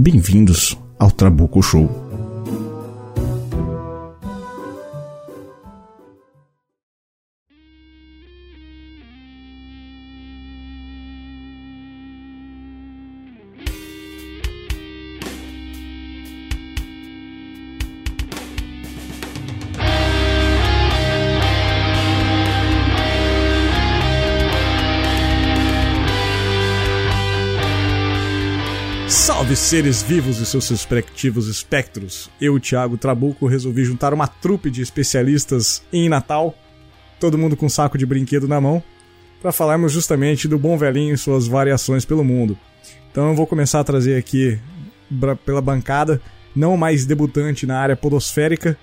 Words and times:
Bem-vindos 0.00 0.78
ao 0.96 1.10
Trabuco 1.10 1.60
Show. 1.60 2.07
Seres 29.68 30.00
vivos 30.00 30.38
e 30.38 30.46
seus 30.46 30.66
respectivos 30.70 31.46
espectros. 31.46 32.30
Eu, 32.40 32.58
Thiago 32.58 32.96
Trabuco, 32.96 33.46
resolvi 33.46 33.84
juntar 33.84 34.14
uma 34.14 34.26
trupe 34.26 34.70
de 34.70 34.80
especialistas 34.80 35.82
em 35.92 36.08
Natal, 36.08 36.54
todo 37.20 37.36
mundo 37.36 37.54
com 37.54 37.66
um 37.66 37.68
saco 37.68 37.98
de 37.98 38.06
brinquedo 38.06 38.48
na 38.48 38.62
mão, 38.62 38.82
para 39.42 39.52
falarmos 39.52 39.92
justamente 39.92 40.48
do 40.48 40.58
bom 40.58 40.78
velhinho 40.78 41.12
e 41.12 41.18
suas 41.18 41.46
variações 41.46 42.06
pelo 42.06 42.24
mundo. 42.24 42.56
Então 43.12 43.28
eu 43.28 43.34
vou 43.34 43.46
começar 43.46 43.80
a 43.80 43.84
trazer 43.84 44.16
aqui 44.16 44.58
pela 45.44 45.60
bancada, 45.60 46.18
não 46.56 46.74
mais 46.74 47.04
debutante 47.04 47.66
na 47.66 47.78
área 47.78 47.94
podosférica, 47.94 48.74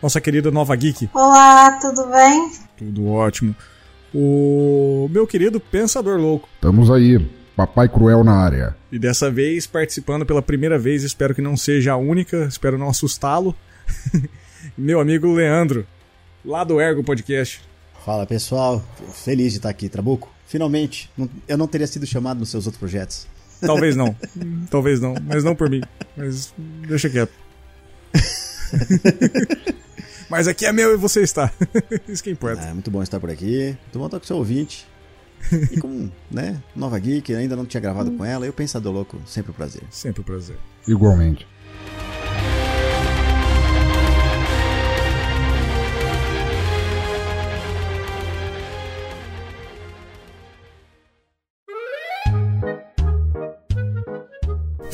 nossa 0.00 0.20
querida 0.20 0.48
Nova 0.52 0.76
Geek. 0.76 1.10
Olá, 1.12 1.72
tudo 1.80 2.06
bem? 2.06 2.52
Tudo 2.78 3.08
ótimo. 3.08 3.52
O 4.14 5.08
meu 5.10 5.26
querido 5.26 5.58
Pensador 5.58 6.20
Louco. 6.20 6.48
Estamos 6.54 6.88
aí. 6.88 7.39
Papai 7.60 7.90
Cruel 7.90 8.24
na 8.24 8.32
área. 8.32 8.74
E 8.90 8.98
dessa 8.98 9.30
vez 9.30 9.66
participando 9.66 10.24
pela 10.24 10.40
primeira 10.40 10.78
vez, 10.78 11.02
espero 11.02 11.34
que 11.34 11.42
não 11.42 11.58
seja 11.58 11.92
a 11.92 11.96
única, 11.96 12.46
espero 12.46 12.78
não 12.78 12.88
assustá-lo. 12.88 13.54
Meu 14.78 14.98
amigo 14.98 15.30
Leandro, 15.30 15.86
lá 16.42 16.64
do 16.64 16.80
Ergo 16.80 17.04
Podcast. 17.04 17.60
Fala 18.02 18.24
pessoal, 18.24 18.82
feliz 19.12 19.52
de 19.52 19.58
estar 19.58 19.68
aqui, 19.68 19.90
Trabuco. 19.90 20.32
Finalmente, 20.46 21.10
eu 21.46 21.58
não 21.58 21.66
teria 21.66 21.86
sido 21.86 22.06
chamado 22.06 22.40
nos 22.40 22.48
seus 22.48 22.64
outros 22.64 22.80
projetos. 22.80 23.26
Talvez 23.60 23.94
não, 23.94 24.16
talvez 24.70 25.02
não, 25.02 25.14
mas 25.22 25.44
não 25.44 25.54
por 25.54 25.68
mim. 25.68 25.82
Mas 26.16 26.54
deixa 26.88 27.10
quieto. 27.10 27.32
mas 30.30 30.48
aqui 30.48 30.64
é 30.64 30.72
meu 30.72 30.94
e 30.94 30.96
você 30.96 31.20
está. 31.20 31.52
Isso 32.08 32.24
que 32.24 32.30
importa. 32.30 32.62
É 32.62 32.72
muito 32.72 32.90
bom 32.90 33.02
estar 33.02 33.20
por 33.20 33.28
aqui. 33.28 33.76
Muito 33.82 33.98
bom 33.98 34.06
estar 34.06 34.18
com 34.18 34.24
o 34.24 34.26
seu 34.26 34.38
ouvinte. 34.38 34.86
E 35.70 35.80
com, 35.80 36.08
né, 36.30 36.60
Nova 36.74 36.98
Geek, 36.98 37.34
ainda 37.34 37.56
não 37.56 37.66
tinha 37.66 37.80
gravado 37.80 38.10
com 38.12 38.24
ela, 38.24 38.46
e 38.46 38.48
o 38.48 38.52
Pensador 38.52 38.92
Louco, 38.92 39.20
sempre 39.26 39.50
um 39.50 39.54
prazer. 39.54 39.82
Sempre 39.90 40.20
um 40.20 40.24
prazer. 40.24 40.56
Igualmente. 40.86 41.46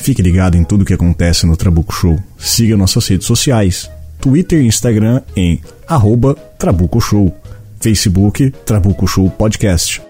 Fique 0.07 0.21
ligado 0.21 0.55
em 0.55 0.63
tudo 0.63 0.85
que 0.85 0.93
acontece 0.93 1.45
no 1.45 1.57
Trabuco 1.57 1.93
Show. 1.93 2.17
Siga 2.37 2.77
nossas 2.77 3.05
redes 3.07 3.27
sociais, 3.27 3.91
Twitter 4.21 4.61
e 4.61 4.65
Instagram 4.65 5.21
em 5.35 5.61
arroba 5.85 6.33
Trabuco 6.57 7.01
Show, 7.01 7.35
Facebook 7.81 8.51
Trabuco 8.65 9.05
Show 9.05 9.29
Podcast. 9.29 10.01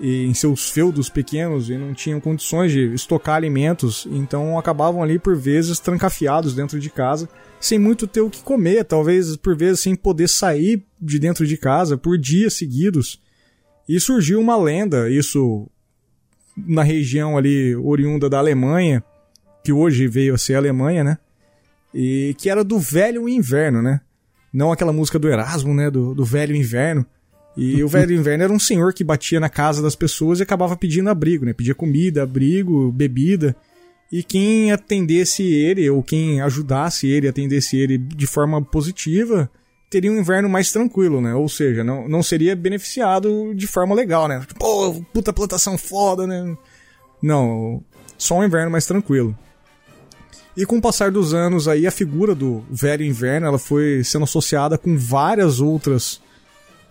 em 0.00 0.34
seus 0.34 0.70
feudos 0.70 1.08
pequenos 1.08 1.70
e 1.70 1.76
não 1.76 1.94
tinham 1.94 2.20
condições 2.20 2.70
de 2.70 2.92
estocar 2.94 3.36
alimentos, 3.36 4.06
então 4.10 4.58
acabavam 4.58 5.02
ali 5.02 5.18
por 5.18 5.36
vezes 5.36 5.78
trancafiados 5.78 6.54
dentro 6.54 6.78
de 6.78 6.90
casa, 6.90 7.28
sem 7.58 7.78
muito 7.78 8.06
ter 8.06 8.20
o 8.20 8.30
que 8.30 8.42
comer, 8.42 8.84
talvez 8.84 9.36
por 9.36 9.56
vezes 9.56 9.80
sem 9.80 9.96
poder 9.96 10.28
sair 10.28 10.84
de 11.00 11.18
dentro 11.18 11.46
de 11.46 11.56
casa 11.56 11.96
por 11.96 12.18
dias 12.18 12.54
seguidos. 12.54 13.20
E 13.88 13.98
surgiu 13.98 14.40
uma 14.40 14.56
lenda, 14.56 15.08
isso 15.10 15.68
na 16.56 16.82
região 16.82 17.36
ali 17.36 17.74
oriunda 17.76 18.28
da 18.28 18.38
Alemanha, 18.38 19.02
que 19.64 19.72
hoje 19.72 20.06
veio 20.06 20.34
a 20.34 20.38
ser 20.38 20.54
a 20.54 20.58
Alemanha, 20.58 21.04
né? 21.04 21.18
E 21.94 22.34
que 22.38 22.50
era 22.50 22.62
do 22.62 22.78
velho 22.78 23.28
inverno, 23.28 23.80
né? 23.80 24.00
Não 24.52 24.72
aquela 24.72 24.92
música 24.92 25.18
do 25.18 25.28
Erasmo, 25.28 25.72
né? 25.72 25.90
Do, 25.90 26.14
do 26.14 26.24
velho 26.24 26.54
inverno 26.54 27.06
e 27.56 27.82
o 27.82 27.88
velho 27.88 28.14
inverno 28.14 28.44
era 28.44 28.52
um 28.52 28.58
senhor 28.58 28.92
que 28.92 29.02
batia 29.02 29.40
na 29.40 29.48
casa 29.48 29.80
das 29.80 29.96
pessoas 29.96 30.38
e 30.38 30.42
acabava 30.42 30.76
pedindo 30.76 31.08
abrigo, 31.08 31.46
né? 31.46 31.54
Pedia 31.54 31.74
comida, 31.74 32.22
abrigo, 32.22 32.92
bebida. 32.92 33.56
E 34.12 34.22
quem 34.22 34.70
atendesse 34.70 35.42
ele, 35.42 35.88
ou 35.88 36.02
quem 36.02 36.40
ajudasse 36.42 37.08
ele, 37.08 37.26
atendesse 37.26 37.76
ele 37.76 37.96
de 37.96 38.26
forma 38.26 38.62
positiva, 38.62 39.50
teria 39.88 40.12
um 40.12 40.18
inverno 40.18 40.48
mais 40.48 40.70
tranquilo, 40.70 41.20
né? 41.20 41.34
Ou 41.34 41.48
seja, 41.48 41.82
não, 41.82 42.06
não 42.06 42.22
seria 42.22 42.54
beneficiado 42.54 43.54
de 43.54 43.66
forma 43.66 43.94
legal, 43.94 44.28
né? 44.28 44.44
Pô, 44.58 45.02
puta 45.12 45.32
plantação 45.32 45.78
foda, 45.78 46.26
né? 46.26 46.56
Não, 47.22 47.82
só 48.18 48.38
um 48.38 48.44
inverno 48.44 48.70
mais 48.70 48.86
tranquilo. 48.86 49.36
E 50.56 50.64
com 50.64 50.76
o 50.78 50.82
passar 50.82 51.10
dos 51.10 51.34
anos 51.34 51.68
aí, 51.68 51.86
a 51.86 51.90
figura 51.90 52.34
do 52.34 52.64
velho 52.70 53.04
inverno, 53.04 53.46
ela 53.46 53.58
foi 53.58 54.02
sendo 54.04 54.24
associada 54.24 54.78
com 54.78 54.96
várias 54.96 55.60
outras 55.60 56.20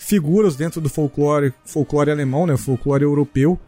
figuras 0.05 0.55
dentro 0.55 0.79
do 0.79 0.87
folclore, 0.87 1.51
folclore 1.65 2.11
alemão, 2.11 2.45
né, 2.45 2.55
folclore 2.55 3.03
europeu. 3.03 3.59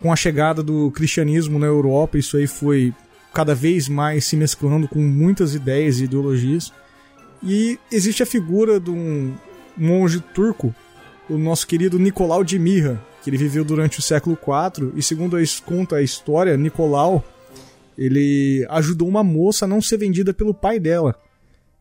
Com 0.00 0.10
a 0.10 0.16
chegada 0.16 0.62
do 0.62 0.90
cristianismo 0.90 1.58
na 1.58 1.66
Europa, 1.66 2.16
isso 2.16 2.38
aí 2.38 2.46
foi 2.46 2.94
cada 3.32 3.54
vez 3.54 3.88
mais 3.88 4.24
se 4.24 4.34
mesclando 4.34 4.88
com 4.88 5.00
muitas 5.00 5.54
ideias 5.54 6.00
e 6.00 6.04
ideologias. 6.04 6.72
E 7.42 7.78
existe 7.90 8.22
a 8.22 8.26
figura 8.26 8.80
de 8.80 8.90
um 8.90 9.34
monge 9.76 10.18
turco, 10.34 10.74
o 11.28 11.36
nosso 11.36 11.66
querido 11.66 11.98
Nicolau 11.98 12.42
de 12.42 12.58
Mirra, 12.58 13.00
que 13.22 13.28
ele 13.28 13.36
viveu 13.36 13.62
durante 13.62 13.98
o 13.98 14.02
século 14.02 14.36
IV, 14.36 14.92
e 14.96 15.02
segundo 15.02 15.36
conta 15.64 15.96
a 15.96 16.02
história, 16.02 16.56
Nicolau, 16.56 17.22
ele 17.98 18.66
ajudou 18.70 19.06
uma 19.06 19.22
moça 19.22 19.66
a 19.66 19.68
não 19.68 19.82
ser 19.82 19.98
vendida 19.98 20.32
pelo 20.32 20.54
pai 20.54 20.80
dela. 20.80 21.14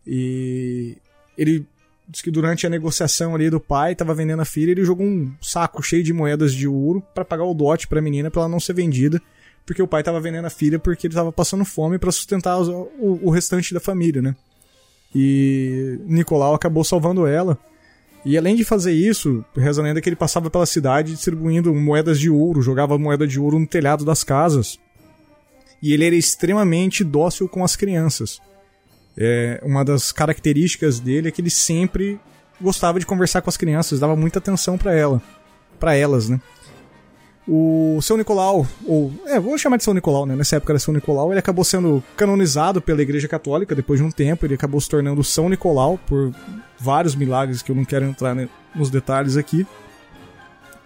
E 0.06 0.98
ele 1.38 1.66
diz 2.12 2.22
que 2.22 2.30
durante 2.30 2.68
a 2.68 2.70
negociação 2.70 3.34
ali 3.34 3.50
do 3.50 3.60
pai, 3.60 3.96
tava 3.96 4.14
vendendo 4.14 4.42
a 4.42 4.46
filha, 4.46 4.72
ele 4.72 4.84
jogou 4.84 5.06
um 5.06 5.34
saco 5.42 5.82
cheio 5.82 6.04
de 6.04 6.12
moedas 6.12 6.54
de 6.54 6.68
ouro 6.68 7.02
para 7.16 7.24
pagar 7.24 7.46
o 7.46 7.54
dote 7.54 7.88
pra 7.88 8.02
menina 8.02 8.30
pra 8.30 8.42
ela 8.42 8.50
não 8.50 8.60
ser 8.60 8.74
vendida, 8.74 9.22
porque 9.66 9.82
o 9.82 9.88
pai 9.88 10.04
tava 10.04 10.20
vendendo 10.20 10.46
a 10.46 10.50
filha 10.50 10.78
porque 10.78 11.08
ele 11.08 11.14
tava 11.14 11.32
passando 11.32 11.64
fome 11.64 11.98
para 11.98 12.12
sustentar 12.12 12.60
o, 12.60 13.20
o, 13.24 13.30
restante 13.30 13.74
da 13.74 13.80
família, 13.80 14.22
né? 14.22 14.36
E 15.16 16.00
Nicolau 16.06 16.54
acabou 16.54 16.84
salvando 16.84 17.26
ela. 17.26 17.58
E 18.26 18.38
além 18.38 18.56
de 18.56 18.66
fazer 18.66 18.92
isso, 18.92 19.44
reza 19.56 19.82
a 19.82 19.84
lenda 19.84 20.02
que 20.02 20.10
ele 20.10 20.16
passava 20.16 20.50
pela 20.50 20.66
cidade 20.66 21.14
distribuindo 21.14 21.74
moedas 21.74 22.20
de 22.20 22.30
ouro, 22.30 22.62
jogava 22.62 22.98
moeda 22.98 23.26
de 23.26 23.40
ouro 23.40 23.58
no 23.58 23.66
telhado 23.66 24.04
das 24.04 24.24
casas. 24.24 24.78
E 25.82 25.94
ele 25.94 26.06
era 26.06 26.16
extremamente 26.16 27.04
dócil 27.04 27.48
com 27.48 27.64
as 27.64 27.76
crianças. 27.76 28.40
É, 29.18 29.60
uma 29.64 29.84
das 29.84 30.12
características 30.12 31.00
dele 31.00 31.28
é 31.28 31.32
que 31.32 31.42
ele 31.42 31.50
sempre 31.50 32.20
gostava 32.60 33.00
de 33.00 33.06
conversar 33.06 33.42
com 33.42 33.50
as 33.50 33.58
crianças, 33.58 34.00
dava 34.00 34.16
muita 34.16 34.40
atenção 34.40 34.78
para 34.78 34.94
ela, 34.94 35.22
para 35.80 35.96
elas, 35.96 36.30
né? 36.30 36.40
O 37.48 38.00
São 38.02 38.18
Nicolau, 38.18 38.68
ou 38.86 39.12
é, 39.26 39.40
vou 39.40 39.58
chamar 39.58 39.78
de 39.78 39.84
São 39.84 39.94
Nicolau, 39.94 40.26
né? 40.26 40.36
Nessa 40.36 40.58
época 40.58 40.74
era 40.74 40.80
São 40.80 40.94
Nicolau, 40.94 41.32
ele 41.32 41.40
acabou 41.40 41.66
sendo 41.66 42.04
canonizado 42.16 42.82
pela 42.82 43.02
Igreja 43.02 43.28
Católica 43.28 43.76
depois 43.76 44.00
de 44.00 44.06
um 44.06 44.12
tempo, 44.12 44.46
ele 44.46 44.54
acabou 44.54 44.80
se 44.80 44.88
tornando 44.88 45.24
São 45.24 45.50
Nicolau 45.50 46.00
por 46.06 46.34
vários 46.80 47.16
milagres 47.16 47.62
que 47.62 47.72
eu 47.72 47.76
não 47.76 47.84
quero 47.84 48.06
entrar 48.06 48.36
né, 48.36 48.48
nos 48.76 48.90
detalhes 48.90 49.38
aqui. 49.38 49.66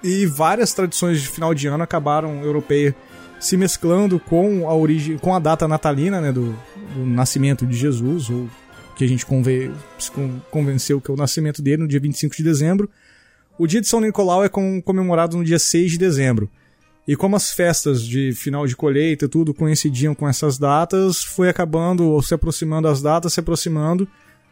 E 0.03 0.25
várias 0.25 0.73
tradições 0.73 1.21
de 1.21 1.27
final 1.27 1.53
de 1.53 1.67
ano 1.67 1.83
acabaram 1.83 2.43
europeia 2.43 2.95
se 3.39 3.57
mesclando 3.57 4.19
com 4.19 4.67
a 4.69 4.73
origem, 4.73 5.17
com 5.17 5.33
a 5.35 5.39
data 5.39 5.67
natalina, 5.67 6.19
né, 6.21 6.31
do, 6.31 6.55
do 6.95 7.05
nascimento 7.05 7.65
de 7.65 7.75
Jesus, 7.75 8.29
ou 8.29 8.49
que 8.95 9.03
a 9.03 9.07
gente 9.07 9.25
conve, 9.25 9.71
convenceu 10.49 11.01
que 11.01 11.11
é 11.11 11.13
o 11.13 11.17
nascimento 11.17 11.61
dele 11.61 11.83
no 11.83 11.87
dia 11.87 11.99
25 11.99 12.35
de 12.35 12.43
dezembro. 12.43 12.89
O 13.57 13.67
dia 13.67 13.81
de 13.81 13.87
São 13.87 14.01
Nicolau 14.01 14.43
é 14.43 14.49
comemorado 14.49 15.37
no 15.37 15.43
dia 15.43 15.59
6 15.59 15.91
de 15.91 15.97
dezembro. 15.97 16.49
E 17.07 17.15
como 17.15 17.35
as 17.35 17.51
festas 17.51 18.01
de 18.01 18.33
final 18.33 18.65
de 18.65 18.75
colheita 18.75 19.27
tudo 19.27 19.53
coincidiam 19.53 20.15
com 20.15 20.27
essas 20.27 20.57
datas, 20.57 21.23
foi 21.23 21.49
acabando 21.49 22.05
ou 22.05 22.21
se 22.21 22.33
aproximando 22.33 22.87
as 22.87 23.01
datas, 23.01 23.33
se 23.33 23.39
aproximando, 23.39 24.07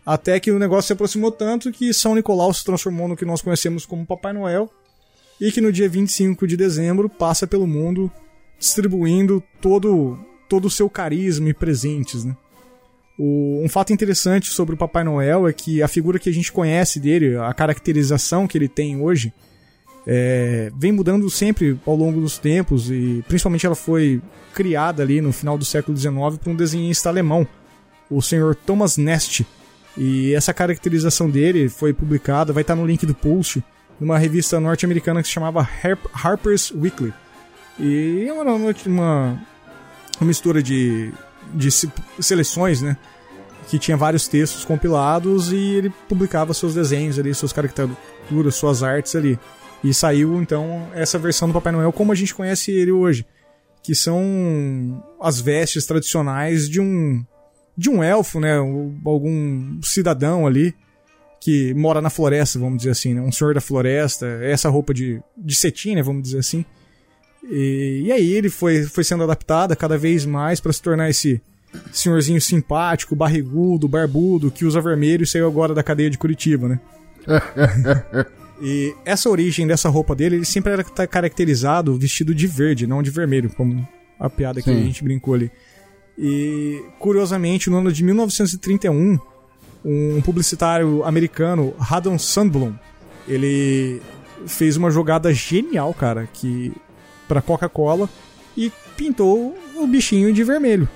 até 0.06 0.40
que 0.40 0.52
o 0.52 0.60
negócio 0.60 0.88
se 0.88 0.94
aproximou 0.94 1.32
tanto 1.32 1.72
que 1.72 1.94
São 1.94 2.14
Nicolau 2.14 2.54
se 2.54 2.64
transformou 2.64 3.08
no 3.08 3.16
que 3.16 3.26
nós 3.26 3.42
conhecemos 3.42 3.86
como 3.86 4.06
Papai 4.06 4.34
Noel, 4.34 4.70
e 5.42 5.52
que 5.52 5.62
no 5.62 5.72
dia 5.72 5.90
25 5.90 6.46
de 6.46 6.56
dezembro 6.56 7.10
passa 7.10 7.48
pelo 7.48 7.66
mundo 7.66 8.12
distribuindo 8.64 9.44
todo, 9.60 10.18
todo 10.48 10.66
o 10.66 10.72
seu 10.72 10.90
carisma 10.90 11.50
e 11.50 11.54
presentes, 11.54 12.24
né? 12.24 12.34
O, 13.20 13.62
um 13.62 13.68
fato 13.68 13.92
interessante 13.92 14.50
sobre 14.50 14.74
o 14.74 14.78
Papai 14.78 15.04
Noel 15.04 15.48
é 15.48 15.54
que 15.54 15.84
a 15.84 15.88
figura 15.88 16.18
que 16.18 16.30
a 16.30 16.34
gente 16.34 16.52
conhece 16.52 16.98
dele, 16.98 17.36
a 17.38 17.54
caracterização 17.54 18.48
que 18.48 18.58
ele 18.58 18.70
tem 18.70 19.02
hoje, 19.02 19.34
é, 20.08 20.72
vem 20.78 20.94
mudando 20.94 21.30
sempre 21.30 21.78
ao 21.86 21.96
longo 21.96 22.22
dos 22.22 22.38
tempos 22.38 22.90
e 22.90 23.24
principalmente 23.28 23.66
ela 23.66 23.76
foi 23.76 24.22
criada 24.54 25.04
ali 25.04 25.20
no 25.20 25.34
final 25.34 25.58
do 25.58 25.66
século 25.66 25.98
XIX 25.98 26.14
por 26.42 26.50
um 26.50 26.56
desenhista 26.56 27.10
alemão, 27.10 27.46
o 28.10 28.22
senhor 28.22 28.56
Thomas 28.56 28.96
Nest. 28.98 29.46
E 29.98 30.34
essa 30.34 30.54
caracterização 30.54 31.30
dele 31.30 31.68
foi 31.68 31.94
publicada, 31.94 32.54
vai 32.54 32.62
estar 32.62 32.76
no 32.76 32.86
link 32.86 33.06
do 33.06 33.14
post, 33.14 33.62
numa 34.00 34.18
revista 34.18 34.60
norte-americana 34.60 35.22
que 35.22 35.28
se 35.28 35.34
chamava 35.34 35.68
Harper's 36.14 36.72
Weekly. 36.72 37.14
E 37.80 38.26
é 38.28 38.34
uma, 38.34 38.44
uma, 38.54 38.74
uma 40.20 40.28
mistura 40.28 40.62
de, 40.62 41.12
de 41.54 41.70
seleções, 42.20 42.82
né? 42.82 42.98
Que 43.68 43.80
tinha 43.80 43.98
vários 43.98 44.28
textos 44.28 44.66
compilados 44.66 45.52
e 45.52 45.58
ele 45.58 45.90
publicava 46.08 46.54
seus 46.54 46.74
desenhos 46.74 47.18
ali, 47.18 47.34
suas 47.34 47.54
caricaturas, 47.54 48.56
suas 48.56 48.84
artes 48.84 49.16
ali. 49.16 49.40
E 49.84 49.94
saiu 49.94 50.42
então 50.42 50.88
essa 50.94 51.18
versão 51.18 51.48
do 51.48 51.54
Papai 51.54 51.74
Noel 51.74 51.92
como 51.92 52.12
a 52.12 52.16
gente 52.16 52.34
conhece 52.34 52.72
ele 52.72 52.92
hoje, 52.92 53.26
que 53.82 53.94
são 53.94 55.04
as 55.20 55.42
vestes 55.42 55.86
tradicionais 55.86 56.70
de 56.70 56.80
um 56.80 57.26
de 57.76 57.90
um 57.90 58.04
elfo, 58.04 58.40
né, 58.40 58.56
algum 58.56 59.82
cidadão 59.82 60.46
ali 60.46 60.76
que 61.42 61.74
mora 61.74 62.02
na 62.02 62.10
floresta, 62.10 62.58
vamos 62.58 62.78
dizer 62.78 62.92
assim, 62.92 63.14
né? 63.14 63.20
um 63.20 63.32
senhor 63.32 63.54
da 63.54 63.60
floresta, 63.60 64.26
essa 64.42 64.70
roupa 64.70 64.94
de, 64.94 65.22
de 65.36 65.56
cetim, 65.56 65.96
né, 65.96 66.02
vamos 66.02 66.24
dizer 66.24 66.40
assim. 66.40 66.64
E, 67.50 68.04
e 68.06 68.12
aí 68.12 68.34
ele 68.34 68.50
foi, 68.50 68.84
foi 68.84 69.04
sendo 69.04 69.24
adaptada 69.24 69.76
cada 69.76 69.98
vez 69.98 70.26
mais 70.26 70.60
para 70.60 70.72
se 70.72 70.82
tornar 70.82 71.10
esse 71.10 71.42
senhorzinho 71.92 72.40
simpático, 72.40 73.16
barrigudo, 73.16 73.88
barbudo, 73.88 74.52
que 74.52 74.66
usa 74.66 74.80
vermelho 74.80 75.24
e 75.24 75.28
saiu 75.28 75.48
agora 75.48 75.74
da 75.74 75.84
cadeia 75.84 76.10
de 76.10 76.18
Curitiba, 76.18 76.68
né? 76.68 76.80
e 78.62 78.94
essa 79.06 79.30
origem 79.30 79.66
dessa 79.66 79.90
roupa 79.90 80.16
dele, 80.16 80.38
ele 80.38 80.46
sempre 80.46 80.74
era 80.74 80.84
caracterizado 80.84 81.98
vestido 81.98 82.34
de 82.34 82.48
verde, 82.48 82.88
não 82.88 83.02
de 83.02 83.10
vermelho, 83.10 83.50
como 83.50 83.88
a 84.20 84.30
piada 84.30 84.62
que 84.62 84.70
Sim. 84.70 84.80
a 84.80 84.84
gente 84.84 85.04
brincou 85.04 85.34
ali. 85.34 85.52
E 86.18 86.84
curiosamente, 87.00 87.70
no 87.70 87.78
ano 87.78 87.92
de 87.92 88.04
1931, 88.04 89.20
um 89.84 90.22
publicitário 90.22 91.04
americano, 91.04 91.74
Haddon 91.80 92.18
Sandblom, 92.20 92.74
ele 93.28 94.02
fez 94.46 94.78
uma 94.78 94.92
jogada 94.92 95.34
genial, 95.34 95.94
cara, 95.94 96.28
que 96.32 96.72
para 97.28 97.42
Coca-Cola 97.42 98.10
e 98.56 98.72
pintou 98.96 99.56
o 99.76 99.88
bichinho 99.88 100.34
de 100.34 100.44
vermelho. 100.44 100.88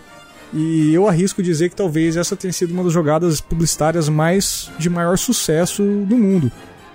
E 0.54 0.94
eu 0.94 1.08
arrisco 1.08 1.44
dizer 1.44 1.70
que 1.70 1.76
talvez 1.76 2.16
essa 2.16 2.36
tenha 2.36 2.54
sido 2.54 2.72
uma 2.72 2.84
das 2.84 2.94
jogadas 2.94 3.42
publicitárias 3.42 4.08
mais 4.08 4.72
de 4.80 4.90
maior 4.90 5.18
sucesso 5.18 5.84
do 5.84 6.18
mundo. 6.18 6.52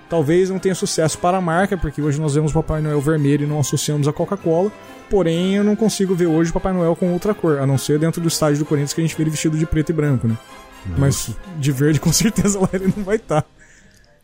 Talvez 0.08 0.50
não 0.50 0.58
tenha 0.58 0.75
sucesso 0.75 1.19
para 1.19 1.38
a 1.38 1.40
marca, 1.40 1.76
porque 1.76 2.00
hoje 2.00 2.20
nós 2.20 2.34
vemos 2.34 2.50
o 2.50 2.55
Papai 2.55 2.82
Noel 2.82 3.00
vermelho 3.00 3.44
e 3.44 3.46
não 3.46 3.61
associamos 3.61 4.06
a 4.06 4.12
Coca-Cola. 4.12 4.70
Porém, 5.08 5.56
eu 5.56 5.64
não 5.64 5.75
consigo 5.75 6.14
ver 6.14 6.26
hoje 6.26 6.50
o 6.50 6.52
Papai 6.52 6.73
Noel 6.73 6.94
com 6.96 7.12
outra 7.12 7.35
cor, 7.35 7.58
a 7.58 7.67
não 7.67 7.78
ser 7.78 7.99
dentro 7.99 8.20
do 8.20 8.28
estádio 8.28 8.58
do 8.58 8.64
Corinthians 8.64 8.93
que 8.93 9.00
a 9.00 9.05
gente 9.05 9.17
vê 9.17 9.23
ele 9.23 9.31
vestido 9.31 9.56
de 9.56 9.67
preto 9.67 9.90
e 9.90 9.93
branco, 9.93 10.28
né? 10.28 10.37
Nossa. 10.87 11.00
Mas 11.00 11.31
de 11.58 11.73
verde 11.73 12.00
com 12.00 12.12
certeza 12.12 12.58
lá 12.61 12.69
ele 12.73 12.93
não 12.94 13.05
vai 13.05 13.17
estar. 13.17 13.43
Tá. 13.43 13.49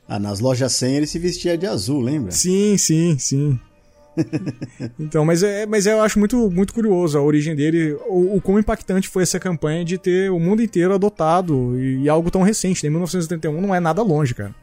Ah, 0.06 0.18
nas 0.18 0.40
lojas 0.40 0.72
100 0.72 0.96
ele 0.96 1.06
se 1.06 1.18
vestia 1.18 1.56
de 1.56 1.66
azul, 1.66 2.00
lembra? 2.00 2.32
Sim, 2.32 2.78
sim, 2.78 3.18
sim. 3.18 3.60
então, 4.98 5.24
mas, 5.24 5.42
é, 5.42 5.66
mas 5.66 5.86
eu 5.86 6.00
acho 6.02 6.18
muito, 6.18 6.50
muito 6.50 6.74
curioso 6.74 7.18
a 7.18 7.22
origem 7.22 7.54
dele, 7.54 7.92
o, 8.06 8.36
o 8.36 8.40
quão 8.40 8.58
impactante 8.58 9.08
foi 9.08 9.22
essa 9.22 9.38
campanha 9.38 9.84
de 9.84 9.98
ter 9.98 10.30
o 10.30 10.38
mundo 10.38 10.62
inteiro 10.62 10.94
adotado 10.94 11.78
e, 11.78 12.02
e 12.02 12.08
algo 12.08 12.30
tão 12.30 12.42
recente. 12.42 12.84
Né? 12.84 12.90
1971 12.90 13.60
não 13.60 13.74
é 13.74 13.80
nada 13.80 14.02
longe, 14.02 14.34
cara. 14.34 14.54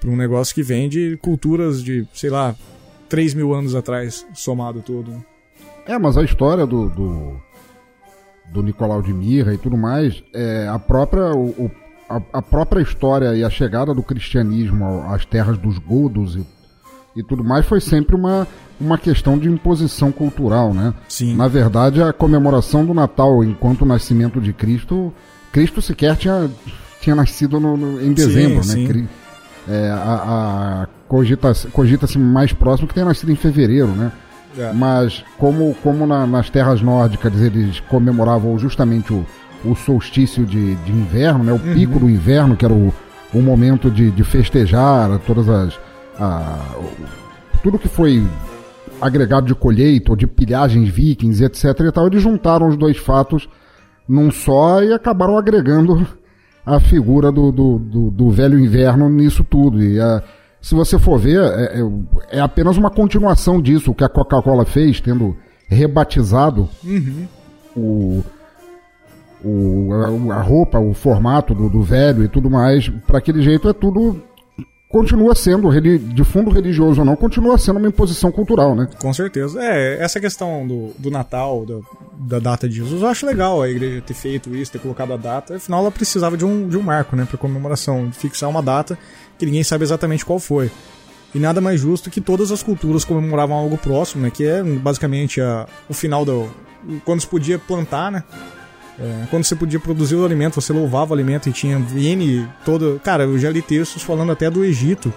Para 0.00 0.10
um 0.10 0.16
negócio 0.16 0.54
que 0.54 0.62
vem 0.62 0.88
de 0.88 1.18
culturas 1.18 1.82
de, 1.82 2.06
sei 2.14 2.30
lá, 2.30 2.54
3 3.08 3.34
mil 3.34 3.52
anos 3.54 3.74
atrás, 3.74 4.26
somado 4.34 4.80
tudo. 4.80 5.24
É, 5.86 5.98
mas 5.98 6.16
a 6.16 6.22
história 6.22 6.66
do, 6.66 6.88
do, 6.88 7.36
do 8.50 8.62
Nicolau 8.62 9.02
de 9.02 9.12
Mirra 9.12 9.52
e 9.52 9.58
tudo 9.58 9.76
mais, 9.76 10.22
é, 10.32 10.66
a 10.68 10.78
própria. 10.78 11.32
O, 11.34 11.70
a, 12.08 12.20
a, 12.34 12.42
própria 12.42 12.80
história 12.80 13.34
e 13.34 13.42
a 13.42 13.50
chegada 13.50 13.94
do 13.94 14.02
cristianismo 14.02 15.04
às 15.08 15.24
terras 15.24 15.58
dos 15.58 15.78
godos 15.78 16.36
e 16.36 16.46
e 17.16 17.22
tudo 17.22 17.44
mais 17.44 17.64
foi 17.64 17.80
sempre 17.80 18.16
uma, 18.16 18.46
uma 18.80 18.98
questão 18.98 19.38
de 19.38 19.48
imposição 19.48 20.10
cultural, 20.10 20.74
né? 20.74 20.92
Sim. 21.08 21.36
Na 21.36 21.46
verdade, 21.46 22.02
a 22.02 22.12
comemoração 22.12 22.84
do 22.84 22.92
Natal 22.92 23.44
enquanto 23.44 23.82
o 23.82 23.86
nascimento 23.86 24.40
de 24.40 24.52
Cristo, 24.52 25.12
Cristo 25.52 25.80
sequer 25.80 26.16
tinha, 26.16 26.50
tinha 27.00 27.14
nascido 27.14 27.60
no, 27.60 27.76
no 27.76 28.02
em 28.02 28.12
dezembro, 28.12 28.62
sim, 28.64 28.86
né? 28.86 28.92
Sim. 28.92 29.08
É, 29.66 29.90
a, 29.90 30.82
a 30.82 30.88
cogita-se 31.08 31.68
cogita 31.68 32.06
mais 32.18 32.52
próximo 32.52 32.86
que 32.86 32.94
tenha 32.94 33.06
nascido 33.06 33.32
em 33.32 33.36
fevereiro, 33.36 33.88
né? 33.88 34.12
É. 34.58 34.72
Mas 34.72 35.24
como, 35.38 35.74
como 35.82 36.06
na, 36.06 36.26
nas 36.26 36.50
terras 36.50 36.82
nórdicas 36.82 37.40
eles 37.40 37.80
comemoravam 37.80 38.58
justamente 38.58 39.12
o, 39.12 39.24
o 39.64 39.74
solstício 39.74 40.44
de, 40.44 40.74
de 40.76 40.92
inverno, 40.92 41.44
né? 41.44 41.52
O 41.52 41.56
uhum. 41.56 41.74
pico 41.74 41.98
do 41.98 42.10
inverno, 42.10 42.56
que 42.56 42.64
era 42.64 42.74
o, 42.74 42.92
o 43.32 43.40
momento 43.40 43.90
de, 43.90 44.10
de 44.10 44.22
festejar 44.22 45.18
todas 45.20 45.48
as 45.48 45.78
a, 46.18 46.58
tudo 47.62 47.78
que 47.78 47.88
foi 47.88 48.22
agregado 49.00 49.46
de 49.46 49.54
colheita 49.54 50.12
ou 50.12 50.16
de 50.16 50.26
pilhagens 50.26 50.88
vikings, 50.88 51.42
etc. 51.44 51.80
e 51.80 51.92
tal, 51.92 52.06
eles 52.06 52.22
juntaram 52.22 52.68
os 52.68 52.76
dois 52.76 52.96
fatos 52.96 53.48
num 54.08 54.30
só 54.30 54.82
e 54.82 54.92
acabaram 54.92 55.36
agregando 55.36 56.06
a 56.64 56.80
figura 56.80 57.30
do, 57.30 57.52
do, 57.52 57.78
do, 57.78 58.10
do 58.10 58.30
velho 58.30 58.58
inverno 58.58 59.08
nisso 59.08 59.44
tudo. 59.44 59.82
E 59.82 60.00
a, 60.00 60.22
se 60.60 60.74
você 60.74 60.98
for 60.98 61.18
ver, 61.18 61.40
é, 61.40 61.80
é, 61.80 62.38
é, 62.38 62.40
apenas 62.40 62.76
uma 62.76 62.90
continuação 62.90 63.60
disso, 63.60 63.90
o 63.90 63.94
que 63.94 64.04
a 64.04 64.08
Coca-Cola 64.08 64.64
fez, 64.64 65.00
tendo 65.00 65.36
rebatizado 65.68 66.68
uhum. 66.82 67.26
o, 67.76 68.24
o, 69.44 69.88
a, 69.92 70.36
a, 70.36 70.42
roupa, 70.42 70.78
o 70.78 70.94
formato 70.94 71.54
do, 71.54 71.68
do 71.68 71.82
velho 71.82 72.24
e 72.24 72.28
tudo 72.28 72.50
mais. 72.50 72.88
Para 73.06 73.18
aquele 73.18 73.42
jeito 73.42 73.68
é 73.68 73.72
tudo 73.72 74.22
continua 74.94 75.34
sendo, 75.34 75.68
de 75.80 76.22
fundo 76.22 76.52
religioso 76.52 77.00
ou 77.00 77.04
não, 77.04 77.16
continua 77.16 77.58
sendo 77.58 77.80
uma 77.80 77.88
imposição 77.88 78.30
cultural, 78.30 78.76
né? 78.76 78.88
Com 79.00 79.12
certeza. 79.12 79.60
É, 79.60 80.00
essa 80.00 80.20
questão 80.20 80.64
do, 80.64 80.92
do 80.96 81.10
Natal, 81.10 81.66
do, 81.66 81.84
da 82.16 82.38
data 82.38 82.68
de 82.68 82.76
Jesus, 82.76 83.02
eu 83.02 83.08
acho 83.08 83.26
legal 83.26 83.60
a 83.60 83.68
igreja 83.68 84.00
ter 84.02 84.14
feito 84.14 84.54
isso, 84.54 84.70
ter 84.70 84.78
colocado 84.78 85.12
a 85.12 85.16
data. 85.16 85.56
Afinal, 85.56 85.80
ela 85.80 85.90
precisava 85.90 86.36
de 86.36 86.44
um, 86.44 86.68
de 86.68 86.78
um 86.78 86.80
marco, 86.80 87.16
né, 87.16 87.26
pra 87.28 87.36
comemoração, 87.36 88.12
fixar 88.12 88.48
uma 88.48 88.62
data 88.62 88.96
que 89.36 89.44
ninguém 89.44 89.64
sabe 89.64 89.82
exatamente 89.82 90.24
qual 90.24 90.38
foi. 90.38 90.70
E 91.34 91.40
nada 91.40 91.60
mais 91.60 91.80
justo 91.80 92.08
que 92.08 92.20
todas 92.20 92.52
as 92.52 92.62
culturas 92.62 93.04
comemoravam 93.04 93.56
algo 93.56 93.76
próximo, 93.76 94.22
né, 94.22 94.30
que 94.30 94.44
é 94.44 94.62
basicamente 94.62 95.40
a, 95.40 95.66
o 95.88 95.92
final 95.92 96.24
do. 96.24 96.48
quando 97.04 97.20
se 97.20 97.26
podia 97.26 97.58
plantar, 97.58 98.12
né? 98.12 98.22
É, 98.98 99.26
quando 99.28 99.44
você 99.44 99.56
podia 99.56 99.80
produzir 99.80 100.14
o 100.14 100.24
alimento, 100.24 100.60
você 100.60 100.72
louvava 100.72 101.10
o 101.10 101.14
alimento 101.14 101.48
e 101.48 101.52
tinha 101.52 101.78
N 101.78 102.48
todo. 102.64 103.00
Cara, 103.02 103.24
eu 103.24 103.38
já 103.38 103.50
li 103.50 103.60
textos 103.60 104.02
falando 104.02 104.30
até 104.30 104.48
do 104.50 104.64
Egito, 104.64 105.12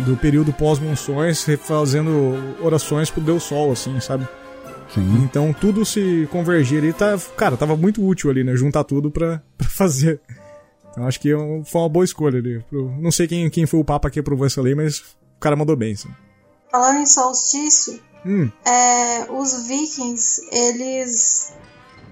do 0.00 0.16
período 0.16 0.52
pós-monções, 0.52 1.44
fazendo 1.60 2.36
orações 2.62 3.10
pro 3.10 3.20
Deus 3.20 3.42
Sol, 3.42 3.72
assim, 3.72 3.98
sabe? 4.00 4.28
Sim. 4.92 5.22
Então 5.24 5.52
tudo 5.52 5.84
se 5.84 6.28
convergia 6.30 6.78
ali, 6.78 6.92
tá, 6.92 7.18
cara, 7.36 7.56
tava 7.56 7.76
muito 7.76 8.04
útil 8.04 8.30
ali, 8.30 8.44
né? 8.44 8.54
Juntar 8.54 8.84
tudo 8.84 9.10
pra, 9.10 9.42
pra 9.58 9.68
fazer. 9.68 10.20
Então 10.90 11.06
acho 11.06 11.18
que 11.18 11.30
foi 11.64 11.80
uma 11.80 11.88
boa 11.88 12.04
escolha 12.04 12.38
ali. 12.38 12.64
Não 13.00 13.10
sei 13.10 13.26
quem, 13.26 13.50
quem 13.50 13.66
foi 13.66 13.80
o 13.80 13.84
Papa 13.84 14.08
que 14.08 14.20
aprovou 14.20 14.46
essa 14.46 14.62
lei, 14.62 14.76
mas 14.76 14.98
o 14.98 15.40
cara 15.40 15.56
mandou 15.56 15.74
bem, 15.74 15.94
assim. 15.94 16.08
Falando 16.70 17.00
em 17.00 17.06
solstício, 17.06 18.00
hum. 18.24 18.48
é, 18.64 19.26
os 19.32 19.66
vikings, 19.66 20.48
eles 20.52 21.54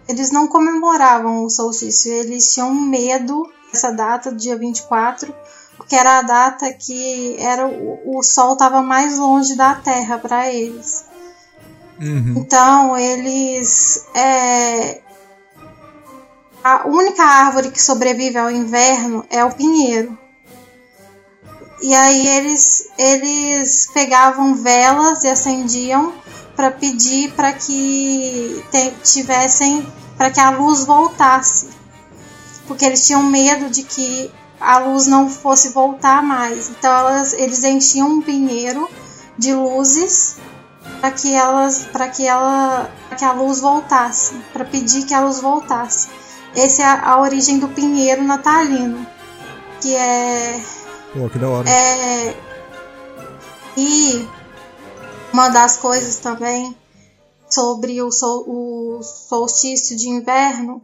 eles 0.08 0.30
não 0.30 0.48
comemoravam 0.48 1.44
o 1.44 1.50
solstício, 1.50 2.12
eles 2.12 2.52
tinham 2.52 2.74
medo 2.74 3.48
dessa 3.72 3.90
data, 3.90 4.34
dia 4.34 4.56
24, 4.56 5.34
porque 5.76 5.94
era 5.94 6.18
a 6.18 6.22
data 6.22 6.72
que 6.72 7.36
era 7.38 7.66
o, 7.66 8.18
o 8.18 8.22
sol 8.22 8.52
estava 8.52 8.82
mais 8.82 9.18
longe 9.18 9.56
da 9.56 9.74
Terra 9.74 10.18
para 10.18 10.52
eles. 10.52 11.04
Uhum. 12.00 12.34
Então 12.36 12.96
eles 12.96 14.06
é, 14.14 15.00
a 16.62 16.86
única 16.86 17.22
árvore 17.22 17.70
que 17.70 17.80
sobrevive 17.80 18.38
ao 18.38 18.50
inverno 18.50 19.24
é 19.30 19.44
o 19.44 19.52
pinheiro. 19.52 20.18
E 21.80 21.94
aí 21.94 22.26
eles 22.28 22.88
eles 22.96 23.88
pegavam 23.92 24.54
velas 24.54 25.24
e 25.24 25.28
acendiam 25.28 26.12
para 26.56 26.70
pedir 26.70 27.32
para 27.32 27.52
que 27.52 28.64
tivessem 29.02 29.86
para 30.16 30.30
que 30.30 30.40
a 30.40 30.50
luz 30.50 30.84
voltasse, 30.84 31.68
porque 32.66 32.84
eles 32.84 33.06
tinham 33.06 33.22
medo 33.22 33.68
de 33.70 33.82
que 33.82 34.30
a 34.60 34.78
luz 34.78 35.06
não 35.06 35.28
fosse 35.28 35.70
voltar 35.70 36.22
mais. 36.22 36.70
Então 36.70 36.90
elas, 36.90 37.32
eles 37.32 37.64
enchiam 37.64 38.08
um 38.08 38.22
pinheiro 38.22 38.88
de 39.36 39.52
luzes 39.52 40.36
para 41.00 41.10
que 41.10 41.34
elas 41.34 41.84
para 41.92 42.08
que 42.08 42.26
ela 42.26 42.88
pra 43.08 43.16
que 43.16 43.24
a 43.24 43.32
luz 43.32 43.60
voltasse, 43.60 44.34
para 44.52 44.64
pedir 44.64 45.04
que 45.04 45.14
a 45.14 45.20
luz 45.20 45.40
voltasse. 45.40 46.08
Essa 46.54 46.82
é 46.82 46.84
a, 46.84 47.02
a, 47.12 47.20
origem 47.20 47.58
do 47.58 47.68
pinheiro 47.68 48.22
natalino, 48.22 49.06
que 49.80 49.94
é 49.96 50.60
Pô, 51.12 51.28
que 51.28 51.38
da 51.38 51.48
hora. 51.48 51.68
É, 51.68 52.36
e 53.76 54.28
uma 55.32 55.48
das 55.48 55.76
coisas 55.76 56.16
também 56.16 56.76
sobre 57.48 58.02
o, 58.02 58.10
sol, 58.10 58.44
o 58.46 59.02
solstício 59.02 59.96
de 59.96 60.08
inverno 60.08 60.82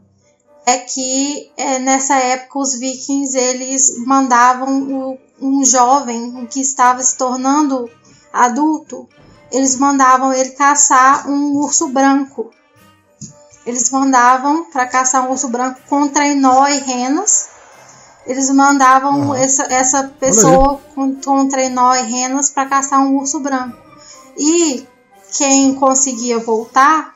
é 0.66 0.78
que 0.78 1.50
é, 1.56 1.78
nessa 1.78 2.16
época 2.16 2.58
os 2.58 2.78
vikings 2.78 3.36
eles 3.36 4.04
mandavam 4.04 4.82
o, 4.82 5.18
um 5.40 5.64
jovem 5.64 6.46
que 6.46 6.60
estava 6.60 7.02
se 7.02 7.16
tornando 7.16 7.90
adulto, 8.32 9.08
eles 9.50 9.76
mandavam 9.76 10.32
ele 10.32 10.50
caçar 10.50 11.28
um 11.28 11.56
urso 11.56 11.88
branco. 11.88 12.50
Eles 13.64 13.90
mandavam 13.90 14.64
para 14.70 14.86
caçar 14.86 15.26
um 15.26 15.30
urso 15.30 15.48
branco 15.48 15.80
com 15.88 16.08
trenó 16.08 16.66
e 16.68 16.78
renas. 16.78 17.48
Eles 18.26 18.50
mandavam 18.50 19.34
essa, 19.34 19.64
essa 19.72 20.04
pessoa 20.20 20.80
com, 20.94 21.14
com 21.16 21.48
trenó 21.48 21.94
e 21.94 22.02
renas 22.02 22.50
para 22.50 22.68
caçar 22.68 23.00
um 23.00 23.16
urso 23.16 23.40
branco. 23.40 23.87
E 24.38 24.86
quem 25.36 25.74
conseguia 25.74 26.38
voltar 26.38 27.14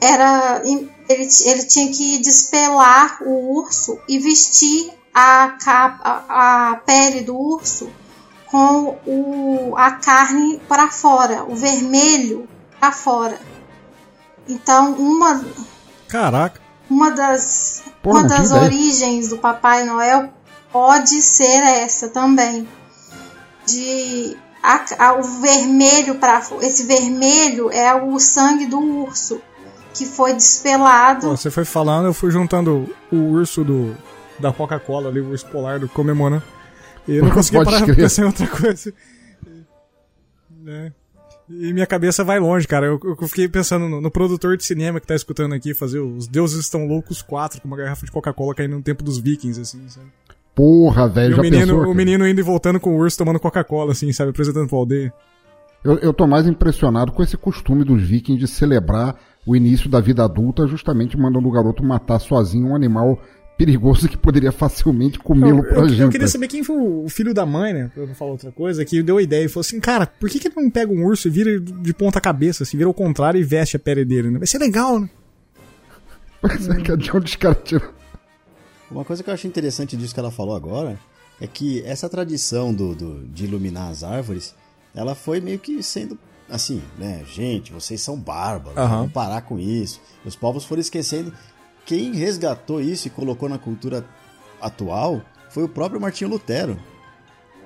era 0.00 0.62
ele, 0.64 0.90
ele 1.08 1.64
tinha 1.64 1.90
que 1.92 2.18
despelar 2.18 3.22
o 3.22 3.56
urso 3.56 3.98
e 4.08 4.18
vestir 4.18 4.92
a, 5.14 5.56
capa, 5.62 6.24
a, 6.28 6.80
pele 6.84 7.22
do 7.22 7.36
urso 7.36 7.90
com 8.46 8.96
o, 9.06 9.74
a 9.76 9.92
carne 9.92 10.60
para 10.68 10.88
fora, 10.88 11.44
o 11.44 11.54
vermelho 11.54 12.48
para 12.78 12.92
fora. 12.92 13.38
Então, 14.48 14.92
uma 14.94 15.44
Caraca. 16.08 16.60
Uma 16.88 17.10
das 17.10 17.82
Pô, 18.02 18.12
uma 18.12 18.24
das 18.24 18.50
origens 18.50 19.28
do 19.28 19.36
Papai 19.36 19.84
Noel 19.84 20.32
pode 20.72 21.20
ser 21.20 21.62
essa 21.62 22.08
também. 22.08 22.66
De 23.66 24.36
a, 24.62 24.84
a, 24.98 25.12
o 25.14 25.22
vermelho 25.40 26.16
para 26.16 26.42
esse 26.62 26.84
vermelho 26.84 27.70
é 27.70 27.94
o 27.94 28.18
sangue 28.18 28.66
do 28.66 28.78
urso 28.78 29.40
que 29.94 30.06
foi 30.06 30.32
despelado. 30.32 31.28
você 31.28 31.50
foi 31.50 31.64
falando, 31.64 32.06
eu 32.06 32.14
fui 32.14 32.30
juntando 32.30 32.88
o 33.10 33.16
urso 33.16 33.64
do 33.64 33.96
da 34.38 34.52
Coca-Cola 34.52 35.08
ali, 35.08 35.20
o 35.20 35.30
urso 35.30 35.46
polar 35.46 35.80
do 35.80 35.88
comemorando. 35.88 36.44
E 37.06 37.16
eu 37.16 37.24
não 37.24 37.30
consegui 37.34 37.64
parar 37.64 37.84
pra 37.84 37.94
pensar 37.94 38.22
em 38.22 38.26
outra 38.26 38.46
coisa. 38.46 38.94
É. 40.66 40.92
E 41.48 41.72
minha 41.72 41.86
cabeça 41.86 42.22
vai 42.22 42.38
longe, 42.38 42.68
cara. 42.68 42.86
Eu, 42.86 43.00
eu 43.02 43.28
fiquei 43.28 43.48
pensando 43.48 43.88
no, 43.88 44.00
no, 44.00 44.10
produtor 44.10 44.56
de 44.56 44.64
cinema 44.64 45.00
que 45.00 45.06
tá 45.06 45.14
escutando 45.14 45.54
aqui 45.54 45.72
fazer 45.72 45.98
Os 45.98 46.28
Deuses 46.28 46.60
Estão 46.60 46.86
Loucos 46.86 47.22
4 47.22 47.60
com 47.60 47.66
uma 47.66 47.76
garrafa 47.76 48.04
de 48.04 48.12
Coca-Cola 48.12 48.54
caindo 48.54 48.76
no 48.76 48.82
tempo 48.82 49.02
dos 49.02 49.18
vikings, 49.18 49.58
assim, 49.60 49.88
sabe? 49.88 50.06
Porra, 50.58 51.08
velho, 51.08 51.36
já 51.36 51.40
o 51.40 51.44
menino, 51.44 51.60
pensou? 51.60 51.92
O 51.92 51.94
menino 51.94 52.26
indo 52.26 52.40
e 52.40 52.42
voltando 52.42 52.80
com 52.80 52.90
o 52.90 52.98
urso 52.98 53.16
tomando 53.16 53.38
Coca-Cola, 53.38 53.92
assim, 53.92 54.12
sabe? 54.12 54.30
Apresentando 54.30 54.66
pra 54.66 54.76
aldeia. 54.76 55.14
Eu, 55.84 55.98
eu 55.98 56.12
tô 56.12 56.26
mais 56.26 56.48
impressionado 56.48 57.12
com 57.12 57.22
esse 57.22 57.36
costume 57.36 57.84
dos 57.84 58.02
vikings 58.02 58.40
de 58.40 58.48
celebrar 58.48 59.14
o 59.46 59.54
início 59.54 59.88
da 59.88 60.00
vida 60.00 60.24
adulta 60.24 60.66
justamente 60.66 61.16
mandando 61.16 61.46
o 61.46 61.52
garoto 61.52 61.84
matar 61.84 62.18
sozinho 62.18 62.70
um 62.70 62.74
animal 62.74 63.22
perigoso 63.56 64.08
que 64.08 64.16
poderia 64.16 64.50
facilmente 64.50 65.20
comê-lo 65.20 65.62
pra 65.62 65.82
eu, 65.82 65.88
janta. 65.90 66.02
Eu 66.06 66.10
queria 66.10 66.26
saber 66.26 66.48
quem 66.48 66.64
foi 66.64 66.76
o 66.76 67.08
filho 67.08 67.32
da 67.32 67.46
mãe, 67.46 67.72
né? 67.72 67.92
Pra 67.94 68.04
não 68.04 68.14
falar 68.16 68.32
outra 68.32 68.50
coisa, 68.50 68.84
que 68.84 69.00
deu 69.00 69.18
a 69.18 69.22
ideia 69.22 69.44
e 69.44 69.48
falou 69.48 69.60
assim, 69.60 69.78
cara, 69.78 70.08
por 70.08 70.28
que 70.28 70.40
que 70.40 70.50
não 70.60 70.68
pega 70.68 70.92
um 70.92 71.04
urso 71.04 71.28
e 71.28 71.30
vira 71.30 71.60
de 71.60 71.94
ponta 71.94 72.20
cabeça, 72.20 72.64
assim, 72.64 72.76
vira 72.76 72.88
ao 72.88 72.94
contrário 72.94 73.40
e 73.40 73.44
veste 73.44 73.76
a 73.76 73.78
pele 73.78 74.04
dele, 74.04 74.28
né? 74.28 74.38
Vai 74.38 74.46
ser 74.48 74.58
legal, 74.58 74.98
né? 74.98 75.08
Pois 76.40 76.68
é, 76.68 76.80
que 76.80 76.90
é 76.90 76.96
de 76.96 77.16
onde 77.16 77.26
os 77.26 77.36
caras 77.36 77.58
tiram 77.62 77.97
uma 78.90 79.04
coisa 79.04 79.22
que 79.22 79.30
eu 79.30 79.34
acho 79.34 79.46
interessante 79.46 79.96
disso 79.96 80.14
que 80.14 80.20
ela 80.20 80.30
falou 80.30 80.56
agora 80.56 80.98
é 81.40 81.46
que 81.46 81.82
essa 81.84 82.08
tradição 82.08 82.72
do, 82.72 82.94
do, 82.94 83.26
de 83.26 83.44
iluminar 83.44 83.90
as 83.90 84.02
árvores, 84.02 84.54
ela 84.94 85.14
foi 85.14 85.40
meio 85.40 85.58
que 85.58 85.82
sendo 85.82 86.18
assim, 86.48 86.82
né? 86.96 87.22
Gente, 87.30 87.72
vocês 87.72 88.00
são 88.00 88.18
bárbaros, 88.18 88.78
uhum. 88.78 88.88
vamos 88.88 89.12
parar 89.12 89.42
com 89.42 89.58
isso. 89.58 90.00
Os 90.24 90.34
povos 90.34 90.64
foram 90.64 90.80
esquecendo. 90.80 91.32
Quem 91.84 92.14
resgatou 92.14 92.80
isso 92.80 93.06
e 93.06 93.10
colocou 93.10 93.48
na 93.48 93.58
cultura 93.58 94.04
atual 94.60 95.22
foi 95.50 95.62
o 95.62 95.68
próprio 95.68 96.00
Martinho 96.00 96.30
Lutero. 96.30 96.78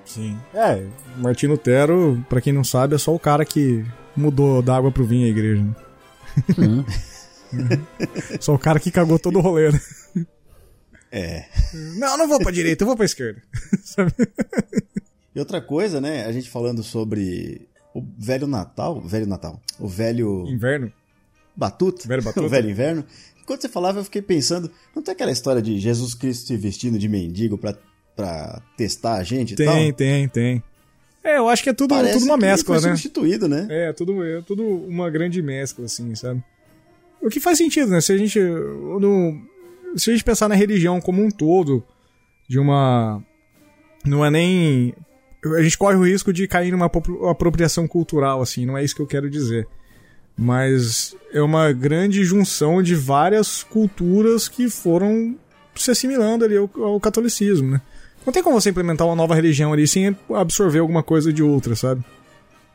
Sim. 0.05 0.37
É, 0.53 0.85
Martinho 1.17 1.53
Lutero, 1.53 2.23
para 2.29 2.41
quem 2.41 2.53
não 2.53 2.63
sabe, 2.63 2.95
é 2.95 2.97
só 2.97 3.13
o 3.13 3.19
cara 3.19 3.45
que 3.45 3.85
mudou 4.15 4.61
da 4.61 4.75
água 4.75 4.91
pro 4.91 5.05
vinho 5.05 5.25
a 5.25 5.29
igreja. 5.29 5.63
Né? 5.63 5.75
Sim. 6.55 6.85
só 8.39 8.53
o 8.53 8.59
cara 8.59 8.79
que 8.79 8.91
cagou 8.91 9.17
todo 9.17 9.39
o 9.39 9.41
rolê, 9.41 9.71
né? 9.71 9.79
É. 11.13 11.45
Não, 11.95 12.17
não 12.17 12.27
vou 12.27 12.39
pra 12.39 12.51
direita, 12.51 12.83
eu 12.83 12.87
vou 12.87 12.95
pra 12.95 13.05
esquerda. 13.05 13.39
e 15.35 15.39
outra 15.39 15.61
coisa, 15.61 16.01
né? 16.01 16.25
A 16.25 16.31
gente 16.31 16.49
falando 16.49 16.81
sobre 16.81 17.67
o 17.93 18.03
velho 18.17 18.47
Natal, 18.47 18.99
velho 18.99 19.27
Natal, 19.27 19.61
o 19.79 19.87
velho. 19.87 20.47
Inverno? 20.47 20.91
Batuta. 21.55 22.07
Velho 22.07 22.23
Batuta. 22.25 22.47
o 22.47 22.49
velho 22.49 22.67
inverno. 22.67 23.05
Enquanto 23.39 23.61
você 23.61 23.69
falava, 23.69 23.99
eu 23.99 24.03
fiquei 24.03 24.23
pensando, 24.23 24.71
não 24.95 25.03
tem 25.03 25.11
aquela 25.11 25.31
história 25.31 25.61
de 25.61 25.77
Jesus 25.79 26.15
Cristo 26.15 26.47
se 26.47 26.57
vestindo 26.57 26.97
de 26.97 27.07
mendigo 27.07 27.59
pra, 27.59 27.77
pra 28.15 28.59
testar 28.75 29.15
a 29.17 29.23
gente 29.23 29.53
tem, 29.53 29.65
e 29.65 29.67
tal? 29.67 29.75
Tem, 29.75 29.93
tem, 29.93 30.27
tem. 30.29 30.63
É, 31.23 31.37
eu 31.37 31.47
acho 31.47 31.61
que 31.61 31.69
é 31.69 31.73
tudo, 31.73 31.93
tudo 32.11 32.25
uma 32.25 32.37
mescla, 32.37 32.75
né? 32.75 32.81
substituído, 32.81 33.47
né? 33.47 33.67
É, 33.69 33.93
tudo, 33.93 34.23
é 34.23 34.41
tudo 34.41 34.63
uma 34.63 35.11
grande 35.11 35.41
mescla, 35.43 35.85
assim, 35.85 36.15
sabe? 36.15 36.43
O 37.21 37.29
que 37.29 37.39
faz 37.39 37.57
sentido, 37.59 37.91
né? 37.91 38.01
Se 38.01 38.11
a 38.11 38.17
gente. 38.17 38.39
No, 38.39 39.39
se 39.95 40.09
a 40.09 40.13
gente 40.13 40.23
pensar 40.23 40.47
na 40.47 40.55
religião 40.55 40.99
como 40.99 41.23
um 41.23 41.29
todo, 41.29 41.83
de 42.47 42.59
uma. 42.59 43.21
Não 44.05 44.25
é 44.25 44.29
nem. 44.29 44.93
A 45.57 45.61
gente 45.61 45.77
corre 45.77 45.95
o 45.95 46.05
risco 46.05 46.31
de 46.31 46.47
cair 46.47 46.71
numa 46.71 46.89
apropriação 47.29 47.87
cultural, 47.87 48.41
assim, 48.41 48.65
não 48.65 48.77
é 48.77 48.83
isso 48.83 48.95
que 48.95 49.01
eu 49.01 49.07
quero 49.07 49.29
dizer. 49.29 49.67
Mas 50.37 51.15
é 51.31 51.41
uma 51.41 51.71
grande 51.71 52.23
junção 52.23 52.81
de 52.81 52.95
várias 52.95 53.61
culturas 53.61 54.47
que 54.47 54.69
foram 54.69 55.37
se 55.75 55.91
assimilando 55.91 56.45
ali 56.45 56.55
ao, 56.57 56.69
ao 56.81 56.99
catolicismo, 56.99 57.71
né? 57.71 57.81
Não 58.25 58.31
tem 58.31 58.41
como 58.41 58.59
você 58.59 58.69
implementar 58.69 59.05
uma 59.05 59.15
nova 59.15 59.35
religião 59.35 59.73
ali 59.73 59.85
sem 59.85 60.15
absorver 60.33 60.79
alguma 60.79 61.03
coisa 61.03 61.31
de 61.33 61.43
outra, 61.43 61.75
sabe? 61.75 62.03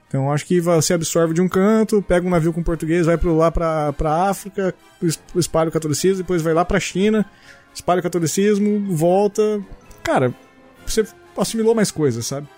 Então 0.09 0.33
acho 0.33 0.47
que 0.47 0.59
você 0.59 0.95
absorve 0.95 1.35
de 1.35 1.43
um 1.43 1.49
canto, 1.49 2.01
pega 2.01 2.27
um 2.27 2.31
navio 2.31 2.53
com 2.53 2.63
português, 2.63 3.05
vai 3.07 3.19
pro, 3.19 3.37
lá 3.37 3.51
pra, 3.51 3.93
pra 3.93 4.29
África, 4.29 4.75
espalha 5.37 5.69
o 5.69 5.73
catolicismo, 5.73 6.23
depois 6.23 6.41
vai 6.41 6.55
lá 6.55 6.65
pra 6.65 6.81
China, 6.81 7.27
espalha 7.75 8.01
o 8.01 8.03
catolicismo, 8.03 8.95
volta. 8.95 9.61
Cara, 10.03 10.35
você 10.87 11.07
assimilou 11.37 11.75
mais 11.75 11.91
coisas, 11.91 12.25
sabe? 12.27 12.49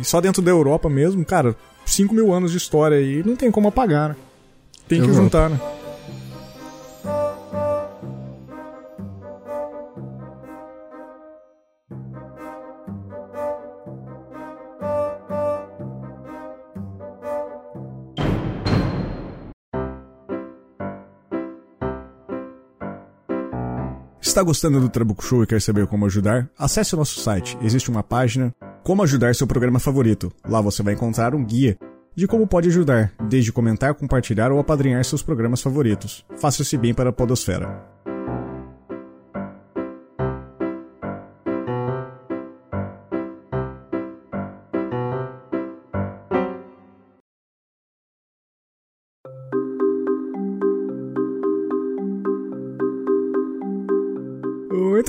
E 0.00 0.04
só 0.04 0.20
dentro 0.20 0.42
da 0.42 0.50
Europa 0.50 0.88
mesmo, 0.88 1.24
cara, 1.24 1.56
5 1.86 2.12
mil 2.12 2.32
anos 2.32 2.50
de 2.50 2.58
história 2.58 2.96
aí, 2.96 3.22
não 3.24 3.36
tem 3.36 3.50
como 3.50 3.68
apagar, 3.68 4.10
né? 4.10 4.16
Tem 4.88 5.00
que 5.00 5.12
juntar, 5.12 5.48
né? 5.48 5.58
Está 24.34 24.42
gostando 24.42 24.80
do 24.80 24.88
Trabuco 24.88 25.24
Show 25.24 25.44
e 25.44 25.46
quer 25.46 25.62
saber 25.62 25.86
como 25.86 26.06
ajudar? 26.06 26.50
Acesse 26.58 26.92
o 26.92 26.96
nosso 26.96 27.20
site. 27.20 27.56
Existe 27.62 27.88
uma 27.88 28.02
página 28.02 28.52
Como 28.82 29.00
ajudar 29.04 29.32
seu 29.32 29.46
programa 29.46 29.78
favorito. 29.78 30.32
Lá 30.44 30.60
você 30.60 30.82
vai 30.82 30.94
encontrar 30.94 31.36
um 31.36 31.44
guia 31.44 31.78
de 32.16 32.26
como 32.26 32.44
pode 32.44 32.68
ajudar, 32.68 33.12
desde 33.28 33.52
comentar, 33.52 33.94
compartilhar 33.94 34.50
ou 34.50 34.58
apadrinhar 34.58 35.04
seus 35.04 35.22
programas 35.22 35.62
favoritos. 35.62 36.26
Faça-se 36.36 36.76
bem 36.76 36.92
para 36.92 37.10
a 37.10 37.12
podosfera. 37.12 37.80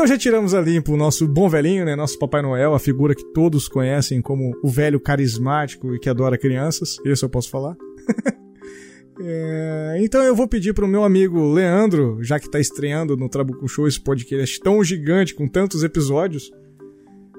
Então 0.05 0.13
já 0.13 0.19
tiramos 0.19 0.53
a 0.53 0.61
limpo 0.61 0.93
o 0.93 0.97
nosso 0.97 1.27
bom 1.27 1.49
velhinho, 1.49 1.83
né? 1.83 1.95
Nosso 1.95 2.19
Papai 2.19 2.39
Noel, 2.39 2.75
a 2.75 2.79
figura 2.79 3.15
que 3.15 3.23
todos 3.33 3.67
conhecem 3.67 4.21
como 4.21 4.55
o 4.63 4.69
velho 4.69 4.99
carismático 4.99 5.95
e 5.95 5.99
que 5.99 6.07
adora 6.07 6.37
crianças. 6.37 6.97
Isso 7.03 7.25
eu 7.25 7.29
posso 7.29 7.49
falar. 7.49 7.75
é, 9.19 9.97
então 10.01 10.21
eu 10.21 10.35
vou 10.35 10.47
pedir 10.47 10.75
pro 10.75 10.87
meu 10.87 11.03
amigo 11.03 11.51
Leandro, 11.51 12.19
já 12.21 12.39
que 12.39 12.47
tá 12.47 12.59
estreando 12.59 13.17
no 13.17 13.27
Trabuco 13.27 13.67
Show 13.67 13.87
esse 13.87 13.99
podcast 13.99 14.59
tão 14.59 14.83
gigante, 14.83 15.33
com 15.33 15.47
tantos 15.47 15.83
episódios, 15.83 16.51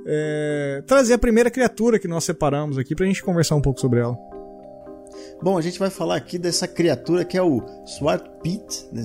é, 0.04 0.82
trazer 0.88 1.14
a 1.14 1.18
primeira 1.18 1.52
criatura 1.52 2.00
que 2.00 2.08
nós 2.08 2.24
separamos 2.24 2.78
aqui 2.78 2.96
pra 2.96 3.06
gente 3.06 3.22
conversar 3.22 3.54
um 3.54 3.62
pouco 3.62 3.80
sobre 3.80 4.00
ela. 4.00 4.18
Bom, 5.40 5.56
a 5.56 5.62
gente 5.62 5.78
vai 5.78 5.88
falar 5.88 6.16
aqui 6.16 6.36
dessa 6.36 6.66
criatura 6.66 7.24
que 7.24 7.38
é 7.38 7.42
o 7.42 7.62
Swart 7.86 8.26
Pit, 8.42 8.88
né? 8.92 9.04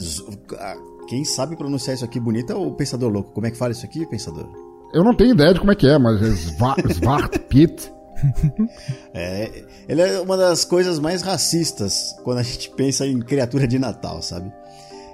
Quem 1.07 1.23
sabe 1.25 1.55
pronunciar 1.55 1.95
isso 1.95 2.05
aqui 2.05 2.19
bonito 2.19 2.51
é 2.51 2.55
o 2.55 2.71
Pensador 2.71 3.11
Louco. 3.11 3.31
Como 3.31 3.45
é 3.45 3.51
que 3.51 3.57
fala 3.57 3.71
isso 3.71 3.85
aqui, 3.85 4.05
Pensador? 4.05 4.49
Eu 4.93 5.03
não 5.03 5.15
tenho 5.15 5.33
ideia 5.33 5.53
de 5.53 5.59
como 5.59 5.71
é 5.71 5.75
que 5.75 5.87
é, 5.87 5.97
mas 5.97 6.21
é 6.21 6.27
Svart 6.27 7.37
Pit. 7.49 7.91
é, 9.13 9.63
ele 9.87 10.01
é 10.01 10.19
uma 10.19 10.37
das 10.37 10.63
coisas 10.65 10.99
mais 10.99 11.21
racistas 11.21 12.15
quando 12.23 12.39
a 12.39 12.43
gente 12.43 12.69
pensa 12.71 13.05
em 13.07 13.19
criatura 13.19 13.67
de 13.67 13.79
Natal, 13.79 14.21
sabe? 14.21 14.51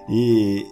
E, 0.10 0.66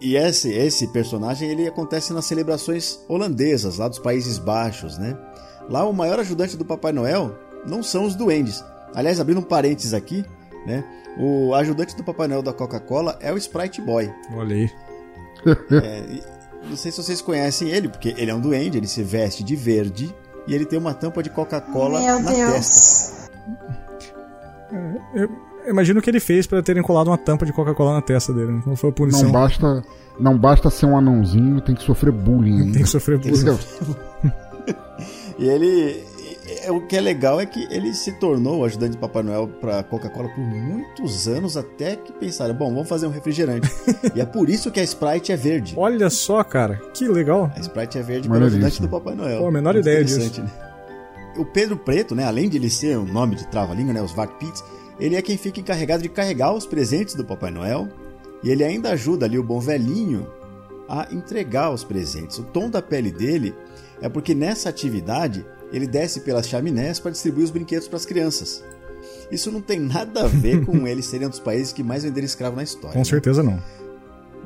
e 0.00 0.16
esse, 0.16 0.52
esse 0.52 0.86
personagem 0.88 1.48
ele 1.48 1.66
acontece 1.66 2.12
nas 2.12 2.24
celebrações 2.24 2.98
holandesas, 3.08 3.78
lá 3.78 3.88
dos 3.88 3.98
Países 3.98 4.38
Baixos, 4.38 4.98
né? 4.98 5.16
Lá 5.68 5.84
o 5.84 5.92
maior 5.92 6.18
ajudante 6.18 6.56
do 6.56 6.64
Papai 6.64 6.92
Noel 6.92 7.34
não 7.66 7.82
são 7.82 8.04
os 8.04 8.14
duendes. 8.14 8.64
Aliás, 8.94 9.20
abrindo 9.20 9.40
um 9.40 9.44
parênteses 9.44 9.94
aqui, 9.94 10.24
né? 10.66 10.84
O 11.18 11.54
ajudante 11.54 11.96
do 11.96 12.04
Papai 12.04 12.26
Noel 12.28 12.42
da 12.42 12.52
Coca-Cola 12.52 13.18
é 13.20 13.32
o 13.32 13.36
Sprite 13.36 13.80
Boy. 13.80 14.10
Olha 14.34 14.56
aí. 14.56 14.70
É, 15.72 16.04
não 16.68 16.76
sei 16.76 16.92
se 16.92 17.02
vocês 17.02 17.20
conhecem 17.20 17.68
ele, 17.68 17.88
porque 17.88 18.14
ele 18.16 18.30
é 18.30 18.34
um 18.34 18.40
duende, 18.40 18.78
ele 18.78 18.86
se 18.86 19.02
veste 19.02 19.42
de 19.42 19.56
verde 19.56 20.14
e 20.46 20.54
ele 20.54 20.64
tem 20.64 20.78
uma 20.78 20.94
tampa 20.94 21.20
de 21.20 21.30
Coca-Cola 21.30 22.00
na 22.00 22.30
Deus. 22.30 22.52
testa. 22.52 23.32
É, 25.14 25.24
eu 25.64 25.70
imagino 25.70 26.00
o 26.00 26.02
que 26.02 26.10
ele 26.10 26.20
fez 26.20 26.46
para 26.46 26.62
terem 26.62 26.82
colado 26.82 27.08
uma 27.08 27.18
tampa 27.18 27.44
de 27.44 27.52
Coca-Cola 27.52 27.94
na 27.94 28.02
testa 28.02 28.32
dele. 28.32 28.62
Não 28.64 28.76
foi 28.76 28.90
a 28.90 28.92
punição. 28.92 29.24
Não 29.24 29.32
basta, 29.32 29.84
não 30.18 30.38
basta 30.38 30.70
ser 30.70 30.86
um 30.86 30.96
anãozinho, 30.96 31.60
tem 31.60 31.74
que 31.74 31.82
sofrer 31.82 32.12
bullying. 32.12 32.72
Tem 32.72 32.82
que 32.82 32.88
sofrer 32.88 33.18
bullying. 33.20 33.58
e 35.38 35.48
ele, 35.48 36.04
é, 36.62 36.72
o 36.72 36.86
que 36.86 36.96
é 36.96 37.00
legal 37.00 37.40
é 37.40 37.46
que 37.46 37.66
ele 37.70 37.94
se 37.94 38.12
tornou 38.12 38.60
o 38.60 38.64
ajudante 38.64 38.92
de 38.92 38.98
Papai 38.98 39.22
Noel 39.22 39.48
para 39.48 39.82
Coca-Cola 39.82 40.28
por 40.28 40.40
muitos 40.40 41.28
anos, 41.28 41.56
até 41.56 41.96
que 41.96 42.12
pensaram, 42.12 42.54
bom, 42.54 42.72
vamos 42.72 42.88
fazer 42.88 43.06
um 43.06 43.10
refrigerante. 43.10 43.68
e 44.14 44.20
é 44.20 44.24
por 44.24 44.48
isso 44.48 44.70
que 44.70 44.80
a 44.80 44.82
Sprite 44.82 45.32
é 45.32 45.36
verde. 45.36 45.74
Olha 45.76 46.10
só, 46.10 46.42
cara, 46.42 46.76
que 46.94 47.06
legal. 47.06 47.50
A 47.56 47.60
Sprite 47.60 47.98
é 47.98 48.02
verde 48.02 48.28
para 48.28 48.44
ajudante 48.44 48.82
do 48.82 48.88
Papai 48.88 49.14
Noel. 49.14 49.40
Pô, 49.40 49.48
a 49.48 49.52
menor 49.52 49.76
ideia 49.76 50.04
disso. 50.04 50.42
Né? 50.42 50.50
O 51.36 51.44
Pedro 51.44 51.76
Preto, 51.76 52.14
né, 52.14 52.24
além 52.24 52.48
de 52.48 52.56
ele 52.58 52.68
ser 52.68 52.96
o 52.98 53.02
um 53.02 53.06
nome 53.06 53.36
de 53.36 53.46
trava-língua, 53.46 53.92
né, 53.92 54.02
os 54.02 54.12
Vagpits, 54.12 54.62
ele 55.00 55.16
é 55.16 55.22
quem 55.22 55.36
fica 55.36 55.60
encarregado 55.60 56.02
de 56.02 56.08
carregar 56.08 56.52
os 56.52 56.66
presentes 56.66 57.14
do 57.14 57.24
Papai 57.24 57.50
Noel. 57.50 57.88
E 58.42 58.50
ele 58.50 58.64
ainda 58.64 58.90
ajuda 58.90 59.26
ali 59.26 59.38
o 59.38 59.42
bom 59.42 59.60
velhinho 59.60 60.26
a 60.88 61.06
entregar 61.12 61.72
os 61.72 61.84
presentes. 61.84 62.38
O 62.38 62.42
tom 62.42 62.68
da 62.68 62.82
pele 62.82 63.10
dele 63.10 63.54
é 64.00 64.08
porque 64.08 64.34
nessa 64.34 64.68
atividade 64.68 65.46
ele 65.72 65.86
desce 65.86 66.20
pelas 66.20 66.48
chaminés 66.48 67.00
para 67.00 67.10
distribuir 67.10 67.44
os 67.44 67.50
brinquedos 67.50 67.88
para 67.88 67.96
as 67.96 68.06
crianças. 68.06 68.62
Isso 69.30 69.50
não 69.50 69.60
tem 69.60 69.80
nada 69.80 70.24
a 70.24 70.28
ver 70.28 70.64
com 70.64 70.86
eles 70.86 71.06
serem 71.06 71.26
um 71.26 71.30
dos 71.30 71.40
países 71.40 71.72
que 71.72 71.82
mais 71.82 72.04
venderam 72.04 72.26
escravo 72.26 72.56
na 72.56 72.62
história. 72.62 72.92
Com 72.92 72.98
né? 72.98 73.04
certeza 73.04 73.42
não. 73.42 73.62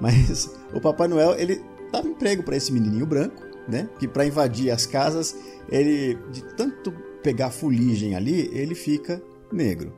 Mas 0.00 0.50
o 0.72 0.80
Papai 0.80 1.08
Noel, 1.08 1.34
ele 1.38 1.60
dava 1.90 2.06
emprego 2.06 2.42
para 2.42 2.56
esse 2.56 2.72
menininho 2.72 3.06
branco, 3.06 3.42
né? 3.68 3.88
Que 3.98 4.06
para 4.06 4.26
invadir 4.26 4.70
as 4.70 4.86
casas, 4.86 5.36
ele 5.68 6.16
de 6.30 6.42
tanto 6.54 6.92
pegar 7.22 7.50
fuligem 7.50 8.14
ali, 8.14 8.48
ele 8.52 8.74
fica 8.74 9.20
negro. 9.52 9.92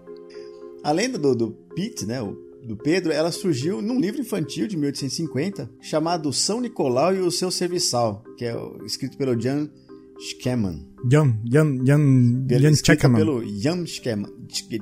A 0.82 0.92
lenda 0.92 1.18
do, 1.18 1.34
do 1.34 1.50
Pete, 1.74 2.06
né, 2.06 2.22
o, 2.22 2.32
do 2.64 2.76
Pedro, 2.76 3.12
ela 3.12 3.30
surgiu 3.30 3.82
num 3.82 4.00
livro 4.00 4.20
infantil 4.20 4.66
de 4.66 4.76
1850 4.76 5.68
chamado 5.80 6.32
São 6.32 6.60
Nicolau 6.60 7.14
e 7.14 7.20
o 7.20 7.30
seu 7.30 7.50
Serviçal, 7.50 8.22
que 8.36 8.44
é 8.44 8.54
escrito 8.86 9.18
pelo 9.18 9.36
John 9.36 9.68
Schkeman. 10.18 10.86
Jan, 11.10 11.38
Jan, 11.44 11.78
Jan, 11.84 12.46
Jan 12.48 12.74
Checkman. 12.74 13.16
pelo 13.16 13.42
Jan 13.60 13.86
Schkeman. 13.86 14.30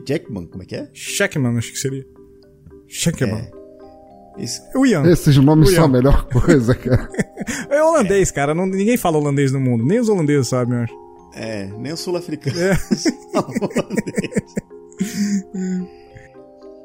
Jackman, 0.07 0.47
como 0.47 0.63
é 0.63 0.67
que 0.67 0.77
é? 0.77 0.89
Checkman, 0.93 1.57
acho 1.59 1.73
que 1.73 1.79
seria. 1.79 2.07
Checkman. 2.89 3.41
É. 3.53 3.57
Esse... 4.39 4.61
O 4.77 4.87
Ian. 4.87 5.05
Esses 5.11 5.37
nomes 5.39 5.71
são 5.71 5.85
a 5.85 5.89
melhor 5.89 6.29
coisa, 6.29 6.75
cara. 6.75 7.09
é 7.71 7.83
holandês, 7.83 8.31
cara. 8.31 8.55
Não, 8.55 8.67
ninguém 8.67 8.97
fala 8.97 9.19
holandês 9.19 9.53
no 9.53 9.61
mundo. 9.61 9.85
Nem 9.85 9.99
os 9.99 10.09
holandeses 10.09 10.49
sabem, 10.49 10.77
eu 10.77 10.85
acho. 10.85 10.95
É, 11.35 11.67
nem 11.79 11.93
os 11.93 12.01
sul-africanos 12.01 12.59
é. 12.59 12.77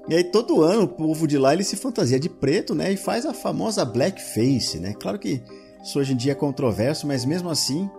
E 0.10 0.16
aí 0.16 0.24
todo 0.26 0.62
ano 0.62 0.84
o 0.84 0.88
povo 0.88 1.26
de 1.26 1.38
lá 1.38 1.54
ele 1.54 1.64
se 1.64 1.78
fantasia 1.78 2.20
de 2.20 2.28
preto, 2.28 2.76
né? 2.76 2.92
E 2.92 2.98
faz 2.98 3.26
a 3.26 3.34
famosa 3.34 3.86
blackface, 3.86 4.78
né? 4.80 4.94
Claro 5.00 5.18
que 5.18 5.42
isso 5.82 6.00
hoje 6.00 6.14
em 6.14 6.18
dia 6.18 6.34
é 6.34 6.36
controverso, 6.36 7.08
mas 7.08 7.24
mesmo 7.24 7.50
assim 7.50 7.90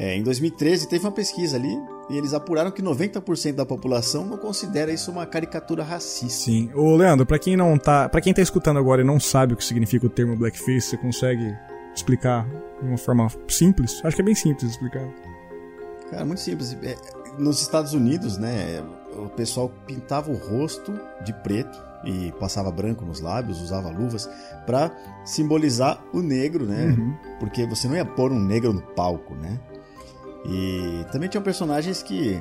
é, 0.00 0.14
em 0.14 0.22
2013 0.22 0.88
teve 0.88 1.04
uma 1.04 1.10
pesquisa 1.10 1.56
ali 1.56 1.76
e 2.08 2.16
eles 2.16 2.32
apuraram 2.32 2.70
que 2.70 2.80
90% 2.80 3.56
da 3.56 3.66
população 3.66 4.24
não 4.24 4.38
considera 4.38 4.92
isso 4.92 5.10
uma 5.10 5.26
caricatura 5.26 5.82
racista. 5.82 6.44
Sim. 6.44 6.70
Ô, 6.72 6.94
Leandro, 6.94 7.26
para 7.26 7.36
quem 7.36 7.56
não 7.56 7.76
tá, 7.76 8.08
para 8.08 8.20
quem 8.20 8.32
tá 8.32 8.40
escutando 8.40 8.78
agora 8.78 9.02
e 9.02 9.04
não 9.04 9.18
sabe 9.18 9.54
o 9.54 9.56
que 9.56 9.64
significa 9.64 10.06
o 10.06 10.08
termo 10.08 10.36
blackface, 10.36 10.82
você 10.82 10.96
consegue 10.96 11.52
explicar 11.92 12.48
de 12.80 12.86
uma 12.88 12.96
forma 12.96 13.26
simples? 13.48 14.00
Acho 14.04 14.14
que 14.14 14.22
é 14.22 14.24
bem 14.24 14.36
simples 14.36 14.70
explicar. 14.70 15.04
Cara, 16.12 16.24
muito 16.24 16.40
simples. 16.42 16.78
É, 16.80 16.94
nos 17.36 17.60
Estados 17.60 17.92
Unidos, 17.92 18.38
né, 18.38 18.80
o 19.16 19.28
pessoal 19.30 19.68
pintava 19.84 20.30
o 20.30 20.36
rosto 20.36 20.92
de 21.24 21.32
preto 21.42 21.76
e 22.04 22.30
passava 22.38 22.70
branco 22.70 23.04
nos 23.04 23.20
lábios, 23.20 23.60
usava 23.60 23.90
luvas 23.90 24.30
para 24.64 24.92
simbolizar 25.24 26.00
o 26.12 26.22
negro, 26.22 26.64
né? 26.64 26.86
Uhum. 26.96 27.16
Porque 27.40 27.66
você 27.66 27.88
não 27.88 27.96
ia 27.96 28.04
pôr 28.04 28.30
um 28.30 28.38
negro 28.38 28.72
no 28.72 28.80
palco, 28.80 29.34
né? 29.34 29.58
E 30.44 31.04
também 31.12 31.28
tinham 31.28 31.42
personagens 31.42 32.02
que 32.02 32.40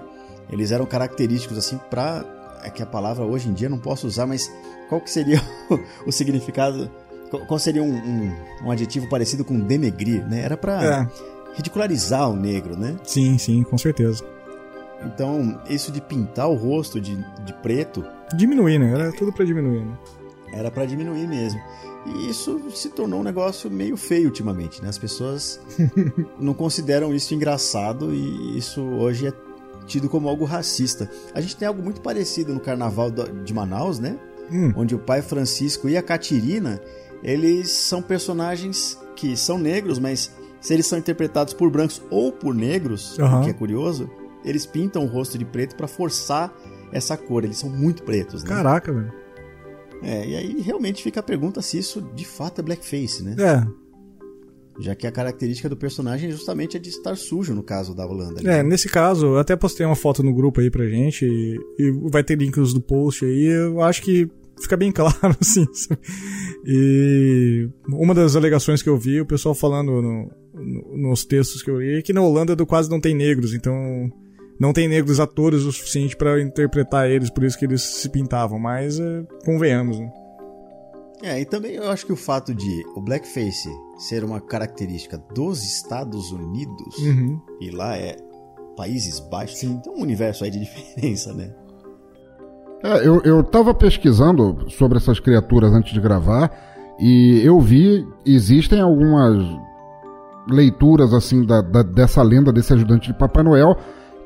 eles 0.49 0.71
eram 0.71 0.85
característicos 0.85 1.57
assim 1.57 1.77
para 1.89 2.25
é 2.63 2.69
que 2.69 2.81
a 2.81 2.85
palavra 2.85 3.23
hoje 3.23 3.49
em 3.49 3.53
dia 3.53 3.69
não 3.69 3.77
posso 3.77 4.07
usar, 4.07 4.25
mas 4.25 4.51
qual 4.89 4.99
que 4.99 5.09
seria 5.09 5.41
o, 5.69 5.79
o 6.09 6.11
significado? 6.11 6.89
Qual 7.47 7.59
seria 7.59 7.83
um, 7.83 7.93
um, 7.93 8.35
um, 8.63 8.71
adjetivo 8.71 9.09
parecido 9.09 9.43
com 9.43 9.59
denegrir, 9.59 10.25
né? 10.25 10.41
Era 10.41 10.55
para 10.55 10.83
é. 10.83 11.55
ridicularizar 11.55 12.29
o 12.29 12.35
negro, 12.35 12.77
né? 12.77 12.95
Sim, 13.03 13.37
sim, 13.37 13.63
com 13.63 13.77
certeza. 13.77 14.23
Então, 15.03 15.61
isso 15.69 15.91
de 15.91 16.01
pintar 16.01 16.49
o 16.49 16.55
rosto 16.55 17.01
de, 17.01 17.15
de 17.43 17.53
preto. 17.61 18.03
Diminuir, 18.33 18.79
né? 18.79 18.91
Era 18.93 19.11
tudo 19.11 19.33
para 19.33 19.45
diminuir, 19.45 19.85
né? 19.85 19.97
Era 20.53 20.71
para 20.71 20.85
diminuir 20.85 21.27
mesmo. 21.27 21.59
E 22.15 22.29
isso 22.29 22.59
se 22.71 22.89
tornou 22.89 23.19
um 23.19 23.23
negócio 23.23 23.69
meio 23.69 23.97
feio 23.97 24.25
ultimamente, 24.25 24.81
né? 24.81 24.89
As 24.89 24.97
pessoas 24.97 25.59
não 26.39 26.53
consideram 26.53 27.13
isso 27.13 27.33
engraçado 27.33 28.13
e 28.13 28.57
isso 28.57 28.81
hoje 28.81 29.27
é 29.27 29.33
tido 29.85 30.09
como 30.09 30.27
algo 30.27 30.45
racista. 30.45 31.09
A 31.33 31.41
gente 31.41 31.55
tem 31.55 31.67
algo 31.67 31.81
muito 31.81 32.01
parecido 32.01 32.53
no 32.53 32.59
carnaval 32.59 33.09
de 33.11 33.53
Manaus, 33.53 33.99
né? 33.99 34.17
Hum. 34.51 34.73
Onde 34.75 34.95
o 34.95 34.99
pai 34.99 35.21
Francisco 35.21 35.89
e 35.89 35.97
a 35.97 36.01
Catirina, 36.01 36.81
eles 37.23 37.71
são 37.71 38.01
personagens 38.01 38.97
que 39.15 39.35
são 39.35 39.57
negros, 39.57 39.99
mas 39.99 40.31
se 40.61 40.73
eles 40.73 40.85
são 40.85 40.97
interpretados 40.97 41.53
por 41.53 41.69
brancos 41.69 42.01
ou 42.09 42.31
por 42.31 42.53
negros, 42.53 43.17
uhum. 43.17 43.41
o 43.41 43.43
que 43.43 43.49
é 43.49 43.53
curioso, 43.53 44.09
eles 44.43 44.65
pintam 44.65 45.03
o 45.03 45.07
rosto 45.07 45.37
de 45.37 45.45
preto 45.45 45.75
para 45.75 45.87
forçar 45.87 46.53
essa 46.91 47.17
cor. 47.17 47.43
Eles 47.43 47.57
são 47.57 47.69
muito 47.69 48.03
pretos, 48.03 48.43
né? 48.43 48.49
Caraca, 48.49 48.91
velho. 48.91 49.11
É, 50.03 50.27
e 50.27 50.35
aí 50.35 50.61
realmente 50.61 51.01
fica 51.01 51.19
a 51.19 51.23
pergunta 51.23 51.61
se 51.61 51.77
isso 51.77 52.01
de 52.15 52.25
fato 52.25 52.59
é 52.59 52.63
blackface, 52.63 53.23
né? 53.23 53.35
É. 53.39 53.87
Já 54.79 54.93
que 54.95 55.07
a 55.07 55.11
característica 55.11 55.67
do 55.67 55.75
personagem 55.75 56.29
justamente 56.29 56.77
é 56.77 56.79
de 56.79 56.89
estar 56.89 57.17
sujo 57.17 57.53
no 57.53 57.63
caso 57.63 57.95
da 57.95 58.05
Holanda. 58.05 58.41
Né? 58.43 58.59
É, 58.59 58.63
nesse 58.63 58.87
caso, 58.87 59.25
eu 59.25 59.39
até 59.39 59.55
postei 59.55 59.85
uma 59.85 59.95
foto 59.95 60.21
no 60.21 60.33
grupo 60.33 60.61
aí 60.61 60.69
pra 60.69 60.87
gente 60.87 61.25
e, 61.25 61.59
e 61.79 61.91
vai 62.11 62.23
ter 62.23 62.37
links 62.37 62.73
do 62.73 62.81
post 62.81 63.25
aí. 63.25 63.45
Eu 63.45 63.81
acho 63.81 64.03
que 64.03 64.29
fica 64.61 64.77
bem 64.77 64.91
claro, 64.93 65.35
assim. 65.41 65.65
E 66.63 67.67
uma 67.87 68.13
das 68.13 68.35
alegações 68.35 68.83
que 68.83 68.89
eu 68.89 68.97
vi, 68.97 69.19
o 69.19 69.25
pessoal 69.25 69.55
falando 69.55 69.99
no, 69.99 70.31
no, 70.53 70.97
nos 71.09 71.25
textos 71.25 71.63
que 71.63 71.71
eu 71.71 71.81
li, 71.81 71.97
é 71.97 72.01
que 72.03 72.13
na 72.13 72.21
Holanda 72.21 72.55
quase 72.65 72.89
não 72.89 73.01
tem 73.01 73.15
negros, 73.15 73.55
então 73.55 74.11
não 74.59 74.73
tem 74.73 74.87
negros 74.87 75.19
atores 75.19 75.63
o 75.63 75.71
suficiente 75.71 76.15
para 76.15 76.41
interpretar 76.41 77.09
eles, 77.09 77.29
por 77.29 77.43
isso 77.43 77.57
que 77.57 77.65
eles 77.65 77.81
se 77.81 78.09
pintavam, 78.09 78.59
mas 78.59 78.99
é, 78.99 79.23
convenhamos, 79.45 79.99
né? 79.99 80.11
É, 81.23 81.41
e 81.41 81.45
também 81.45 81.73
eu 81.73 81.89
acho 81.89 82.05
que 82.05 82.13
o 82.13 82.17
fato 82.17 82.53
de 82.53 82.85
o 82.95 83.01
blackface 83.01 83.69
ser 83.97 84.23
uma 84.23 84.39
característica 84.39 85.17
dos 85.33 85.63
Estados 85.63 86.31
Unidos, 86.31 86.97
uhum. 86.99 87.41
e 87.59 87.71
lá 87.71 87.97
é 87.97 88.15
Países 88.75 89.19
Baixos, 89.19 89.57
Sim. 89.57 89.79
tem 89.79 89.91
um 89.91 90.01
universo 90.01 90.43
aí 90.43 90.51
de 90.51 90.59
diferença, 90.61 91.33
né? 91.33 91.53
É, 92.83 93.07
eu, 93.07 93.21
eu 93.23 93.43
tava 93.43 93.73
pesquisando 93.73 94.69
sobre 94.69 94.97
essas 94.97 95.19
criaturas 95.19 95.73
antes 95.73 95.91
de 95.91 95.99
gravar, 95.99 96.51
e 96.99 97.41
eu 97.43 97.59
vi, 97.59 98.07
existem 98.23 98.79
algumas 98.79 99.43
leituras 100.49 101.13
assim 101.13 101.45
da, 101.45 101.61
da, 101.61 101.83
dessa 101.83 102.21
lenda 102.21 102.53
desse 102.53 102.73
ajudante 102.73 103.07
de 103.07 103.17
Papai 103.17 103.43
Noel 103.43 103.75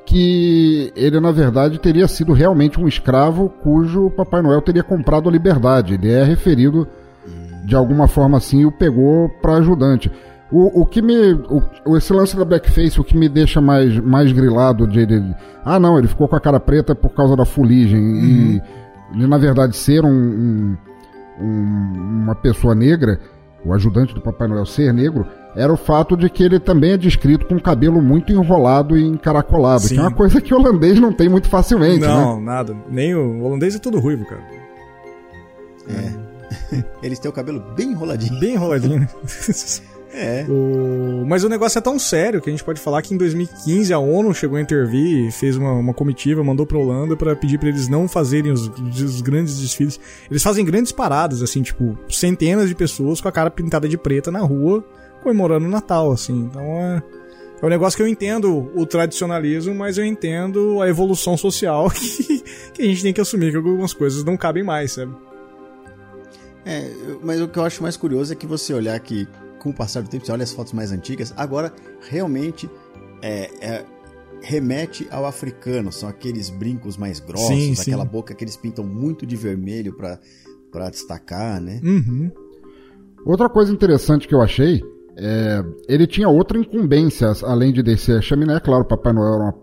que 0.05 0.91
ele 0.95 1.19
na 1.19 1.31
verdade 1.31 1.79
teria 1.79 2.07
sido 2.07 2.33
realmente 2.33 2.79
um 2.79 2.87
escravo 2.87 3.49
cujo 3.61 4.09
Papai 4.11 4.41
Noel 4.41 4.61
teria 4.61 4.83
comprado 4.83 5.29
a 5.29 5.31
liberdade. 5.31 5.93
Ele 5.93 6.11
é 6.11 6.23
referido 6.23 6.87
de 7.63 7.75
alguma 7.75 8.07
forma 8.07 8.37
assim 8.37 8.61
e 8.61 8.65
o 8.65 8.71
pegou 8.71 9.29
para 9.41 9.55
ajudante. 9.55 10.11
O, 10.51 10.81
o 10.81 10.85
que 10.85 11.01
me. 11.01 11.33
O, 11.85 11.95
esse 11.95 12.11
lance 12.11 12.35
da 12.35 12.43
blackface, 12.43 12.99
o 12.99 13.03
que 13.03 13.15
me 13.15 13.29
deixa 13.29 13.61
mais, 13.61 13.97
mais 13.99 14.31
grilado 14.31 14.85
de 14.85 14.99
ele. 14.99 15.33
Ah, 15.63 15.79
não, 15.79 15.97
ele 15.97 16.07
ficou 16.07 16.27
com 16.27 16.35
a 16.35 16.41
cara 16.41 16.59
preta 16.59 16.93
por 16.93 17.11
causa 17.11 17.35
da 17.35 17.45
fuligem. 17.45 17.99
Uhum. 17.99 18.19
E 18.19 18.61
ele, 19.15 19.27
na 19.27 19.37
verdade, 19.37 19.77
ser 19.77 20.03
um, 20.03 20.09
um, 20.09 20.77
um, 21.39 22.23
uma 22.23 22.35
pessoa 22.35 22.75
negra, 22.75 23.17
o 23.63 23.73
ajudante 23.73 24.13
do 24.13 24.19
Papai 24.19 24.47
Noel 24.47 24.65
ser 24.65 24.93
negro, 24.93 25.25
era 25.55 25.71
o 25.71 25.77
fato 25.77 26.15
de 26.15 26.29
que 26.29 26.43
ele 26.43 26.59
também 26.59 26.91
é 26.91 26.97
descrito 26.97 27.45
com 27.45 27.59
cabelo 27.59 28.01
muito 28.01 28.31
enrolado 28.31 28.97
e 28.97 29.03
encaracolado, 29.03 29.81
Sim. 29.81 29.95
que 29.95 29.99
é 29.99 30.03
uma 30.03 30.11
coisa 30.11 30.39
que 30.39 30.53
o 30.53 30.57
holandês 30.57 30.99
não 30.99 31.11
tem 31.11 31.27
muito 31.27 31.49
facilmente, 31.49 31.99
não, 31.99 32.37
né? 32.37 32.45
nada. 32.45 32.75
Nem 32.89 33.13
o, 33.13 33.41
o 33.41 33.43
holandês 33.43 33.75
é 33.75 33.79
todo 33.79 33.99
ruivo, 33.99 34.25
cara. 34.25 34.41
É. 35.89 36.31
Eles 37.03 37.19
têm 37.19 37.29
o 37.29 37.33
cabelo 37.33 37.59
bem 37.75 37.91
enroladinho. 37.91 38.39
Bem 38.39 38.53
enroladinho. 38.53 39.07
é. 40.13 40.45
O... 40.47 41.25
Mas 41.27 41.43
o 41.43 41.49
negócio 41.49 41.77
é 41.77 41.81
tão 41.81 41.99
sério 41.99 42.41
que 42.41 42.49
a 42.49 42.51
gente 42.51 42.63
pode 42.63 42.79
falar 42.79 43.01
que 43.01 43.13
em 43.13 43.17
2015 43.17 43.93
a 43.93 43.99
ONU 43.99 44.33
chegou 44.33 44.57
a 44.57 44.61
intervir 44.61 45.27
e 45.27 45.31
fez 45.31 45.57
uma, 45.57 45.73
uma 45.73 45.93
comitiva, 45.93 46.43
mandou 46.43 46.65
pra 46.65 46.77
Holanda 46.77 47.17
para 47.17 47.35
pedir 47.35 47.57
para 47.57 47.69
eles 47.69 47.89
não 47.89 48.07
fazerem 48.07 48.51
os, 48.51 48.67
os, 48.67 49.21
grandes 49.21 49.59
desfiles. 49.59 49.99
Eles 50.29 50.43
fazem 50.43 50.63
grandes 50.63 50.91
paradas, 50.91 51.41
assim, 51.41 51.61
tipo, 51.61 51.97
centenas 52.09 52.69
de 52.69 52.75
pessoas 52.75 53.19
com 53.19 53.27
a 53.27 53.31
cara 53.31 53.49
pintada 53.49 53.87
de 53.87 53.97
preta 53.97 54.31
na 54.31 54.39
rua 54.39 54.83
comemorando 55.21 55.65
o 55.65 55.69
Natal, 55.69 56.11
assim. 56.11 56.33
Então 56.33 56.61
é, 56.61 57.03
é 57.61 57.65
um 57.65 57.69
negócio 57.69 57.95
que 57.97 58.03
eu 58.03 58.07
entendo 58.07 58.71
o 58.75 58.85
tradicionalismo, 58.85 59.73
mas 59.75 59.97
eu 59.97 60.05
entendo 60.05 60.81
a 60.81 60.89
evolução 60.89 61.37
social 61.37 61.89
que, 61.93 62.43
que 62.73 62.81
a 62.81 62.85
gente 62.85 63.03
tem 63.03 63.13
que 63.13 63.21
assumir 63.21 63.51
que 63.51 63.57
algumas 63.57 63.93
coisas 63.93 64.23
não 64.23 64.35
cabem 64.35 64.63
mais, 64.63 64.93
sabe? 64.93 65.13
É, 66.65 66.91
mas 67.23 67.41
o 67.41 67.47
que 67.47 67.57
eu 67.57 67.63
acho 67.63 67.81
mais 67.81 67.97
curioso 67.97 68.33
é 68.33 68.35
que 68.35 68.45
você 68.45 68.73
olhar 68.73 68.99
que, 68.99 69.27
com 69.59 69.69
o 69.69 69.73
passar 69.73 70.01
do 70.01 70.09
tempo, 70.09 70.25
você 70.25 70.31
olha 70.31 70.43
as 70.43 70.51
fotos 70.51 70.73
mais 70.73 70.91
antigas, 70.91 71.33
agora 71.35 71.73
realmente 72.09 72.69
é, 73.21 73.49
é, 73.61 73.85
remete 74.41 75.07
ao 75.11 75.25
africano. 75.25 75.91
São 75.91 76.07
aqueles 76.07 76.49
brincos 76.49 76.97
mais 76.97 77.19
grossos, 77.19 77.47
sim, 77.47 77.73
aquela 77.79 78.05
sim. 78.05 78.11
boca 78.11 78.33
que 78.33 78.43
eles 78.43 78.57
pintam 78.57 78.85
muito 78.85 79.25
de 79.25 79.35
vermelho 79.35 79.95
para 79.95 80.89
destacar, 80.89 81.59
né? 81.59 81.79
Uhum. 81.83 82.31
Outra 83.25 83.49
coisa 83.49 83.71
interessante 83.71 84.27
que 84.27 84.33
eu 84.33 84.41
achei 84.41 84.81
é, 85.23 85.63
ele 85.87 86.07
tinha 86.07 86.27
outra 86.27 86.57
incumbência, 86.57 87.31
além 87.43 87.71
de 87.71 87.83
descer 87.83 88.17
a 88.17 88.21
chaminé. 88.21 88.59
Claro, 88.59 88.85
Papai 88.85 89.13
Noel 89.13 89.35
era 89.35 89.43
uma 89.43 89.53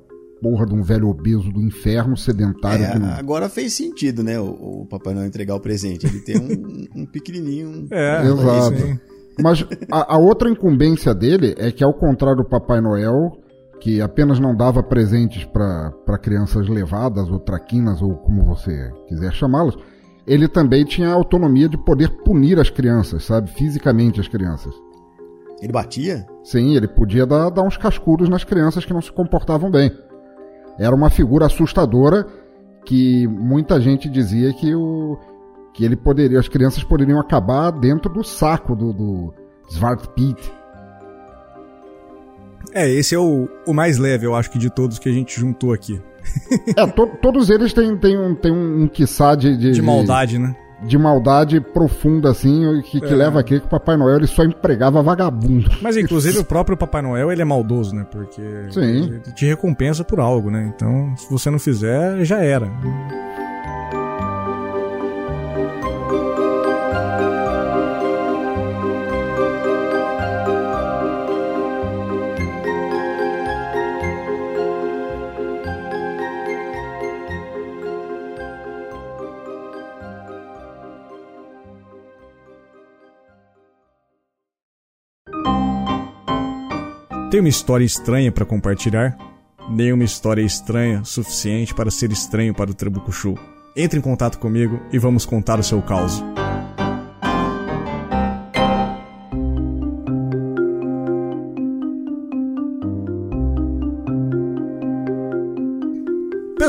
porra 0.41 0.65
de 0.65 0.73
um 0.73 0.83
velho 0.83 1.09
obeso 1.09 1.51
do 1.51 1.61
inferno, 1.61 2.17
sedentário. 2.17 2.85
É, 2.85 2.97
não... 2.97 3.11
Agora 3.11 3.49
fez 3.49 3.73
sentido, 3.73 4.23
né? 4.23 4.39
O, 4.39 4.83
o, 4.83 4.87
Papai 4.87 5.15
Noel 5.15 5.27
entregar 5.27 5.57
o 5.57 5.61
presente. 5.61 6.07
Ele 6.07 6.21
tem 6.21 6.39
um, 6.39 7.03
um 7.03 7.07
pequenininho. 7.07 7.89
É, 7.91 8.25
exato. 8.25 9.01
Mas 9.43 9.67
a, 9.91 10.15
a, 10.15 10.19
outra 10.19 10.49
incumbência 10.49 11.13
dele 11.13 11.57
é 11.59 11.73
que, 11.73 11.83
ao 11.83 11.93
contrário 11.93 12.45
do 12.45 12.49
Papai 12.49 12.81
Noel, 12.81 13.33
que 13.81 14.01
apenas 14.01 14.39
não 14.39 14.55
dava 14.55 14.81
presentes 14.81 15.45
para 15.45 16.19
crianças 16.23 16.69
levadas 16.69 17.29
ou 17.29 17.41
traquinas, 17.41 18.01
ou 18.01 18.15
como 18.15 18.45
você 18.45 18.93
quiser 19.09 19.33
chamá-las, 19.33 19.75
ele 20.25 20.47
também 20.47 20.85
tinha 20.85 21.09
a 21.09 21.15
autonomia 21.15 21.69
de 21.69 21.79
poder 21.79 22.11
punir 22.23 22.61
as 22.61 22.71
crianças, 22.71 23.25
sabe? 23.25 23.51
Fisicamente 23.51 24.21
as 24.21 24.29
crianças. 24.29 24.73
Ele 25.61 25.73
batia? 25.73 26.27
Sim, 26.43 26.77
ele 26.77 26.87
podia 26.87 27.27
dar, 27.27 27.51
dar 27.51 27.63
uns 27.63 27.77
cascudos 27.77 28.29
nas 28.29 28.45
crianças 28.45 28.85
que 28.85 28.93
não 28.93 29.03
se 29.03 29.11
comportavam 29.11 29.71
bem. 29.71 29.91
Era 30.79 30.95
uma 30.95 31.11
figura 31.11 31.47
assustadora 31.47 32.27
que 32.85 33.27
muita 33.27 33.81
gente 33.81 34.09
dizia 34.09 34.53
que 34.53 34.75
o 34.75 35.19
que 35.75 35.85
ele 35.85 35.97
poderia, 35.97 36.41
as 36.41 36.49
crianças 36.49 36.83
poderiam 36.83 37.21
acabar 37.21 37.71
dentro 37.71 38.13
do 38.13 38.25
saco 38.25 38.75
do, 38.75 38.93
do 38.93 39.35
Piet. 40.15 40.53
É, 42.73 42.89
esse 42.91 43.15
é 43.15 43.19
o, 43.19 43.49
o 43.67 43.73
mais 43.73 43.99
leve, 43.99 44.27
eu 44.27 44.35
acho 44.35 44.51
que 44.51 44.59
de 44.59 44.71
todos 44.71 44.99
que 44.99 45.09
a 45.09 45.13
gente 45.13 45.39
juntou 45.39 45.73
aqui. 45.73 46.01
é, 46.77 46.87
to, 46.87 47.07
todos 47.23 47.51
eles 47.51 47.73
têm, 47.73 47.97
têm, 47.97 48.19
um, 48.19 48.35
têm 48.35 48.53
um, 48.53 48.83
um 48.83 48.89
quiçá 48.89 49.35
de, 49.35 49.57
de, 49.57 49.73
de 49.73 49.83
maldade, 49.83 50.39
né? 50.39 50.55
De 50.83 50.97
maldade 50.97 51.61
profunda, 51.61 52.31
assim, 52.31 52.81
que, 52.83 53.01
que 53.01 53.13
é. 53.13 53.17
leva 53.17 53.41
aqui 53.41 53.59
que 53.61 53.67
o 53.67 53.69
Papai 53.69 53.97
Noel 53.97 54.17
ele 54.17 54.27
só 54.27 54.45
empregava 54.45 55.03
vagabundo. 55.03 55.71
Mas 55.83 55.97
inclusive 55.97 56.39
o 56.41 56.45
próprio 56.45 56.77
Papai 56.77 57.03
Noel 57.03 57.33
ele 57.33 57.43
é 57.43 57.45
maldoso, 57.45 57.95
né? 57.95 58.07
Porque 58.11 58.43
Sim. 58.71 58.81
ele 58.81 59.21
te 59.35 59.47
recompensa 59.47 60.05
por 60.05 60.21
algo, 60.21 60.51
né? 60.51 60.73
Então, 60.75 61.15
se 61.17 61.31
você 61.31 61.51
não 61.51 61.59
fizer, 61.59 62.25
já 62.25 62.39
era. 62.39 62.69
Tem 87.31 87.41
uma 87.41 87.49
história 87.49 87.85
estranha 87.85 88.33
para 88.33 88.47
compartilhar? 88.47 89.15
Nenhuma 89.69 90.03
história 90.03 90.41
estranha 90.41 91.05
suficiente 91.05 91.75
para 91.75 91.91
ser 91.91 92.11
estranho 92.11 92.55
para 92.55 92.71
o 92.71 92.75
Trebucuchu. 92.75 93.35
Entre 93.77 93.99
em 93.99 94.03
contato 94.03 94.39
comigo 94.39 94.81
e 94.91 94.99
vamos 94.99 95.27
contar 95.27 95.61
o 95.61 95.63
seu 95.63 95.83
caos. 95.83 96.23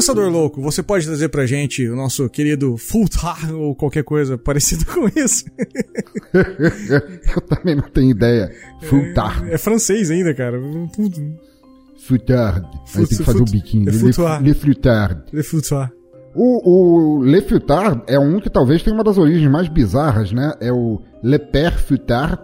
Pensador 0.10 0.32
louco, 0.32 0.62
você 0.62 0.82
pode 0.82 1.06
trazer 1.06 1.30
pra 1.30 1.46
gente 1.46 1.88
o 1.88 1.96
nosso 1.96 2.28
querido 2.30 2.78
Fultar 2.78 3.38
ou 3.54 3.76
qualquer 3.76 4.04
coisa 4.04 4.38
parecido 4.38 4.86
com 4.86 5.08
isso? 5.08 5.46
Eu 6.34 7.42
também 7.42 7.76
não 7.76 7.90
tenho 7.90 8.12
ideia. 8.12 8.52
Fultar. 8.82 9.48
É, 9.48 9.54
é 9.54 9.58
francês 9.58 10.10
ainda, 10.10 10.34
cara. 10.34 10.60
Futard. 12.00 12.68
Aí 12.96 13.06
tem 13.06 13.18
que 13.18 13.24
fazer 13.24 13.42
o 13.42 13.46
biquinho. 13.46 13.86
Le, 13.86 13.92
le, 13.92 14.02
le 14.42 14.54
Le 15.32 15.44
Fultar. 15.44 15.92
O, 16.34 17.18
O, 17.18 17.18
o 17.20 17.24
Le 17.24 17.42
Futard 17.42 18.02
é 18.08 18.18
um 18.18 18.40
que 18.40 18.50
talvez 18.50 18.82
tenha 18.82 18.96
uma 18.96 19.04
das 19.04 19.18
origens 19.18 19.52
mais 19.52 19.68
bizarras, 19.68 20.32
né? 20.32 20.54
É 20.60 20.72
o 20.72 21.02
Le 21.24 21.38
Père 21.38 21.78
Futard, 21.78 22.42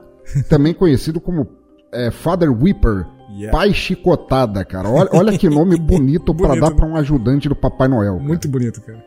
também 0.50 0.74
conhecido 0.76 1.20
como 1.20 1.48
é, 1.92 2.12
Father 2.12 2.52
Whipper, 2.52 3.06
yeah. 3.36 3.58
pai 3.58 3.74
chicotada, 3.74 4.64
cara. 4.64 4.90
Olha, 4.90 5.10
olha 5.14 5.38
que 5.38 5.50
nome 5.50 5.78
bonito 5.80 6.34
para 6.34 6.60
dar 6.60 6.72
para 6.72 6.86
um 6.86 6.96
ajudante 6.96 7.50
do 7.50 7.56
Papai 7.56 7.88
Noel. 7.88 8.16
Cara. 8.16 8.28
Muito 8.28 8.48
bonito, 8.48 8.82
cara. 8.82 9.04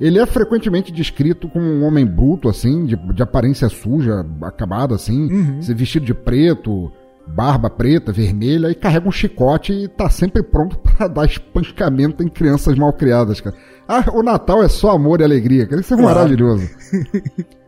Ele 0.00 0.18
é 0.18 0.24
frequentemente 0.24 0.90
descrito 0.90 1.46
como 1.48 1.64
um 1.66 1.84
homem 1.84 2.06
bruto, 2.06 2.48
assim, 2.48 2.86
de, 2.86 2.96
de 3.12 3.22
aparência 3.22 3.68
suja, 3.68 4.24
acabada, 4.42 4.94
assim, 4.94 5.30
uhum. 5.30 5.60
vestido 5.60 6.06
de 6.06 6.14
preto, 6.14 6.90
barba 7.26 7.68
preta, 7.68 8.10
vermelha, 8.10 8.70
e 8.70 8.74
carrega 8.74 9.06
um 9.06 9.12
chicote 9.12 9.72
e 9.74 9.88
tá 9.88 10.08
sempre 10.08 10.42
pronto 10.42 10.78
para 10.96 11.06
dar 11.06 11.26
espancamento 11.26 12.22
em 12.22 12.28
crianças 12.28 12.76
mal 12.76 12.94
criadas, 12.94 13.42
cara. 13.42 13.54
Ah, 13.86 14.04
o 14.14 14.22
Natal 14.22 14.62
é 14.62 14.68
só 14.68 14.92
amor 14.92 15.20
e 15.20 15.24
alegria, 15.24 15.66
cara. 15.66 15.80
Isso 15.82 15.92
é 15.92 15.96
claro. 15.98 16.14
maravilhoso. 16.14 16.68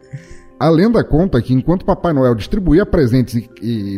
A 0.63 0.69
lenda 0.69 1.03
conta 1.03 1.43
que 1.43 1.53
enquanto 1.53 1.85
Papai 1.85 2.13
Noel 2.13 2.37
distribuía 2.37 2.87
presentes 2.87 3.49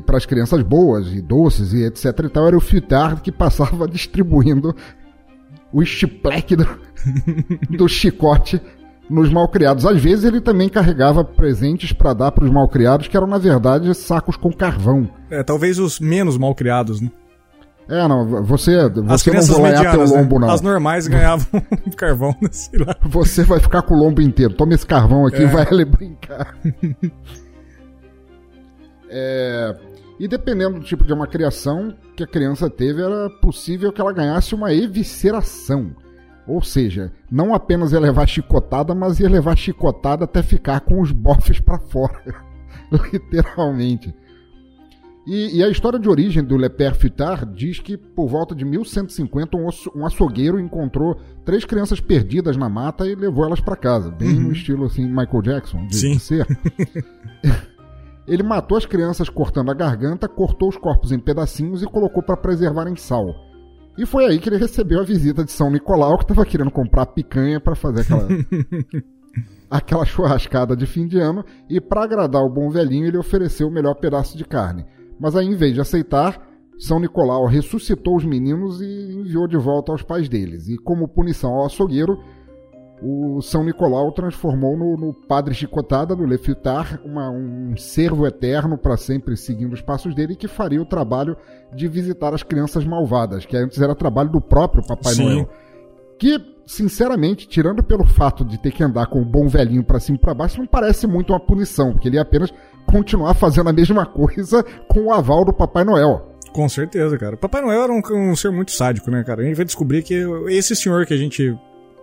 para 0.07 0.16
as 0.16 0.24
crianças 0.24 0.62
boas 0.62 1.12
e 1.12 1.20
doces 1.20 1.74
e 1.74 1.85
etc 1.85 2.20
e 2.24 2.29
tal, 2.31 2.46
era 2.46 2.57
o 2.57 2.61
Fitar 2.61 3.20
que 3.20 3.31
passava 3.31 3.85
distribuindo 3.87 4.74
o 5.70 5.83
estipleque 5.83 6.57
do, 6.57 6.66
do 7.68 7.87
chicote 7.87 8.59
nos 9.11 9.31
malcriados. 9.31 9.85
Às 9.85 10.00
vezes 10.00 10.24
ele 10.24 10.40
também 10.40 10.70
carregava 10.70 11.22
presentes 11.22 11.92
para 11.92 12.14
dar 12.14 12.33
para 12.33 12.46
os 12.46 12.50
malcriados, 12.50 13.09
que 13.09 13.16
eram 13.18 13.27
na 13.27 13.37
verdade 13.37 13.94
sacos 13.94 14.35
com 14.35 14.50
carvão. 14.50 15.07
É, 15.31 15.42
talvez 15.42 15.79
os 15.79 16.00
menos 16.00 16.38
malcriados, 16.38 16.98
né? 16.98 17.11
É, 17.88 18.09
não, 18.09 18.44
você, 18.44 18.88
você 18.88 19.31
não 19.31 19.61
vai 19.61 19.73
ganhar 19.73 19.90
teu 19.90 20.07
né? 20.07 20.16
lombo, 20.16 20.38
né? 20.38 20.47
não. 20.47 20.55
As 20.55 20.62
normais 20.62 21.07
ganhavam 21.07 21.62
carvão, 21.97 22.35
né? 22.40 22.49
sei 22.51 22.79
lá. 22.79 22.97
Você 23.03 23.44
vai 23.44 23.61
ficar 23.61 23.83
com 23.83 23.94
o 23.94 23.99
lombo 23.99 24.23
inteiro. 24.23 24.55
Toma 24.55 24.75
esse 24.75 24.87
carvão 24.87 25.27
aqui 25.27 25.37
é. 25.37 25.42
e 25.42 25.47
vai 25.47 25.66
ali 25.66 25.85
brincar. 25.85 26.57
é, 29.11 29.77
e 30.18 30.27
dependendo 30.27 30.79
do 30.79 30.85
tipo 30.85 31.05
de 31.05 31.12
uma 31.12 31.27
criação 31.27 31.94
que 32.16 32.23
a 32.23 32.27
criança 32.27 32.70
teve, 32.70 33.03
era 33.03 33.29
possível 33.42 33.92
que 33.92 34.01
ela 34.01 34.12
ganhasse 34.12 34.55
uma 34.55 34.73
evisceração. 34.73 35.94
Ou 36.47 36.62
seja, 36.62 37.12
não 37.31 37.55
apenas 37.55 37.92
ia 37.92 38.01
levar 38.01 38.27
chicotada, 38.27 38.94
mas 38.94 39.18
ia 39.18 39.29
levar 39.29 39.57
chicotada 39.57 40.25
até 40.25 40.42
ficar 40.42 40.81
com 40.81 41.01
os 41.01 41.11
bofes 41.11 41.61
para 41.61 41.79
fora. 41.79 42.23
Literalmente. 43.12 44.14
E, 45.27 45.59
e, 45.59 45.65
a 45.65 45.71
história 45.71 45.99
de 45.99 46.07
origem 46.09 46.45
do 46.45 46.57
Le 46.57 46.69
Père 46.69 46.95
Fitard 46.95 47.51
diz 47.55 47.79
que 47.81 47.97
por 47.97 48.29
volta 48.29 48.55
de 48.55 48.63
1150 48.63 49.57
um, 49.57 49.69
um 49.97 50.07
açougueiro 50.07 50.61
encontrou 50.61 51.17
três 51.47 51.65
crianças 51.65 51.99
perdidas 51.99 52.59
na 52.59 52.69
mata 52.69 53.07
e 53.07 53.15
levou 53.15 53.47
elas 53.47 53.61
para 53.61 53.75
casa, 53.75 54.11
bem 54.11 54.35
uhum. 54.35 54.43
no 54.43 54.53
estilo 54.53 54.85
assim 54.85 55.07
Michael 55.07 55.43
Jackson 55.43 55.87
de, 55.87 55.97
Sim. 55.97 56.19
ser. 56.19 56.47
Ele 58.29 58.43
matou 58.43 58.77
as 58.77 58.87
crianças 58.87 59.29
cortando 59.29 59.71
a 59.71 59.75
garganta, 59.75 60.29
cortou 60.29 60.69
os 60.69 60.77
corpos 60.77 61.13
em 61.13 61.19
pedacinhos 61.19 61.83
e 61.83 61.87
colocou 61.87 62.23
para 62.23 62.37
preservar 62.37 62.89
em 62.89 62.97
sal. 62.97 63.25
E 63.99 64.07
foi 64.07 64.27
aí 64.27 64.39
que 64.39 64.49
ele 64.49 64.57
recebeu 64.57 65.01
a 65.01 65.05
visita 65.05 65.45
de 65.45 65.53
São 65.53 65.71
Nicolau, 65.71 66.17
que 66.17 66.25
estava 66.25 66.45
querendo 66.45 66.71
comprar 66.71 67.07
picanha 67.07 67.61
para 67.61 67.77
fazer 67.77 68.01
aquela 68.01 68.27
aquela 69.71 70.05
churrascada 70.05 70.77
de 70.77 70.87
fim 70.87 71.07
de 71.07 71.19
ano, 71.19 71.45
e 71.69 71.81
para 71.81 72.05
agradar 72.05 72.43
o 72.43 72.53
bom 72.53 72.71
velhinho, 72.71 73.07
ele 73.07 73.19
ofereceu 73.19 73.69
o 73.69 73.73
melhor 73.73 73.95
pedaço 73.95 74.39
de 74.39 74.45
carne. 74.45 74.85
Mas 75.18 75.37
aí, 75.37 75.46
em 75.46 75.55
vez 75.55 75.74
de 75.74 75.81
aceitar, 75.81 76.40
São 76.79 76.98
Nicolau 76.98 77.46
ressuscitou 77.46 78.16
os 78.16 78.24
meninos 78.24 78.81
e 78.81 79.12
enviou 79.20 79.46
de 79.46 79.57
volta 79.57 79.92
aos 79.92 80.03
pais 80.03 80.29
deles. 80.29 80.68
E 80.68 80.77
como 80.77 81.09
punição 81.09 81.53
ao 81.55 81.66
açougueiro, 81.66 82.18
o 83.03 83.42
São 83.42 83.64
Nicolau 83.64 84.12
transformou 84.12 84.77
no, 84.77 84.96
no 84.96 85.12
padre 85.12 85.55
Chicotada, 85.55 86.16
no 86.16 86.24
Lefitar, 86.24 87.00
uma, 87.05 87.31
um 87.31 87.77
servo 87.77 88.27
eterno 88.27 88.79
para 88.79 88.96
sempre 88.96 89.37
seguindo 89.37 89.72
os 89.72 89.83
passos 89.83 90.14
dele 90.14 90.37
que 90.37 90.48
faria 90.48 90.81
o 90.81 90.87
trabalho 90.87 91.37
de 91.74 91.87
visitar 91.87 92.33
as 92.33 92.42
crianças 92.42 92.85
malvadas, 92.85 93.44
que 93.44 93.57
antes 93.57 93.81
era 93.81 93.94
trabalho 93.94 94.31
do 94.31 94.40
próprio 94.40 94.87
Papai 94.87 95.14
Sim. 95.14 95.24
Noel. 95.24 95.48
Que, 96.18 96.38
sinceramente, 96.64 97.46
tirando 97.46 97.83
pelo 97.83 98.05
fato 98.05 98.44
de 98.44 98.59
ter 98.59 98.70
que 98.70 98.83
andar 98.83 99.07
com 99.07 99.20
o 99.20 99.24
bom 99.24 99.48
velhinho 99.48 99.85
para 99.85 100.00
cima 100.00 100.16
e 100.16 100.20
para 100.20 100.33
baixo, 100.33 100.59
não 100.59 100.66
parece 100.66 101.07
muito 101.07 101.33
uma 101.33 101.40
punição, 101.40 101.92
porque 101.92 102.09
ele 102.09 102.16
ia 102.16 102.22
apenas 102.22 102.55
continuar 102.87 103.35
fazendo 103.35 103.68
a 103.68 103.73
mesma 103.73 104.07
coisa 104.07 104.62
com 104.88 105.07
o 105.07 105.12
aval 105.12 105.44
do 105.44 105.53
Papai 105.53 105.85
Noel. 105.85 106.35
Com 106.53 106.68
certeza, 106.68 107.18
cara. 107.18 107.37
Papai 107.37 107.62
Noel 107.62 107.83
era 107.83 107.92
um, 107.92 108.31
um 108.31 108.37
ser 108.37 108.51
muito 108.51 108.70
sádico, 108.70 109.11
né, 109.11 109.25
cara? 109.25 109.42
A 109.42 109.44
gente 109.44 109.57
vai 109.57 109.64
descobrir 109.64 110.03
que 110.03 110.14
esse 110.49 110.77
senhor 110.77 111.05
que 111.05 111.12
a 111.12 111.16
gente 111.16 111.57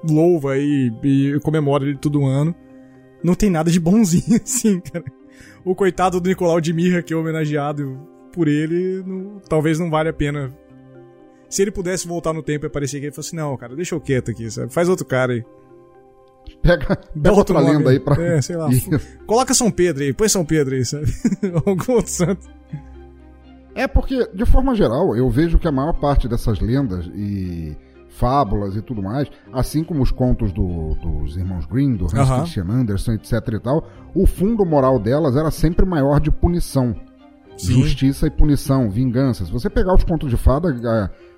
louva 0.04 0.58
e, 0.58 0.92
e 1.04 1.40
comemora 1.42 1.86
ele 1.86 1.98
todo 1.98 2.26
ano 2.26 2.54
não 3.24 3.36
tem 3.36 3.50
nada 3.50 3.70
de 3.70 3.80
bonzinho, 3.80 4.40
assim, 4.44 4.80
cara. 4.80 5.06
O 5.64 5.76
coitado 5.76 6.20
do 6.20 6.28
Nicolau 6.28 6.60
de 6.60 6.74
Mirra, 6.74 7.02
que 7.02 7.14
é 7.14 7.16
homenageado 7.16 8.00
por 8.34 8.48
ele, 8.48 9.04
não, 9.06 9.40
talvez 9.48 9.78
não 9.80 9.90
valha 9.90 10.10
a 10.10 10.14
pena. 10.14 10.52
Se 11.50 11.62
ele 11.62 11.72
pudesse 11.72 12.08
voltar 12.08 12.34
no 12.34 12.42
tempo 12.42 12.66
e 12.66 12.68
aparecer 12.68 12.98
aqui, 12.98 13.06
ele 13.08 13.14
falasse: 13.14 13.36
Não, 13.36 13.56
cara, 13.58 13.76
deixa 13.76 13.94
eu 13.94 14.02
quieto 14.02 14.32
aqui, 14.32 14.50
sabe? 14.50 14.74
Faz 14.74 14.90
outro 14.90 15.06
cara 15.06 15.34
aí. 15.34 15.44
Pega, 16.62 16.96
pega 17.22 17.36
outra 17.36 17.60
lenda 17.60 17.90
aí 17.90 18.00
pra. 18.00 18.22
É, 18.22 18.42
sei 18.42 18.56
lá. 18.56 18.70
Coloca 19.26 19.54
São 19.54 19.72
Pedro 19.72 20.04
aí, 20.04 20.14
põe 20.14 20.30
São 20.30 20.46
Pedro 20.46 20.76
aí, 20.76 20.86
sabe? 20.86 21.06
Algum 21.66 21.94
outro 21.94 22.12
santo. 22.12 22.48
É 23.74 23.88
porque, 23.88 24.30
de 24.34 24.46
forma 24.46 24.76
geral, 24.76 25.16
eu 25.16 25.30
vejo 25.30 25.58
que 25.58 25.68
a 25.68 25.72
maior 25.72 25.94
parte 25.94 26.28
dessas 26.28 26.60
lendas 26.60 27.06
e 27.16 27.76
fábulas 28.10 28.76
e 28.76 28.82
tudo 28.82 29.02
mais, 29.02 29.30
assim 29.54 29.84
como 29.84 30.04
os 30.04 30.12
contos 30.12 30.52
do, 30.52 30.96
dos 30.96 31.38
irmãos 31.38 31.66
Green, 31.66 31.96
do 31.96 32.06
Hans 32.06 32.30
Christian 32.30 32.66
Andersen, 32.70 33.16
etc 33.16 33.34
e 33.54 33.60
tal, 33.60 33.88
o 34.14 34.28
fundo 34.28 34.66
moral 34.66 35.00
delas 35.00 35.38
era 35.38 35.50
sempre 35.50 35.86
maior 35.86 36.20
de 36.20 36.30
punição. 36.30 36.94
Sim. 37.58 37.74
Justiça 37.74 38.28
e 38.28 38.30
punição, 38.30 38.90
vingança. 38.90 39.46
Se 39.46 39.52
você 39.52 39.70
pegar 39.70 39.94
os 39.94 40.04
contos 40.04 40.30
de 40.30 40.38
fada, 40.38 40.74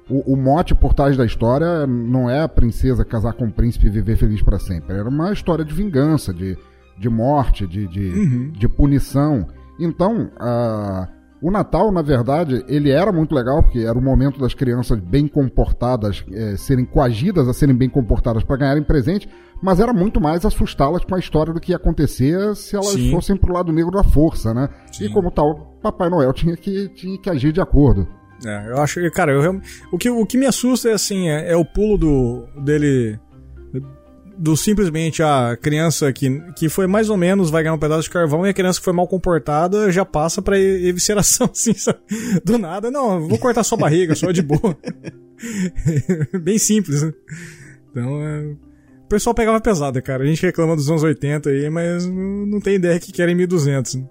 o, 0.10 0.34
o, 0.34 0.36
mote 0.36 0.76
por 0.76 0.94
trás 0.94 1.16
da 1.16 1.26
história 1.26 1.88
não 1.88 2.30
é 2.30 2.42
a 2.42 2.50
princesa 2.50 3.06
casar 3.06 3.34
com 3.34 3.46
o 3.46 3.52
príncipe 3.52 3.88
e 3.88 3.90
viver 3.90 4.18
feliz 4.18 4.42
para 4.42 4.60
sempre. 4.60 4.98
Era 4.98 5.08
uma 5.08 5.32
história 5.32 5.64
de 5.64 5.74
vingança, 5.74 6.34
de, 6.34 6.58
de 6.98 7.10
morte, 7.10 7.66
de, 7.66 7.88
de, 7.88 8.10
uhum. 8.10 8.52
de 8.52 8.68
punição. 8.68 9.48
Então, 9.80 10.30
uh, 10.40 11.08
o 11.42 11.52
Natal, 11.52 11.92
na 11.92 12.02
verdade, 12.02 12.64
ele 12.70 12.90
era 12.90 13.12
muito 13.12 13.36
legal, 13.36 13.62
porque 13.62 13.80
era 13.80 13.98
o 13.98 14.02
momento 14.02 14.40
das 14.40 14.54
crianças 14.54 14.98
bem 15.00 15.28
comportadas 15.28 16.24
é, 16.32 16.56
serem 16.56 16.86
coagidas 16.86 17.50
a 17.50 17.54
serem 17.54 17.76
bem 17.76 17.90
comportadas 17.90 18.44
para 18.44 18.56
ganharem 18.56 18.82
presente, 18.82 19.28
mas 19.62 19.82
era 19.82 19.92
muito 19.92 20.22
mais 20.22 20.46
assustá-las 20.46 21.04
com 21.04 21.16
a 21.16 21.20
história 21.20 21.54
do 21.54 21.60
que 21.60 21.72
ia 21.72 21.76
acontecer 21.76 22.56
se 22.56 22.78
elas 22.78 22.92
Sim. 22.92 23.12
fossem 23.12 23.36
pro 23.36 23.54
lado 23.54 23.74
negro 23.74 23.92
da 23.92 24.06
força, 24.06 24.54
né? 24.54 24.70
Sim. 24.90 25.06
E 25.06 25.10
como 25.10 25.30
tal, 25.32 25.78
Papai 25.82 26.10
Noel 26.10 26.32
tinha 26.32 26.56
que, 26.56 26.88
tinha 26.90 27.18
que 27.18 27.30
agir 27.30 27.52
de 27.52 27.60
acordo. 27.60 28.08
É, 28.46 28.72
eu 28.72 28.82
acho 28.82 29.00
que, 29.00 29.10
cara, 29.10 29.32
eu, 29.32 29.62
o, 29.92 29.98
que, 29.98 30.10
o 30.10 30.26
que 30.26 30.38
me 30.38 30.46
assusta 30.46 30.90
é 30.90 30.94
assim, 30.94 31.30
é, 31.30 31.52
é 31.52 31.56
o 31.56 31.64
pulo 31.64 31.98
do 31.98 32.48
dele 32.62 33.20
do 34.38 34.58
simplesmente 34.58 35.22
a 35.22 35.58
criança 35.62 36.12
que, 36.12 36.42
que 36.56 36.68
foi 36.68 36.88
mais 36.88 37.10
ou 37.10 37.18
menos 37.18 37.50
vai 37.50 37.64
ganhar 37.64 37.76
um 37.76 37.80
pedaço 37.80 38.04
de 38.04 38.10
carvão 38.10 38.46
e 38.46 38.50
a 38.50 38.54
criança 38.54 38.80
que 38.80 38.84
foi 38.84 38.94
mal 38.94 39.08
comportada 39.08 39.92
já 39.92 40.04
passa 40.04 40.42
pra 40.42 40.60
evisceração, 40.60 41.50
assim, 41.54 41.74
sabe? 41.74 42.00
do 42.44 42.58
nada. 42.58 42.90
Não, 42.90 43.28
vou 43.28 43.38
cortar 43.38 43.64
sua 43.64 43.78
barriga, 43.78 44.16
só 44.16 44.32
de 44.32 44.42
boa. 44.42 44.78
Bem 46.42 46.58
simples, 46.58 47.04
né? 47.04 47.14
Então, 47.92 48.22
é... 48.22 48.56
o 49.06 49.08
pessoal 49.08 49.36
pegava 49.36 49.62
pesada, 49.62 50.02
cara. 50.02 50.24
A 50.24 50.28
gente 50.28 50.46
reclama 50.46 50.76
dos 50.76 50.90
anos 50.90 51.04
80 51.04 51.50
aí, 51.50 51.70
mas 51.70 52.06
não, 52.06 52.46
não 52.46 52.60
tem 52.60 52.76
ideia 52.76 53.00
que 53.00 53.12
querem 53.12 53.36
1200, 53.36 53.96
né? 53.96 54.06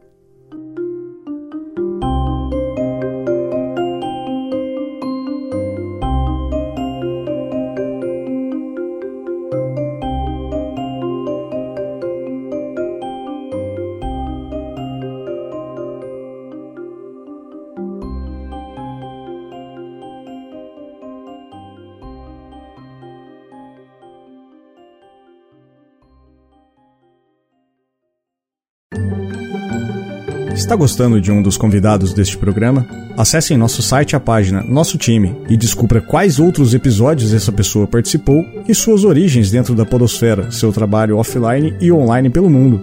Está 30.62 30.76
gostando 30.76 31.20
de 31.20 31.32
um 31.32 31.42
dos 31.42 31.56
convidados 31.56 32.14
deste 32.14 32.38
programa? 32.38 32.86
Acesse 33.16 33.52
em 33.52 33.56
nosso 33.56 33.82
site 33.82 34.14
a 34.14 34.20
página 34.20 34.62
Nosso 34.62 34.96
Time 34.96 35.36
e 35.48 35.56
descubra 35.56 36.00
quais 36.00 36.38
outros 36.38 36.72
episódios 36.72 37.34
essa 37.34 37.50
pessoa 37.50 37.84
participou 37.84 38.46
e 38.68 38.72
suas 38.72 39.02
origens 39.02 39.50
dentro 39.50 39.74
da 39.74 39.84
Podosfera, 39.84 40.52
seu 40.52 40.72
trabalho 40.72 41.18
offline 41.18 41.76
e 41.80 41.90
online 41.90 42.30
pelo 42.30 42.48
mundo. 42.48 42.80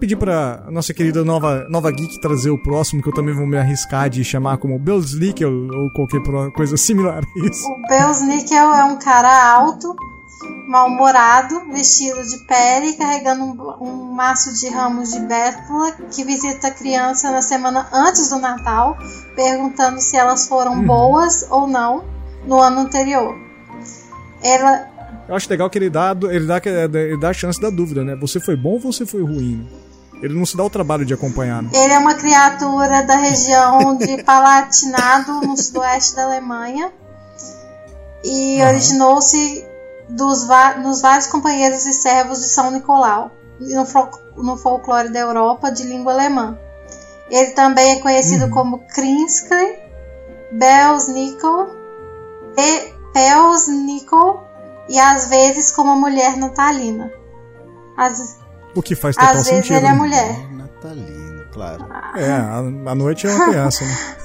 pedir 0.00 0.16
pra 0.16 0.64
nossa 0.70 0.92
querida 0.92 1.22
Nova, 1.22 1.66
Nova 1.68 1.92
Geek 1.92 2.20
trazer 2.20 2.50
o 2.50 2.60
próximo, 2.60 3.02
que 3.02 3.08
eu 3.08 3.14
também 3.14 3.34
vou 3.34 3.46
me 3.46 3.56
arriscar 3.56 4.08
de 4.08 4.24
chamar 4.24 4.56
como 4.56 4.78
Belsnickel 4.78 5.52
ou 5.52 5.92
qualquer 5.92 6.20
coisa 6.56 6.76
similar 6.76 7.22
a 7.22 7.46
isso. 7.46 7.68
O 7.68 7.88
Belsnickel 7.88 8.74
é 8.74 8.84
um 8.84 8.98
cara 8.98 9.54
alto, 9.54 9.94
mal-humorado, 10.70 11.64
vestido 11.72 12.22
de 12.22 12.38
pele, 12.44 12.92
carregando 12.92 13.42
um, 13.42 13.84
um 13.84 14.12
maço 14.12 14.54
de 14.54 14.68
ramos 14.68 15.10
de 15.10 15.18
bétula, 15.18 15.90
que 16.12 16.22
visita 16.22 16.68
a 16.68 16.70
criança 16.70 17.32
na 17.32 17.42
semana 17.42 17.88
antes 17.92 18.30
do 18.30 18.38
Natal, 18.38 18.96
perguntando 19.34 20.00
se 20.00 20.16
elas 20.16 20.46
foram 20.46 20.74
uhum. 20.74 20.86
boas 20.86 21.44
ou 21.50 21.66
não 21.66 22.04
no 22.46 22.60
ano 22.60 22.82
anterior. 22.82 23.36
Ela, 24.44 24.88
eu 25.28 25.34
acho 25.34 25.50
legal 25.50 25.68
que 25.68 25.76
ele 25.76 25.90
dá, 25.90 26.16
ele 26.30 26.46
dá, 26.46 26.60
ele 26.64 27.18
dá 27.18 27.30
a 27.30 27.34
chance 27.34 27.60
da 27.60 27.68
dúvida, 27.68 28.04
né? 28.04 28.14
Você 28.20 28.38
foi 28.38 28.54
bom 28.56 28.74
ou 28.74 28.80
você 28.80 29.04
foi 29.04 29.22
ruim? 29.22 29.68
Ele 30.22 30.34
não 30.34 30.46
se 30.46 30.56
dá 30.56 30.62
o 30.62 30.70
trabalho 30.70 31.04
de 31.04 31.12
acompanhar. 31.12 31.62
Né? 31.62 31.70
Ele 31.72 31.94
é 31.94 31.98
uma 31.98 32.14
criatura 32.14 33.02
da 33.02 33.16
região 33.16 33.96
de 33.96 34.22
Palatinado, 34.24 35.40
no 35.40 35.56
sudoeste 35.56 36.14
da 36.14 36.24
Alemanha. 36.24 36.92
E 38.22 38.62
originou-se 38.62 39.69
dos 40.10 40.46
nos 40.82 41.00
vários 41.00 41.26
companheiros 41.26 41.86
e 41.86 41.92
servos 41.92 42.38
de 42.40 42.48
São 42.48 42.70
Nicolau, 42.70 43.30
no, 43.60 44.42
no 44.42 44.56
folclore 44.56 45.08
da 45.10 45.20
Europa 45.20 45.70
de 45.70 45.84
língua 45.84 46.12
alemã. 46.12 46.58
Ele 47.30 47.50
também 47.52 47.92
é 47.92 48.00
conhecido 48.00 48.46
uhum. 48.46 48.50
como 48.50 48.78
Krinske, 48.88 49.78
Belsnickel 50.52 51.68
e 52.56 52.92
Pelsnickel 53.12 54.42
e 54.88 54.98
às 54.98 55.28
vezes 55.28 55.70
como 55.70 55.92
a 55.92 55.96
mulher 55.96 56.36
natalina. 56.36 57.12
Às, 57.96 58.38
o 58.74 58.82
que 58.82 58.96
faz 58.96 59.14
total 59.14 59.36
às 59.36 59.46
sentido. 59.46 59.60
Às 59.60 59.68
vezes 59.68 59.84
ele 59.84 59.86
é 59.86 59.92
mulher. 59.92 60.52
Natalino, 60.52 61.44
claro. 61.52 61.86
É, 62.16 62.30
a, 62.30 62.56
a 62.58 62.94
noite 62.94 63.26
é 63.26 63.30
uma 63.30 63.44
criança, 63.50 63.84
né? 63.84 64.16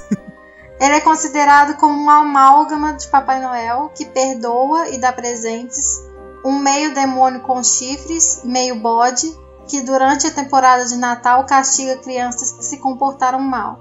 Ele 0.80 0.96
é 0.96 1.00
considerado 1.00 1.78
como 1.78 1.94
uma 1.94 2.22
amálgama 2.22 2.94
de 2.94 3.08
Papai 3.08 3.42
Noel 3.42 3.92
que 3.96 4.06
perdoa 4.06 4.90
e 4.90 4.98
dá 4.98 5.12
presentes, 5.12 6.04
um 6.44 6.60
meio 6.60 6.94
demônio 6.94 7.42
com 7.42 7.64
chifres, 7.64 8.42
meio 8.44 8.76
bode, 8.76 9.34
que 9.68 9.82
durante 9.82 10.28
a 10.28 10.32
temporada 10.32 10.86
de 10.86 10.96
Natal 10.96 11.46
castiga 11.46 11.98
crianças 11.98 12.52
que 12.52 12.64
se 12.64 12.78
comportaram 12.78 13.40
mal. 13.40 13.80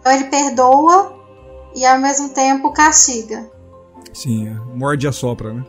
Então 0.00 0.12
ele 0.12 0.24
perdoa 0.24 1.14
e 1.74 1.84
ao 1.84 1.98
mesmo 1.98 2.30
tempo 2.30 2.72
castiga. 2.72 3.48
Sim, 4.12 4.48
é. 4.48 4.76
morde 4.76 5.06
e 5.06 5.08
assopra, 5.08 5.52
né? 5.52 5.64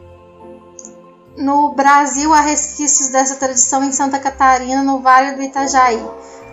No 1.37 1.73
Brasil 1.73 2.33
há 2.33 2.41
resquícios 2.41 3.09
dessa 3.09 3.35
tradição 3.35 3.83
em 3.83 3.91
Santa 3.91 4.19
Catarina, 4.19 4.83
no 4.83 4.99
Vale 4.99 5.35
do 5.35 5.41
Itajaí. 5.41 6.03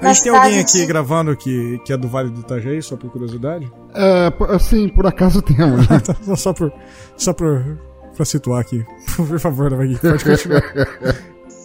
A 0.00 0.12
gente 0.12 0.22
tem 0.22 0.34
alguém 0.34 0.60
aqui 0.60 0.78
de... 0.78 0.86
gravando 0.86 1.36
que, 1.36 1.78
que 1.84 1.92
é 1.92 1.96
do 1.96 2.08
Vale 2.08 2.30
do 2.30 2.40
Itajaí, 2.40 2.82
só 2.82 2.96
por 2.96 3.10
curiosidade? 3.10 3.70
É, 3.94 4.32
assim, 4.54 4.88
por 4.88 5.06
acaso 5.06 5.42
temos. 5.42 5.88
Né? 5.88 6.00
só 6.36 6.52
por, 6.52 6.72
só 7.16 7.32
por, 7.32 7.78
pra 8.14 8.24
situar 8.24 8.60
aqui. 8.60 8.84
Por 9.16 9.40
favor, 9.40 9.70
pode 9.70 9.98
continuar. 9.98 10.62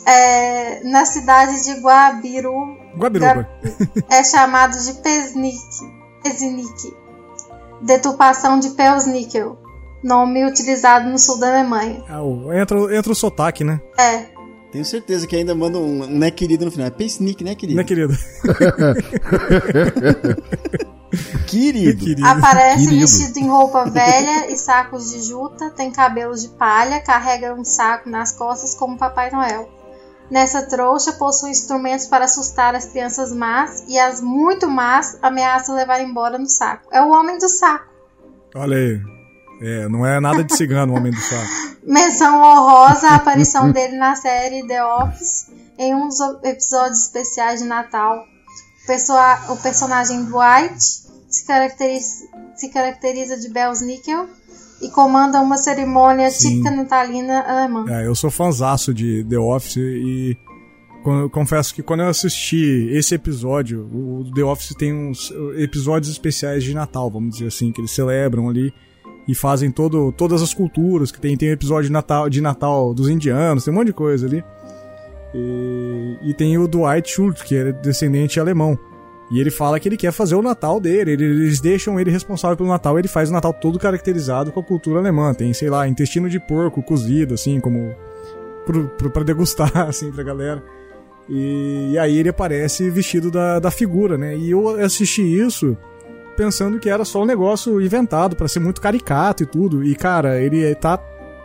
É, 0.08 0.84
na 0.84 1.06
cidade 1.06 1.64
de 1.64 1.82
Guabiru. 1.82 2.54
Guabiruba. 2.98 3.48
É 4.10 4.24
chamado 4.24 4.72
de 4.72 4.94
Pesnik. 5.02 5.58
Pesnik. 6.24 6.96
Deturpação 7.82 8.60
de 8.60 8.70
Pelsnickel 8.72 9.58
nome 10.04 10.46
utilizado 10.46 11.10
no 11.10 11.20
sul 11.20 11.40
da 11.40 11.50
Alemanha. 11.50 12.04
Ah, 12.10 12.22
entra, 12.60 12.96
entra 12.96 13.12
o 13.12 13.16
sotaque, 13.16 13.64
né? 13.64 13.80
É. 14.00 14.41
Tenho 14.72 14.86
certeza 14.86 15.28
que 15.28 15.36
ainda 15.36 15.54
manda 15.54 15.78
um 15.78 16.08
né 16.08 16.32
querido 16.32 16.64
no 16.64 16.72
final. 16.72 16.88
É 16.88 16.90
Pesnick, 16.90 17.44
né 17.44 17.54
querido? 17.56 17.78
Né 17.78 17.84
querido. 17.84 18.14
querido. 21.46 21.98
querido. 21.98 22.26
Aparece 22.26 22.86
querido. 22.86 23.02
vestido 23.02 23.38
em 23.40 23.50
roupa 23.50 23.84
velha 23.86 24.50
e 24.50 24.58
sacos 24.58 25.12
de 25.12 25.22
juta, 25.24 25.70
tem 25.72 25.92
cabelos 25.92 26.42
de 26.42 26.50
palha, 26.50 27.02
carrega 27.02 27.54
um 27.54 27.66
saco 27.66 28.10
nas 28.10 28.32
costas 28.32 28.74
como 28.74 28.98
Papai 28.98 29.30
Noel. 29.30 29.70
Nessa 30.30 30.66
trouxa 30.66 31.12
possui 31.12 31.52
instrumentos 31.52 32.08
para 32.08 32.24
assustar 32.24 32.74
as 32.74 32.86
crianças 32.86 33.34
más 33.34 33.84
e 33.90 34.00
as 34.00 34.22
muito 34.22 34.70
más 34.70 35.18
ameaça 35.22 35.74
levar 35.74 36.00
embora 36.00 36.38
no 36.38 36.48
saco. 36.48 36.88
É 36.94 37.02
o 37.02 37.10
homem 37.12 37.38
do 37.38 37.50
saco. 37.50 37.92
Olha 38.56 38.78
aí. 38.78 39.21
É, 39.62 39.88
não 39.88 40.04
é 40.04 40.20
nada 40.20 40.44
de 40.44 40.56
cigano 40.56 40.94
o 40.94 40.98
Homem 40.98 41.12
do 41.12 41.22
Saco. 41.22 41.52
Menção 41.86 42.42
honrosa 42.42 43.10
a 43.10 43.16
aparição 43.16 43.70
dele 43.72 43.96
na 43.96 44.16
série 44.16 44.66
The 44.68 44.84
Office 44.84 45.52
em 45.78 45.94
um 45.94 46.08
dos 46.08 46.20
episódios 46.44 47.04
especiais 47.04 47.62
de 47.62 47.68
Natal. 47.68 48.26
O, 48.90 49.54
o 49.54 49.58
personagem 49.58 50.26
Dwight 50.26 50.84
se 51.30 51.46
caracteriza, 51.46 52.26
se 52.56 52.70
caracteriza 52.70 53.38
de 53.38 53.50
Bells 53.50 53.86
Nickel 53.86 54.28
e 54.82 54.90
comanda 54.90 55.40
uma 55.40 55.58
cerimônia 55.58 56.30
Sim. 56.32 56.50
típica 56.50 56.72
natalina 56.72 57.42
alemã. 57.42 57.86
É, 57.88 58.08
eu 58.08 58.16
sou 58.16 58.32
fãzaço 58.32 58.94
de 58.94 59.24
The 59.30 59.38
Office 59.38 59.78
e 59.78 60.38
confesso 61.32 61.74
que 61.74 61.84
quando 61.84 62.02
eu 62.02 62.10
assisti 62.10 62.90
esse 62.92 63.14
episódio, 63.16 63.88
o 63.94 64.30
The 64.34 64.44
Office 64.44 64.76
tem 64.76 64.94
uns 64.94 65.32
episódios 65.56 66.12
especiais 66.12 66.64
de 66.64 66.74
Natal, 66.74 67.10
vamos 67.10 67.36
dizer 67.36 67.48
assim, 67.48 67.72
que 67.72 67.80
eles 67.80 67.92
celebram 67.92 68.50
ali 68.50 68.74
e 69.28 69.36
fazem 69.36 69.72
todo, 69.72 70.12
todas 70.12 70.42
as 70.42 70.54
culturas 70.54 71.12
que 71.12 71.20
tem. 71.20 71.38
Tem 71.38 71.50
episódio 71.50 71.86
de 71.86 71.92
Natal, 71.92 72.30
de 72.30 72.42
Natal 72.42 72.94
dos 72.94 73.10
indianos, 73.10 73.64
tem 73.64 73.74
um 73.74 73.78
monte 73.78 73.88
de 73.88 73.94
coisa 73.94 74.26
ali. 74.26 74.44
E, 75.34 76.18
e 76.24 76.34
tem 76.34 76.58
o 76.58 76.68
Dwight 76.68 77.10
Schultz, 77.10 77.42
que 77.42 77.56
é 77.56 77.72
descendente 77.72 78.40
alemão. 78.40 78.78
E 79.32 79.40
ele 79.40 79.50
fala 79.50 79.80
que 79.80 79.88
ele 79.88 79.96
quer 79.96 80.12
fazer 80.12 80.36
o 80.36 80.42
Natal 80.42 80.78
dele. 80.80 81.12
Eles 81.12 81.62
deixam 81.62 81.98
ele 81.98 82.12
responsável 82.12 82.58
pelo 82.58 82.68
Natal. 82.68 83.00
Ele 83.00 83.08
faz 83.08 83.30
o 83.30 83.34
Natal 83.34 83.54
todo 83.54 83.80
caracterizado 83.80 84.52
com 84.52 84.60
a 84.60 84.64
cultura 84.64 85.00
alemã. 85.00 85.34
Tem, 85.34 85.54
sei 85.54 85.70
lá, 85.70 85.88
intestino 85.88 86.30
de 86.30 86.38
porco 86.38 86.84
cozido, 86.84 87.36
assim, 87.36 87.62
como. 87.62 87.96
para 89.14 89.24
degustar, 89.24 89.72
assim, 89.88 90.12
pra 90.12 90.24
galera. 90.24 90.62
E, 91.30 91.92
e, 91.94 91.98
aí 91.98 92.18
ele 92.18 92.28
aparece 92.28 92.90
vestido 92.90 93.32
da, 93.32 93.58
da 93.58 93.72
figura, 93.72 94.18
né? 94.18 94.36
E 94.36 94.52
eu 94.52 94.68
assisti 94.84 95.22
isso 95.22 95.78
pensando 96.42 96.80
que 96.80 96.90
era 96.90 97.06
só 97.06 97.22
um 97.22 97.26
negócio 97.26 97.80
inventado 97.80 98.36
para 98.36 98.48
ser 98.48 98.60
muito 98.60 98.82
caricato 98.82 99.44
e 99.44 99.46
tudo. 99.46 99.84
E, 99.84 99.94
cara, 99.94 100.42
ele 100.42 100.74
tá 100.74 100.98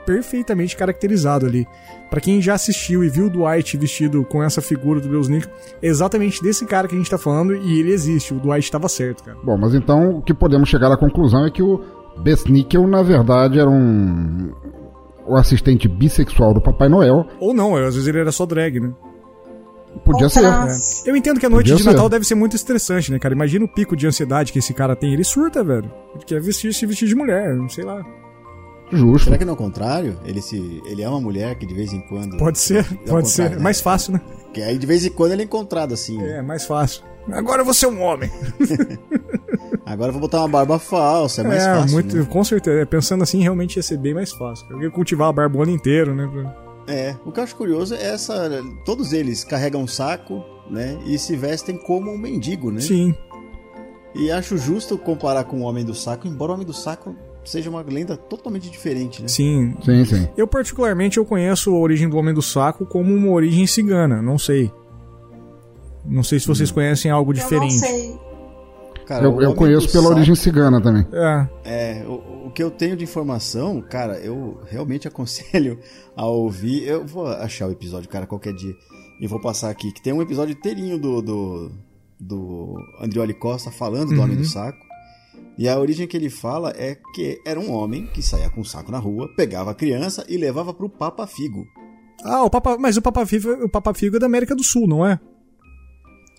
perfeitamente 0.07 0.75
caracterizado 0.75 1.45
ali. 1.45 1.67
Para 2.09 2.21
quem 2.21 2.41
já 2.41 2.55
assistiu 2.55 3.05
e 3.05 3.11
viu 3.11 3.27
o 3.27 3.31
Dwight 3.31 3.77
vestido 3.77 4.25
com 4.25 4.43
essa 4.43 4.63
figura 4.63 4.99
do 4.99 5.09
Deus 5.09 5.29
Nick, 5.29 5.47
é 5.83 5.87
exatamente 5.87 6.43
desse 6.43 6.65
cara 6.65 6.89
que 6.89 6.95
a 6.95 6.99
gente 6.99 7.11
tá 7.11 7.19
falando 7.19 7.55
e 7.55 7.79
ele 7.79 7.93
existe. 7.93 8.33
O 8.33 8.39
Dwight 8.41 8.65
estava 8.65 8.89
certo, 8.89 9.23
cara. 9.23 9.37
Bom, 9.45 9.59
mas 9.59 9.75
então 9.75 10.17
o 10.17 10.23
que 10.23 10.33
podemos 10.33 10.69
chegar 10.69 10.91
à 10.91 10.97
conclusão 10.97 11.45
é 11.45 11.51
que 11.51 11.63
o 11.63 11.83
Besnickel, 12.23 12.87
na 12.87 13.03
verdade, 13.03 13.59
era 13.59 13.69
um 13.69 14.51
o 15.27 15.35
assistente 15.35 15.89
bissexual 15.89 16.55
do 16.55 16.61
Papai 16.61 16.89
Noel. 16.89 17.27
Ou 17.39 17.53
não, 17.53 17.77
às 17.77 17.97
vezes 17.97 18.07
ele 18.07 18.21
era 18.21 18.33
só 18.33 18.47
drag, 18.47 18.81
né? 18.81 18.93
Podia 20.05 20.29
ser. 20.29 20.45
É. 20.45 21.11
Eu 21.11 21.17
entendo 21.17 21.41
que 21.41 21.47
a 21.47 21.51
noite 21.51 21.71
Podia 21.71 21.77
de 21.77 21.85
Natal 21.85 22.05
ser. 22.05 22.11
deve 22.11 22.27
ser 22.27 22.35
muito 22.35 22.57
estressante, 22.57 23.11
né, 23.11 23.19
cara? 23.19 23.35
Imagina 23.35 23.65
o 23.65 23.69
pico 23.69 23.97
de 23.97 24.07
ansiedade 24.07 24.53
que 24.53 24.59
esse 24.59 24.75
cara 24.75 24.95
tem. 24.95 25.13
Ele 25.13 25.25
surta, 25.25 25.65
velho. 25.65 25.91
Ele 26.15 26.25
quer 26.25 26.41
vestir, 26.41 26.73
se 26.75 26.87
vestir 26.87 27.09
de 27.09 27.15
mulher, 27.15 27.55
não 27.55 27.69
sei 27.69 27.85
lá. 27.85 28.05
Justo. 28.93 29.25
Será 29.25 29.39
que 29.39 29.45
não 29.45 29.53
é 29.53 29.55
o 29.55 29.59
contrário? 29.59 30.19
Ele, 30.25 30.41
se, 30.41 30.81
ele 30.87 31.03
é 31.03 31.09
uma 31.09 31.21
mulher 31.21 31.57
que 31.57 31.67
de 31.67 31.75
vez 31.75 31.93
em 31.93 32.01
quando. 32.01 32.37
Pode 32.37 32.59
ser, 32.59 32.87
pode 33.07 33.29
ser. 33.29 33.51
Né? 33.51 33.59
Mais 33.59 33.81
fácil, 33.81 34.13
né? 34.13 34.21
Que 34.53 34.63
aí 34.63 34.79
de 34.79 34.87
vez 34.87 35.05
em 35.05 35.11
quando 35.11 35.33
ele 35.33 35.43
é 35.43 35.45
encontrado 35.45 35.93
assim. 35.93 36.23
É, 36.23 36.41
mais 36.41 36.65
fácil. 36.65 37.03
Agora 37.33 37.65
você 37.65 37.87
é 37.87 37.89
um 37.89 38.01
homem. 38.03 38.31
Agora 39.85 40.09
eu 40.09 40.13
vou 40.13 40.21
botar 40.21 40.39
uma 40.39 40.49
barba 40.49 40.79
falsa, 40.79 41.43
é 41.43 41.45
mais 41.45 41.63
é, 41.63 41.75
fácil. 41.75 41.93
Muito, 41.93 42.17
né? 42.17 42.27
Com 42.29 42.45
certeza. 42.45 42.87
Pensando 42.87 43.23
assim, 43.23 43.41
realmente 43.43 43.77
ia 43.77 43.83
ser 43.83 43.99
bem 43.99 44.15
mais 44.15 44.33
fácil. 44.33 44.67
Eu 44.71 44.83
ia 44.83 44.91
cultivar 44.91 45.29
a 45.29 45.33
barba 45.33 45.59
o 45.59 45.63
ano 45.63 45.73
inteiro, 45.73 46.15
né? 46.15 46.29
É, 46.87 47.17
o 47.25 47.33
que 47.33 47.41
eu 47.41 47.45
acho 47.45 47.57
curioso 47.57 47.95
é 47.95 48.03
essa. 48.03 48.63
Todos 48.85 49.13
eles 49.13 49.43
carregam 49.45 49.83
um 49.83 49.87
saco, 49.87 50.45
né? 50.71 50.99
E 51.05 51.19
se 51.19 51.37
vestem 51.37 51.77
como 51.77 52.11
um 52.11 52.19
mendigo, 52.19 52.71
né? 52.71 52.81
Sim. 52.81 53.15
E 54.15 54.31
acho 54.31 54.57
justo 54.57 54.97
comparar 54.97 55.45
com 55.45 55.61
o 55.61 55.63
Homem 55.63 55.85
do 55.85 55.95
Saco, 55.95 56.27
embora 56.27 56.53
o 56.53 56.55
Homem 56.55 56.67
do 56.67 56.73
Saco 56.73 57.15
seja 57.45 57.69
uma 57.69 57.83
lenda 57.83 58.17
totalmente 58.17 58.71
diferente, 58.71 59.23
né? 59.23 59.29
Sim. 59.29 59.75
Sim, 59.85 60.05
sim. 60.05 60.29
Eu 60.37 60.47
particularmente 60.47 61.19
eu 61.19 61.25
conheço 61.25 61.71
a 61.71 61.79
origem 61.79 62.09
do 62.09 62.17
Homem 62.17 62.35
do 62.35 62.43
Saco 62.43 62.87
como 62.87 63.15
uma 63.15 63.31
origem 63.31 63.67
cigana, 63.67 64.23
não 64.23 64.39
sei. 64.39 64.73
Não 66.05 66.23
sei 66.23 66.41
se 66.41 66.47
vocês 66.47 66.71
hum. 66.71 66.75
conhecem 66.75 67.11
algo 67.11 67.33
diferente. 67.33 67.75
Eu 67.75 67.81
não 67.81 67.89
sei. 67.89 68.27
Cara, 69.07 69.25
eu, 69.25 69.41
eu 69.41 69.55
conheço 69.55 69.89
pela 69.91 70.05
saco, 70.05 70.15
origem 70.17 70.35
cigana 70.35 70.81
também. 70.81 71.07
É. 71.13 71.49
É, 71.65 72.05
o, 72.07 72.15
o, 72.15 72.36
que 72.57 72.63
eu 72.63 72.71
tenho 72.71 72.97
de 72.97 73.05
informação, 73.05 73.83
cara, 73.83 74.19
eu 74.19 74.59
realmente 74.67 75.07
aconselho 75.07 75.79
a 76.17 76.25
ouvir. 76.25 76.85
Eu 76.85 77.07
vou 77.07 77.27
achar 77.27 77.69
o 77.69 77.71
episódio, 77.71 78.09
cara, 78.09 78.27
qualquer 78.27 78.55
dia. 78.55 78.75
E 79.21 79.27
vou 79.27 79.39
passar 79.39 79.69
aqui, 79.69 79.93
que 79.93 80.01
tem 80.01 80.15
um 80.15 80.23
episódio 80.23 80.55
inteirinho 80.55 80.99
do, 80.99 81.21
do, 81.21 81.71
do 82.19 82.75
Andrioli 82.99 83.35
Costa 83.35 83.71
falando 83.71 84.09
do 84.09 84.15
uhum. 84.15 84.23
Homem 84.23 84.37
do 84.39 84.45
Saco. 84.47 84.79
E 85.59 85.69
a 85.69 85.79
origem 85.79 86.07
que 86.07 86.17
ele 86.17 86.31
fala 86.31 86.71
é 86.71 86.97
que 87.15 87.39
era 87.47 87.61
um 87.61 87.71
homem 87.71 88.07
que 88.07 88.23
saía 88.23 88.49
com 88.49 88.63
um 88.63 88.65
saco 88.65 88.91
na 88.91 88.99
rua, 88.99 89.29
pegava 89.37 89.73
a 89.73 89.75
criança 89.75 90.25
e 90.27 90.39
levava 90.39 90.73
pro 90.73 90.89
Papa 90.89 91.27
Figo. 91.27 91.67
Ah, 92.25 92.43
o 92.43 92.49
Papa, 92.49 92.79
mas 92.79 92.97
o 92.97 93.03
Papa 93.03 93.27
Figo, 93.27 93.51
o 93.65 93.69
Papa 93.69 93.93
Figo 93.93 94.17
é 94.17 94.19
da 94.19 94.27
América 94.27 94.57
do 94.57 94.65
Sul, 94.65 94.89
não 94.89 95.07
é? 95.07 95.21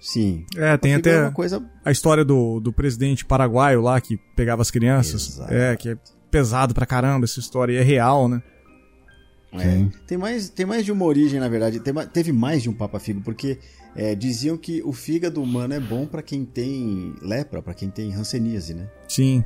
Sim. 0.08 0.46
É, 0.56 0.78
tem 0.78 0.96
até 0.96 1.28
é 1.28 1.32
coisa... 1.32 1.62
a 1.84 1.92
história 1.92 2.24
do, 2.24 2.62
do 2.62 2.72
presidente 2.72 3.26
paraguaio 3.26 3.82
lá 3.82 4.00
que 4.00 4.16
pegava 4.38 4.62
as 4.62 4.72
crianças. 4.72 5.32
Exato. 5.36 5.54
É, 5.54 5.76
que 5.76 5.90
é 5.90 5.98
pesado 6.32 6.74
pra 6.74 6.86
caramba 6.86 7.26
essa 7.26 7.42
história 7.42 7.74
e 7.74 7.76
é 7.76 7.82
real, 7.82 8.30
né? 8.30 8.42
É. 9.52 9.86
Tem, 10.08 10.18
mais, 10.18 10.48
tem 10.48 10.66
mais 10.66 10.86
de 10.86 10.94
uma 10.94 11.04
origem, 11.04 11.42
na 11.42 11.50
verdade. 11.50 11.82
Tem, 11.82 11.94
teve 12.08 12.32
mais 12.32 12.64
de 12.64 12.70
um 12.70 12.74
Papa 12.74 13.02
Figo, 13.02 13.20
porque 13.20 13.60
é, 13.98 14.16
diziam 14.16 14.56
que 14.58 14.82
o 14.82 14.94
fígado 14.94 15.44
humano 15.44 15.74
é 15.74 15.80
bom 15.80 16.06
para 16.06 16.22
quem 16.22 16.46
tem 16.46 17.14
lepra, 17.22 17.62
para 17.62 17.74
quem 17.74 17.90
tem 17.90 18.14
hanseníase, 18.14 18.76
né? 18.76 18.88
Sim. 19.10 19.44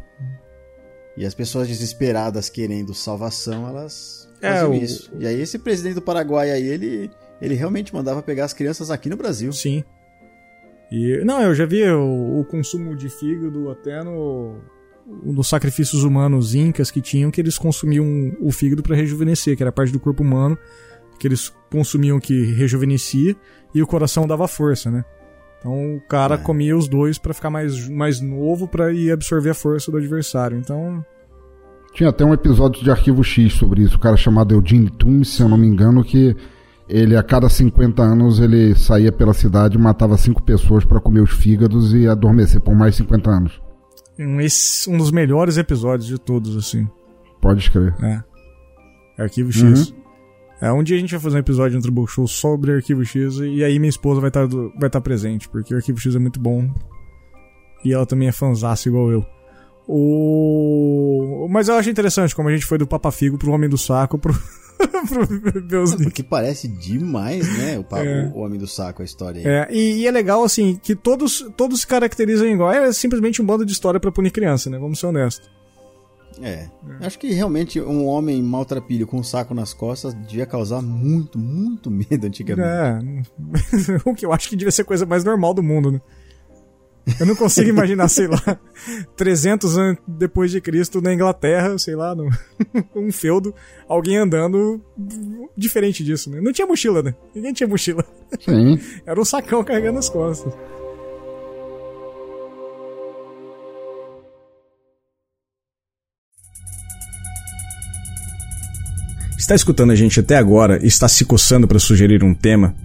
E 1.18 1.26
as 1.26 1.34
pessoas 1.34 1.68
desesperadas 1.68 2.50
querendo 2.50 2.94
salvação, 2.94 3.68
elas 3.68 4.30
é, 4.40 4.52
faziam 4.52 4.72
o... 4.72 4.76
isso. 4.76 5.12
E 5.18 5.26
aí 5.26 5.42
esse 5.42 5.58
presidente 5.58 5.96
do 5.96 6.04
Paraguai 6.04 6.52
aí, 6.52 6.68
ele, 6.68 7.10
ele 7.42 7.56
realmente 7.56 7.92
mandava 7.96 8.22
pegar 8.22 8.46
as 8.46 8.54
crianças 8.54 8.92
aqui 8.92 9.10
no 9.10 9.18
Brasil. 9.18 9.52
Sim. 9.52 9.84
E, 10.92 11.24
não, 11.24 11.42
eu 11.42 11.56
já 11.56 11.66
vi 11.66 11.84
o, 11.90 12.42
o 12.42 12.46
consumo 12.46 12.96
de 12.96 13.08
fígado 13.08 13.70
até 13.70 14.04
no, 14.04 14.56
nos 15.24 15.48
sacrifícios 15.48 16.04
humanos 16.04 16.54
incas 16.54 16.92
que 16.92 17.02
tinham, 17.02 17.32
que 17.32 17.40
eles 17.40 17.58
consumiam 17.58 18.06
o 18.42 18.52
fígado 18.52 18.84
para 18.84 18.96
rejuvenescer, 18.96 19.56
que 19.56 19.64
era 19.64 19.72
parte 19.72 19.94
do 19.94 20.00
corpo 20.00 20.22
humano, 20.22 20.58
que 21.18 21.28
eles 21.28 21.54
consumiam 21.72 22.20
que 22.20 22.44
rejuvenescia, 22.54 23.36
e 23.74 23.82
o 23.82 23.88
coração 23.88 24.28
dava 24.28 24.48
força, 24.48 24.92
né? 24.92 25.06
Então 25.60 25.96
o 25.96 26.02
cara 26.02 26.36
é. 26.36 26.38
comia 26.38 26.76
os 26.76 26.88
dois 26.88 27.18
para 27.18 27.34
ficar 27.34 27.50
mais, 27.50 27.88
mais 27.88 28.20
novo 28.20 28.68
para 28.68 28.92
ir 28.92 29.12
absorver 29.12 29.52
a 29.52 29.54
força 29.54 29.92
do 29.92 29.98
adversário. 29.98 30.58
Então. 30.58 31.06
Tinha 31.94 32.10
até 32.10 32.26
um 32.26 32.34
episódio 32.34 32.84
de 32.84 32.90
Arquivo 32.90 33.24
X 33.24 33.54
sobre 33.54 33.84
isso, 33.84 33.96
o 33.96 34.00
cara 34.00 34.18
chamado 34.18 34.54
Eugene 34.54 34.90
Toomes, 34.90 35.30
se 35.30 35.42
eu 35.42 35.48
não 35.48 35.58
me 35.58 35.68
engano, 35.68 36.04
que 36.04 36.36
ele 36.88 37.16
a 37.16 37.24
cada 37.24 37.48
50 37.48 38.02
anos 38.02 38.40
ele 38.40 38.76
saía 38.76 39.12
pela 39.12 39.34
cidade, 39.34 39.78
matava 39.78 40.18
cinco 40.18 40.42
pessoas 40.44 40.84
para 40.84 41.00
comer 41.00 41.22
os 41.22 41.32
fígados 41.32 41.94
e 41.94 42.08
adormecer 42.08 42.62
por 42.62 42.76
mais 42.76 42.96
50 42.96 43.30
anos. 43.30 43.62
Um, 44.20 44.42
esse, 44.42 44.90
um 44.90 44.98
dos 44.98 45.12
melhores 45.12 45.58
episódios 45.58 46.08
de 46.08 46.20
todos, 46.20 46.56
assim. 46.56 46.88
Pode 47.42 47.62
escrever. 47.62 47.96
É. 48.04 48.24
Arquivo 49.22 49.52
X. 49.52 49.90
Uhum. 49.90 50.02
É, 50.62 50.72
um 50.72 50.84
dia 50.84 50.96
a 50.96 51.00
gente 51.00 51.12
vai 51.12 51.20
fazer 51.20 51.38
um 51.38 51.40
episódio 51.40 51.76
no 51.76 51.82
Triple 51.82 52.08
Show 52.08 52.28
sobre 52.28 52.72
Arquivo 52.72 53.04
X 53.04 53.38
e 53.38 53.64
aí 53.64 53.80
minha 53.80 53.90
esposa 53.90 54.22
vai 54.22 54.30
estar 54.30 54.48
tá, 54.48 54.56
vai 54.80 54.90
tá 54.92 55.02
presente, 55.02 55.50
porque 55.50 55.74
o 55.74 55.78
Arquivo 55.78 56.00
X 56.00 56.16
é 56.16 56.20
muito 56.20 56.40
bom. 56.40 56.70
E 57.84 57.92
ela 57.92 58.06
também 58.06 58.28
é 58.28 58.32
fanzaça 58.32 58.88
igual 58.88 59.12
eu. 59.12 59.26
O... 59.88 61.48
Mas 61.50 61.68
eu 61.68 61.76
acho 61.76 61.90
interessante 61.90 62.36
como 62.36 62.48
a 62.48 62.52
gente 62.52 62.66
foi 62.66 62.78
do 62.78 62.86
Papa 62.86 63.12
Figo 63.12 63.40
pro 63.40 63.52
Homem 63.52 63.68
do 63.70 63.78
Saco 63.78 64.20
pro, 64.20 64.34
pro 65.52 65.62
Deus 65.62 65.94
é 65.94 65.98
Porque 65.98 66.24
parece 66.24 66.68
demais, 66.68 67.48
né? 67.58 67.78
O, 67.80 67.96
é. 67.96 68.32
o 68.34 68.40
Homem 68.40 68.60
do 68.60 68.68
Saco, 68.68 69.02
a 69.02 69.06
história 69.06 69.42
aí. 69.42 69.48
É, 69.48 69.68
e, 69.72 70.02
e, 70.02 70.08
é 70.08 70.12
legal, 70.12 70.44
assim, 70.44 70.80
que 70.82 70.96
todos, 70.96 71.46
todos 71.56 71.82
se 71.82 71.88
caracterizam 71.88 72.48
igual. 72.48 72.72
É 72.72 72.92
simplesmente 72.92 73.42
um 73.42 73.46
bando 73.46 73.66
de 73.66 73.72
história 73.72 74.00
para 74.00 74.12
punir 74.12 74.32
criança, 74.32 74.70
né? 74.70 74.78
Vamos 74.78 75.00
ser 75.00 75.08
honestos. 75.08 75.50
É. 76.42 76.50
é. 76.50 76.70
Acho 77.02 77.20
que 77.20 77.32
realmente 77.32 77.80
um 77.82 78.06
homem 78.06 78.42
maltrapilho 78.42 79.06
com 79.06 79.18
um 79.18 79.24
saco 79.24 79.54
nas 79.54 79.74
costas 79.74 80.14
devia 80.14 80.46
causar 80.46 80.82
muito, 80.82 81.38
muito 81.38 81.90
medo 81.92 82.26
antigamente. 82.26 83.26
É. 83.88 84.02
o 84.10 84.14
que 84.14 84.26
eu 84.26 84.32
acho 84.34 84.50
que 84.50 84.56
devia 84.56 84.72
ser 84.72 84.84
a 84.84 84.86
coisa 84.86 85.06
mais 85.06 85.24
normal 85.24 85.54
do 85.54 85.64
mundo, 85.64 85.92
né? 85.92 86.02
Eu 87.20 87.26
não 87.26 87.36
consigo 87.36 87.70
imaginar, 87.72 88.08
sei 88.08 88.28
lá, 88.28 88.60
300 89.16 89.78
anos 89.78 89.98
depois 90.08 90.52
de 90.52 90.62
Cristo 90.62 91.02
na 91.02 91.14
Inglaterra, 91.14 91.78
sei 91.78 91.96
lá, 91.96 92.16
no, 92.16 92.30
um 92.96 93.12
feudo, 93.14 93.54
alguém 93.88 94.18
andando 94.18 94.82
diferente 95.56 96.04
disso, 96.04 96.30
né? 96.30 96.40
Não 96.42 96.52
tinha 96.52 96.68
mochila, 96.68 97.02
né? 97.02 97.14
Ninguém 97.36 97.54
tinha 97.54 97.68
mochila. 97.68 98.06
Sim. 98.44 98.80
Era 99.06 99.20
um 99.20 99.26
sacão 99.26 99.64
carregando 99.64 100.00
as 100.00 100.10
costas. 100.10 100.54
Está 109.38 109.56
escutando 109.56 109.92
a 109.92 109.96
gente 109.96 110.20
até 110.20 110.38
agora 110.38 110.80
e 110.82 110.88
está 110.88 111.10
se 111.10 111.26
coçando 111.26 111.68
para 111.68 111.80
sugerir 111.80 112.24
um 112.24 112.34
tema? 112.34 112.76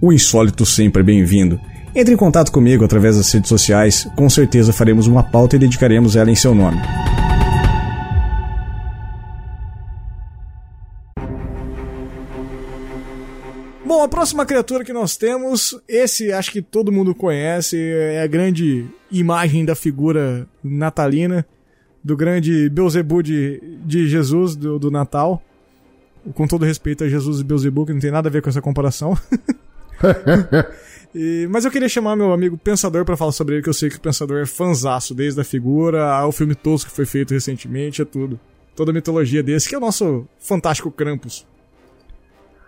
O 0.00 0.12
insólito 0.12 0.66
sempre 0.66 1.00
é 1.00 1.04
bem-vindo. 1.04 1.58
Entre 1.98 2.12
em 2.12 2.16
contato 2.18 2.52
comigo 2.52 2.84
através 2.84 3.16
das 3.16 3.32
redes 3.32 3.48
sociais, 3.48 4.06
com 4.14 4.28
certeza 4.28 4.70
faremos 4.70 5.06
uma 5.06 5.22
pauta 5.22 5.56
e 5.56 5.58
dedicaremos 5.58 6.14
ela 6.14 6.30
em 6.30 6.34
seu 6.34 6.54
nome. 6.54 6.76
Bom, 13.82 14.02
a 14.02 14.08
próxima 14.08 14.44
criatura 14.44 14.84
que 14.84 14.92
nós 14.92 15.16
temos, 15.16 15.74
esse 15.88 16.30
acho 16.30 16.52
que 16.52 16.60
todo 16.60 16.92
mundo 16.92 17.14
conhece, 17.14 17.78
é 17.78 18.20
a 18.22 18.26
grande 18.26 18.84
imagem 19.10 19.64
da 19.64 19.74
figura 19.74 20.46
natalina, 20.62 21.46
do 22.04 22.14
grande 22.14 22.68
Beuzebu 22.68 23.22
de, 23.22 23.58
de 23.86 24.06
Jesus, 24.06 24.54
do, 24.54 24.78
do 24.78 24.90
Natal 24.90 25.42
com 26.34 26.46
todo 26.46 26.64
respeito 26.64 27.04
a 27.04 27.08
Jesus 27.08 27.40
e 27.40 27.44
Beelzebub, 27.44 27.86
que 27.86 27.92
não 27.92 28.00
tem 28.00 28.10
nada 28.10 28.28
a 28.28 28.32
ver 28.32 28.42
com 28.42 28.50
essa 28.50 28.60
comparação. 28.60 29.16
e, 31.14 31.48
mas 31.50 31.64
eu 31.64 31.70
queria 31.70 31.88
chamar 31.88 32.16
meu 32.16 32.32
amigo 32.32 32.56
Pensador 32.56 33.04
para 33.04 33.16
falar 33.16 33.32
sobre 33.32 33.54
ele, 33.54 33.62
que 33.62 33.68
eu 33.68 33.74
sei 33.74 33.88
que 33.88 33.96
o 33.96 34.00
Pensador 34.00 34.38
é 34.38 34.46
fanzaço, 34.46 35.14
desde 35.14 35.40
a 35.40 35.44
figura 35.44 36.12
ao 36.12 36.32
filme 36.32 36.54
tosco 36.54 36.90
que 36.90 36.96
foi 36.96 37.06
feito 37.06 37.32
recentemente, 37.32 38.02
é 38.02 38.04
tudo. 38.04 38.38
Toda 38.74 38.90
a 38.90 38.94
mitologia 38.94 39.42
desse, 39.42 39.68
que 39.68 39.74
é 39.74 39.78
o 39.78 39.80
nosso 39.80 40.26
fantástico 40.38 40.90
Krampus. 40.90 41.46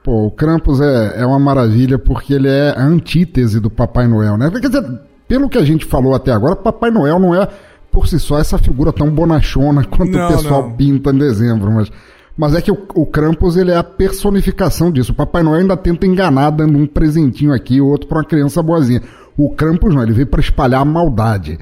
Pô, 0.02 0.26
o 0.26 0.30
Krampus 0.30 0.80
é, 0.80 1.20
é 1.20 1.26
uma 1.26 1.38
maravilha 1.38 1.98
porque 1.98 2.32
ele 2.32 2.48
é 2.48 2.70
a 2.70 2.82
antítese 2.82 3.60
do 3.60 3.68
Papai 3.68 4.08
Noel, 4.08 4.38
né? 4.38 4.50
Quer 4.50 4.68
dizer, 4.68 5.00
pelo 5.26 5.48
que 5.48 5.58
a 5.58 5.64
gente 5.64 5.84
falou 5.84 6.14
até 6.14 6.32
agora, 6.32 6.56
Papai 6.56 6.90
Noel 6.90 7.18
não 7.18 7.34
é 7.34 7.46
por 7.90 8.08
si 8.08 8.18
só 8.18 8.38
essa 8.38 8.56
figura 8.58 8.92
tão 8.92 9.10
bonachona 9.10 9.84
quanto 9.84 10.12
não, 10.12 10.26
o 10.26 10.32
pessoal 10.32 10.62
não. 10.62 10.76
pinta 10.76 11.10
em 11.10 11.18
dezembro, 11.18 11.70
mas 11.70 11.90
mas 12.38 12.54
é 12.54 12.62
que 12.62 12.70
o, 12.70 12.78
o 12.94 13.04
Krampus 13.04 13.56
ele 13.56 13.72
é 13.72 13.76
a 13.76 13.82
personificação 13.82 14.92
disso. 14.92 15.10
O 15.10 15.14
Papai 15.14 15.42
Noel 15.42 15.62
ainda 15.62 15.76
tenta 15.76 16.06
enganar 16.06 16.50
dando 16.50 16.78
um 16.78 16.86
presentinho 16.86 17.52
aqui, 17.52 17.80
outro 17.80 18.06
para 18.06 18.18
uma 18.18 18.24
criança 18.24 18.62
boazinha. 18.62 19.02
O 19.36 19.50
Krampus 19.50 19.92
não, 19.92 20.04
ele 20.04 20.12
veio 20.12 20.28
para 20.28 20.40
espalhar 20.40 20.80
a 20.80 20.84
maldade. 20.84 21.58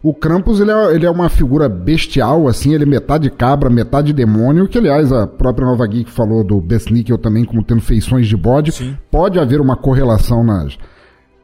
O 0.00 0.14
Krampus 0.14 0.60
ele 0.60 0.70
é, 0.70 0.94
ele 0.94 1.04
é 1.04 1.10
uma 1.10 1.28
figura 1.28 1.68
bestial, 1.68 2.46
assim, 2.46 2.74
ele 2.74 2.84
é 2.84 2.86
metade 2.86 3.28
cabra, 3.28 3.68
metade 3.68 4.12
demônio, 4.12 4.68
que 4.68 4.78
aliás 4.78 5.10
a 5.10 5.26
própria 5.26 5.66
Nova 5.66 5.84
Geek 5.84 6.08
falou 6.08 6.44
do 6.44 6.60
Besnickel 6.60 7.18
também 7.18 7.44
como 7.44 7.64
tendo 7.64 7.80
feições 7.80 8.28
de 8.28 8.36
bode. 8.36 8.70
Sim. 8.70 8.96
Pode 9.10 9.40
haver 9.40 9.60
uma 9.60 9.76
correlação 9.76 10.44
nas, 10.44 10.78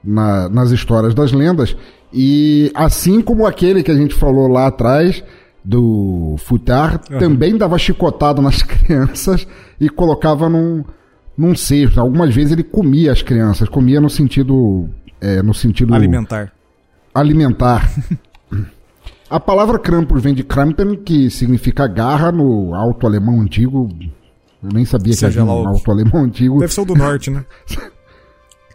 na, 0.05 0.49
nas 0.49 0.71
histórias 0.71 1.13
das 1.13 1.33
lendas. 1.33 1.77
E 2.13 2.71
assim 2.75 3.21
como 3.21 3.47
aquele 3.47 3.83
que 3.83 3.91
a 3.91 3.97
gente 3.97 4.15
falou 4.15 4.47
lá 4.47 4.69
atrás, 4.69 5.25
do 5.65 6.37
Futar 6.39 7.01
uhum. 7.11 7.19
também 7.19 7.57
dava 7.57 7.79
chicotada 7.79 8.41
nas 8.41 8.63
crianças 8.63 9.47
e 9.81 9.89
colocava 9.89 10.49
num, 10.49 10.85
num 11.37 11.55
cesto. 11.55 12.01
Algumas 12.01 12.35
vezes 12.35 12.53
ele 12.53 12.65
comia 12.65 13.13
as 13.13 13.23
crianças, 13.23 13.69
comia 13.69 14.01
no 14.01 14.11
sentido. 14.11 14.89
É, 15.21 15.43
no 15.43 15.53
sentido. 15.53 15.95
Alimentar. 15.95 16.53
Alimentar. 17.15 17.91
A 19.29 19.39
palavra 19.39 19.79
Krampus 19.79 20.21
vem 20.21 20.35
de 20.35 20.43
Krampen, 20.43 20.97
que 20.97 21.31
significa 21.31 21.87
garra 21.87 22.33
no 22.33 22.75
alto 22.75 23.07
alemão 23.07 23.41
antigo. 23.41 23.89
Eu 24.61 24.71
nem 24.75 24.85
sabia 24.85 25.13
Seja 25.13 25.31
que 25.31 25.39
havia 25.39 25.53
um 25.53 25.69
alto 25.69 25.89
alemão 25.89 26.25
antigo. 26.25 26.59
Deve 26.59 26.73
ser 26.73 26.81
o 26.81 26.85
do 26.85 26.97
norte, 26.97 27.31
né? 27.31 27.45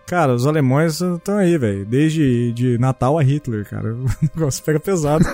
Cara, 0.08 0.34
os 0.34 0.46
alemães 0.46 1.02
estão 1.02 1.38
aí, 1.38 1.58
velho. 1.58 1.86
Desde 1.86 2.52
de 2.52 2.78
Natal 2.78 3.18
a 3.18 3.24
Hitler, 3.24 3.68
cara. 3.68 3.94
O 3.96 4.08
negócio 4.36 4.64
pega 4.64 4.80
pesado. 4.80 5.26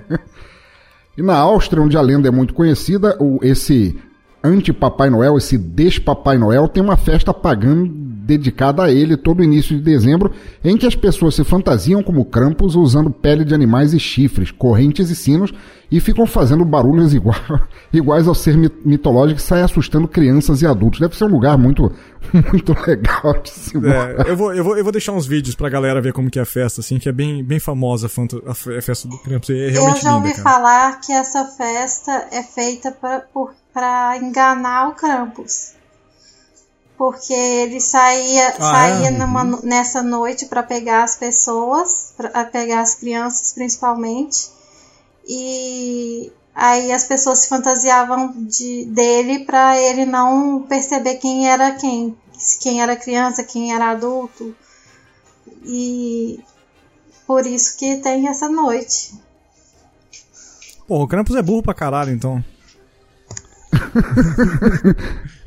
e 1.16 1.22
na 1.22 1.36
Áustria, 1.36 1.82
onde 1.82 1.96
a 1.96 2.00
lenda 2.00 2.28
é 2.28 2.30
muito 2.30 2.54
conhecida, 2.54 3.16
o, 3.20 3.38
esse 3.42 3.98
anti-Papai 4.42 5.10
Noel, 5.10 5.36
esse 5.36 5.58
des-Papai 5.58 6.38
Noel, 6.38 6.68
tem 6.68 6.82
uma 6.82 6.96
festa 6.96 7.34
pagã 7.34 7.86
dedicada 8.30 8.84
a 8.84 8.92
ele 8.92 9.16
todo 9.16 9.42
início 9.42 9.76
de 9.76 9.82
dezembro, 9.82 10.30
em 10.62 10.76
que 10.76 10.86
as 10.86 10.94
pessoas 10.94 11.34
se 11.34 11.42
fantasiam 11.42 12.02
como 12.02 12.24
Krampus 12.24 12.76
usando 12.76 13.10
pele 13.10 13.44
de 13.44 13.52
animais 13.52 13.92
e 13.92 13.98
chifres, 13.98 14.52
correntes 14.52 15.10
e 15.10 15.16
sinos 15.16 15.52
e 15.90 15.98
ficam 15.98 16.24
fazendo 16.26 16.64
barulhos 16.64 17.12
igual, 17.14 17.34
iguais 17.92 18.28
ao 18.28 18.34
ser 18.34 18.56
mitológico 18.84 19.40
e 19.40 19.42
saem 19.42 19.64
assustando 19.64 20.06
crianças 20.06 20.62
e 20.62 20.66
adultos. 20.66 21.00
Deve 21.00 21.16
ser 21.16 21.24
um 21.24 21.32
lugar 21.32 21.58
muito, 21.58 21.92
muito 22.52 22.72
legal 22.86 23.42
de 23.42 23.50
se 23.50 23.76
é, 23.76 24.30
eu, 24.30 24.36
vou, 24.36 24.54
eu, 24.54 24.62
vou, 24.62 24.76
eu 24.76 24.84
vou 24.84 24.92
deixar 24.92 25.12
uns 25.12 25.26
vídeos 25.26 25.56
pra 25.56 25.68
galera 25.68 26.00
ver 26.00 26.12
como 26.12 26.30
que 26.30 26.38
é 26.38 26.42
a 26.42 26.46
festa, 26.46 26.80
assim, 26.80 26.98
que 26.98 27.08
é 27.08 27.12
bem, 27.12 27.42
bem 27.42 27.58
famosa 27.58 28.06
a, 28.06 28.54
festa 28.54 29.08
do 29.08 29.18
Krampus. 29.18 29.50
É 29.50 29.76
eu 29.76 29.96
já 29.96 30.14
ouvi 30.14 30.28
linda, 30.28 30.42
falar 30.42 31.00
que 31.00 31.12
essa 31.12 31.44
festa 31.46 32.28
é 32.30 32.44
feita 32.44 32.92
pra, 32.92 33.20
por, 33.20 33.52
pra 33.72 34.16
enganar 34.22 34.90
o 34.90 34.92
Krampus 34.92 35.79
porque 37.00 37.32
ele 37.32 37.80
saía, 37.80 38.48
ah, 38.48 38.60
saía 38.60 39.08
é? 39.08 39.10
numa, 39.10 39.42
nessa 39.62 40.02
noite 40.02 40.44
para 40.44 40.62
pegar 40.62 41.02
as 41.02 41.16
pessoas, 41.16 42.12
para 42.14 42.44
pegar 42.44 42.82
as 42.82 42.94
crianças 42.94 43.54
principalmente, 43.54 44.50
e 45.26 46.30
Aí 46.54 46.92
as 46.92 47.04
pessoas 47.04 47.38
se 47.38 47.48
fantasiavam 47.48 48.34
de, 48.44 48.84
dele 48.84 49.46
para 49.46 49.80
ele 49.80 50.04
não 50.04 50.62
perceber 50.68 51.14
quem 51.14 51.48
era 51.48 51.70
quem, 51.76 52.14
quem 52.60 52.82
era 52.82 52.94
criança, 52.96 53.44
quem 53.44 53.72
era 53.72 53.92
adulto. 53.92 54.54
E 55.64 56.38
por 57.26 57.46
isso 57.46 57.78
que 57.78 57.96
tem 57.98 58.28
essa 58.28 58.46
noite. 58.50 59.14
Pô, 60.86 61.02
o 61.02 61.08
Krampus 61.08 61.36
é 61.36 61.40
burro 61.40 61.62
pra 61.62 61.72
caralho, 61.72 62.12
então. 62.12 62.44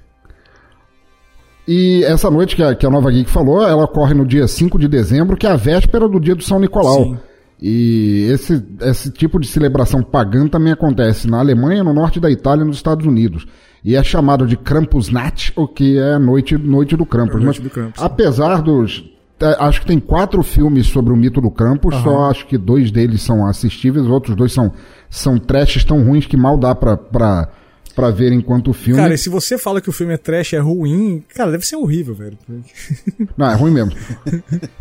e 1.68 2.04
essa 2.04 2.30
noite 2.30 2.56
que 2.56 2.64
a, 2.64 2.76
que 2.76 2.86
a 2.86 2.90
Nova 2.90 3.10
Geek 3.12 3.30
falou, 3.30 3.64
ela 3.64 3.84
ocorre 3.84 4.14
no 4.14 4.26
dia 4.26 4.48
5 4.48 4.78
de 4.78 4.88
dezembro, 4.88 5.38
que 5.38 5.48
é 5.48 5.52
a 5.52 5.56
véspera 5.56 6.08
do 6.08 6.20
dia 6.20 6.36
do 6.36 6.44
São 6.44 6.60
Nicolau. 6.60 7.04
Sim. 7.04 7.18
E 7.62 8.28
esse, 8.30 8.62
esse 8.82 9.10
tipo 9.10 9.40
de 9.40 9.48
celebração 9.48 10.04
pagã 10.04 10.48
também 10.48 10.74
acontece 10.74 11.30
na 11.30 11.40
Alemanha, 11.40 11.82
no 11.82 11.94
norte 11.94 12.20
da 12.20 12.30
Itália 12.30 12.64
e 12.64 12.68
nos 12.68 12.76
Estados 12.76 13.06
Unidos. 13.06 13.46
E 13.84 13.96
é 13.96 14.04
chamado 14.04 14.46
de 14.46 14.58
Krampusnacht, 14.58 15.54
o 15.56 15.66
que 15.66 15.98
é 15.98 16.14
a 16.14 16.20
noite, 16.20 16.58
noite 16.58 16.98
do 16.98 17.06
Krampus. 17.06 17.42
É 17.42 17.46
noite 17.46 17.62
Mas, 17.62 17.70
do 17.70 17.70
Krampus. 17.70 18.04
apesar 18.04 18.62
dos. 18.62 19.10
É, 19.40 19.58
acho 19.60 19.82
que 19.82 19.88
tem 19.88 20.00
quatro 20.00 20.44
filmes 20.44 20.88
sobre 20.88 21.12
o 21.12 21.18
mito 21.18 21.42
do 21.42 21.52
Krampus, 21.52 21.96
uhum. 21.96 22.04
só 22.04 22.30
acho 22.30 22.48
que 22.48 22.58
dois 22.58 22.92
deles 22.92 23.22
são 23.22 23.46
assistíveis, 23.46 24.06
os 24.06 24.12
outros 24.12 24.36
dois 24.36 24.54
são, 24.54 24.72
são 25.10 25.38
trashes 25.38 25.84
tão 25.84 26.02
ruins 26.04 26.26
que 26.26 26.38
mal 26.38 26.58
dá 26.58 26.74
pra, 26.74 26.96
pra, 26.96 27.50
pra 27.96 28.10
ver 28.10 28.32
enquanto 28.32 28.70
o 28.70 28.74
filme. 28.74 29.00
Cara, 29.00 29.14
e 29.14 29.18
se 29.18 29.30
você 29.30 29.58
fala 29.58 29.80
que 29.82 29.90
o 29.90 29.94
filme 29.94 30.14
é 30.14 30.18
trash, 30.18 30.54
é 30.54 30.60
ruim, 30.60 31.24
cara, 31.36 31.52
deve 31.52 31.66
ser 31.66 31.76
horrível, 31.76 32.14
velho. 32.14 32.38
Não, 33.38 33.50
é 33.50 33.56
ruim 33.56 33.72
mesmo. 33.72 33.92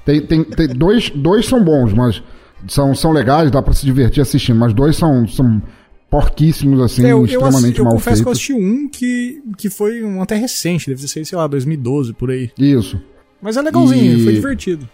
tem, 0.04 0.20
tem, 0.26 0.44
tem 0.44 0.68
dois, 0.68 1.10
dois 1.10 1.46
são 1.46 1.62
bons, 1.62 1.92
mas 1.92 2.22
são, 2.68 2.94
são 2.94 3.12
legais, 3.12 3.50
dá 3.50 3.62
para 3.62 3.74
se 3.74 3.84
divertir 3.84 4.20
assistindo, 4.20 4.58
mas 4.58 4.72
dois 4.72 4.96
são, 4.96 5.26
são 5.26 5.62
porquíssimos, 6.10 6.80
assim, 6.80 7.06
eu, 7.06 7.24
extremamente 7.24 7.78
eu, 7.78 7.84
eu 7.84 7.90
mal 7.90 7.98
feitos. 7.98 8.18
Eu 8.18 8.20
confesso 8.20 8.22
que 8.22 8.28
eu 8.28 8.32
assisti 8.32 8.52
um 8.52 8.88
que, 8.88 9.42
que 9.56 9.70
foi 9.70 10.02
um 10.02 10.22
até 10.22 10.36
recente, 10.36 10.90
deve 10.90 11.06
ser, 11.08 11.24
sei 11.24 11.38
lá, 11.38 11.46
2012, 11.46 12.12
por 12.14 12.30
aí. 12.30 12.50
Isso. 12.58 13.00
Mas 13.40 13.56
é 13.56 13.62
legalzinho, 13.62 14.18
e... 14.18 14.24
foi 14.24 14.34
divertido. 14.34 14.88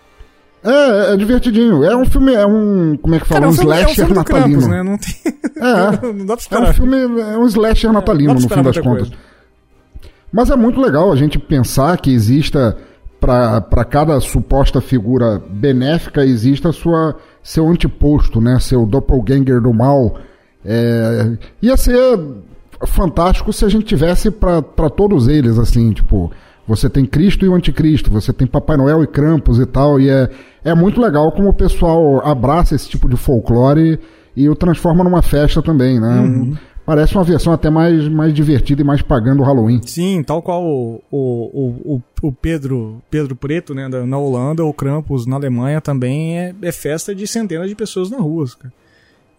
É, 0.63 1.13
é 1.13 1.17
divertidinho. 1.17 1.85
É 1.85 1.97
um 1.97 2.05
filme, 2.05 2.35
é 2.35 2.47
um. 2.47 2.97
Como 3.01 3.15
é 3.15 3.21
que 3.21 3.27
fala? 3.27 3.41
Cara, 3.41 3.51
um, 3.51 3.51
um 3.51 3.55
slasher 3.55 4.05
é 4.05 4.09
um 4.09 4.15
natalino. 4.15 4.47
Krampus, 4.47 4.67
né? 4.67 4.83
Não 4.83 4.99
tem. 4.99 5.39
É. 5.59 6.07
não 6.13 6.25
dá 6.25 6.35
pra 6.35 6.43
esperar. 6.43 6.67
É 6.67 6.71
um 6.71 6.73
filme, 6.73 6.97
é 7.21 7.39
um 7.39 7.47
slasher 7.47 7.93
natalino, 7.93 8.35
no 8.35 8.49
fim 8.49 8.63
das 8.63 8.79
contas. 8.79 9.09
Coisa. 9.09 9.13
Mas 10.33 10.51
é 10.51 10.57
muito 10.57 10.81
legal 10.81 11.11
a 11.11 11.17
gente 11.17 11.39
pensar 11.39 11.97
que 11.99 12.13
exista, 12.13 12.77
para 13.21 13.85
cada 13.85 14.21
suposta 14.21 14.81
figura 14.81 15.43
benéfica, 15.51 16.25
exista 16.25 16.71
sua 16.71 17.17
seu 17.43 17.67
antiposto, 17.69 18.41
né? 18.41 18.59
Seu 18.61 18.85
doppelganger 18.85 19.61
do 19.61 19.73
mal. 19.73 20.19
É, 20.65 21.33
ia 21.63 21.77
ser 21.77 22.21
fantástico 22.87 23.53
se 23.53 23.65
a 23.65 23.69
gente 23.69 23.87
tivesse 23.87 24.31
para 24.31 24.91
todos 24.91 25.27
eles, 25.29 25.59
assim, 25.59 25.93
tipo, 25.93 26.31
você 26.69 26.91
tem 26.91 27.07
Cristo 27.07 27.47
e 27.47 27.49
o 27.49 27.55
Anticristo, 27.55 28.11
você 28.11 28.31
tem 28.31 28.47
Papai 28.47 28.77
Noel 28.77 29.03
e 29.03 29.07
Krampus 29.07 29.59
e 29.59 29.65
tal, 29.65 29.99
e 29.99 30.11
é, 30.11 30.29
é 30.63 30.75
muito 30.75 31.01
legal 31.01 31.33
como 31.33 31.49
o 31.49 31.55
pessoal 31.55 32.25
abraça 32.25 32.75
esse 32.75 32.87
tipo 32.91 33.09
de 33.09 33.17
folclore 33.17 33.99
e, 34.37 34.49
o 34.49 34.55
transforma 34.55 35.03
numa 35.03 35.23
festa 35.23 35.63
também, 35.63 35.99
né? 35.99 36.21
Uhum. 36.21 36.57
Parece 36.85 37.15
uma 37.15 37.25
versão 37.25 37.53
até 37.53 37.69
mais, 37.71 38.07
mais 38.09 38.33
divertida 38.33 38.83
e 38.83 38.85
mais 38.85 39.03
pagando 39.03 39.43
o 39.43 39.45
Halloween. 39.45 39.81
Sim, 39.85 40.23
tal 40.23 40.41
qual 40.41 40.63
o, 40.63 41.03
o, 41.11 41.95
o, 41.95 42.03
o 42.23 42.33
Pedro 42.33 43.03
Pedro 43.11 43.35
Preto, 43.35 43.75
né, 43.75 43.89
na 43.89 44.19
Holanda, 44.19 44.65
o 44.65 44.73
Krampus 44.73 45.27
na 45.27 45.37
Alemanha 45.37 45.81
também 45.81 46.39
é, 46.39 46.55
é 46.63 46.73
festa 46.73 47.15
de 47.15 47.27
centenas 47.27 47.69
de 47.69 47.75
pessoas 47.75 48.11
na 48.11 48.19
rua, 48.19 48.47
cara. 48.59 48.73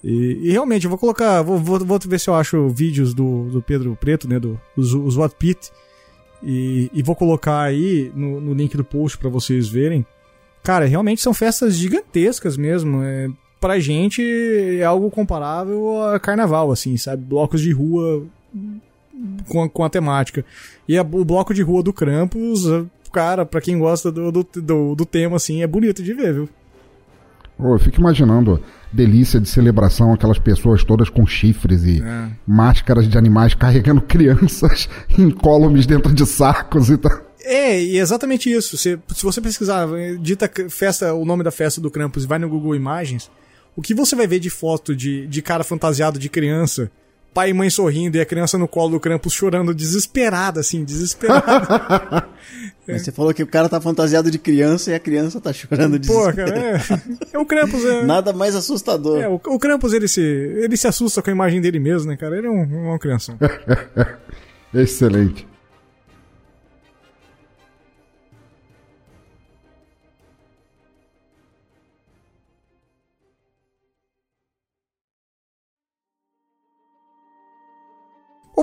E, 0.04 0.40
e, 0.44 0.52
realmente, 0.52 0.86
eu 0.86 0.90
vou 0.90 0.98
colocar, 0.98 1.42
vou, 1.42 1.58
vou, 1.58 1.80
vou, 1.80 2.00
ver 2.08 2.20
se 2.20 2.30
eu 2.30 2.36
acho 2.36 2.70
vídeos 2.70 3.14
do, 3.14 3.50
do 3.50 3.62
Pedro 3.62 3.98
Preto, 4.00 4.28
né, 4.30 4.40
do, 4.40 4.60
What 5.18 5.36
Pit, 5.38 5.72
e, 6.44 6.90
e, 6.94 7.04
vou 7.04 7.16
colocar 7.16 7.62
aí 7.62 8.12
no, 8.16 8.40
no 8.40 8.54
link 8.54 8.76
do 8.76 8.84
post 8.84 9.18
para 9.18 9.30
vocês 9.30 9.68
verem. 9.68 10.06
Cara, 10.64 10.86
realmente 10.86 11.22
são 11.22 11.34
festas 11.34 11.76
gigantescas 11.76 12.56
mesmo. 12.56 13.04
É, 13.04 13.30
pra 13.60 13.80
gente 13.80 14.22
é 14.80 14.84
algo 14.84 15.12
comparável 15.12 16.02
a 16.04 16.20
carnaval, 16.20 16.72
assim, 16.72 16.96
sabe? 16.98 17.24
Blocos 17.24 17.62
de 17.62 17.72
rua 17.72 18.26
com 19.48 19.64
a, 19.64 19.70
com 19.70 19.84
a 19.84 19.90
temática. 19.90 20.46
E 20.88 20.98
a, 20.98 21.02
o 21.02 21.26
bloco 21.26 21.54
de 21.54 21.62
rua 21.62 21.84
do 21.84 21.94
Krampus, 21.94 22.64
cara, 23.12 23.46
pra 23.46 23.62
quem 23.62 23.78
gosta 23.78 24.12
do, 24.12 24.32
do, 24.32 24.44
do, 24.44 24.96
do 24.96 25.06
tema, 25.06 25.36
assim, 25.36 25.62
é 25.62 25.68
bonito 25.68 26.02
de 26.02 26.14
ver, 26.14 26.34
viu? 26.34 26.50
Oh, 27.60 27.74
eu 27.74 27.80
fico 27.80 28.00
imaginando 28.00 28.64
delícia 28.92 29.40
de 29.40 29.50
celebração, 29.50 30.14
aquelas 30.14 30.40
pessoas 30.40 30.84
todas 30.84 31.10
com 31.10 31.28
chifres 31.28 31.84
e 31.84 32.02
é. 32.02 32.30
máscaras 32.48 33.08
de 33.08 33.18
animais 33.18 33.54
carregando 33.54 34.02
crianças 34.08 34.88
incólumes 35.18 35.86
dentro 35.86 36.14
de 36.14 36.26
sacos 36.26 36.90
e 36.90 36.98
tal. 36.98 37.30
É, 37.44 37.82
e 37.82 37.98
exatamente 37.98 38.52
isso. 38.52 38.78
Se, 38.78 38.98
se 39.14 39.24
você 39.24 39.42
pesquisar, 39.42 39.88
dita 40.22 40.50
festa, 40.70 41.14
o 41.14 41.26
nome 41.26 41.44
da 41.44 41.52
festa 41.52 41.82
do 41.82 41.92
Krampus 41.92 42.24
e 42.24 42.28
vai 42.28 42.40
no 42.40 42.48
Google 42.50 42.76
Imagens, 42.76 43.30
o 43.76 43.82
que 43.82 43.94
você 43.94 44.16
vai 44.16 44.28
ver 44.28 44.40
de 44.40 44.50
foto 44.50 44.96
de, 44.96 45.28
de 45.28 45.42
cara 45.42 45.64
fantasiado 45.64 46.18
de 46.20 46.30
criança, 46.30 46.92
pai 47.34 47.50
e 47.50 47.54
mãe 47.54 47.70
sorrindo 47.70 48.18
e 48.18 48.22
a 48.22 48.26
criança 48.26 48.58
no 48.58 48.68
colo 48.68 48.92
do 48.92 49.00
Krampus 49.00 49.34
chorando 49.34 49.74
desesperada, 49.74 50.60
assim, 50.60 50.84
desesperada. 50.84 52.28
é. 52.88 52.98
Você 52.98 53.12
falou 53.12 53.34
que 53.34 53.44
o 53.44 53.48
cara 53.48 53.70
tá 53.70 53.80
fantasiado 53.80 54.32
de 54.32 54.40
criança 54.40 54.92
e 54.92 54.96
a 54.96 55.00
criança 55.00 55.40
tá 55.40 55.54
chorando 55.54 56.00
desesperada. 56.00 56.32
Pô, 56.32 56.52
cara, 56.52 56.60
é. 56.60 56.82
é 57.34 57.40
o 57.40 57.46
Krampus 57.46 57.84
é... 57.86 58.04
Nada 58.04 58.34
mais 58.34 58.56
assustador. 58.56 59.20
É, 59.20 59.28
o, 59.28 59.36
o 59.36 59.60
Krampus, 59.60 59.94
ele 59.94 60.08
se, 60.08 60.22
ele 60.22 60.78
se 60.78 60.88
assusta 60.88 61.22
com 61.22 61.30
a 61.30 61.34
imagem 61.34 61.62
dele 61.62 61.80
mesmo, 61.80 62.10
né, 62.10 62.18
cara? 62.18 62.38
Ele 62.38 62.48
é 62.48 62.52
um, 62.52 62.90
uma 62.90 63.00
criança. 63.00 63.38
Excelente. 64.74 65.49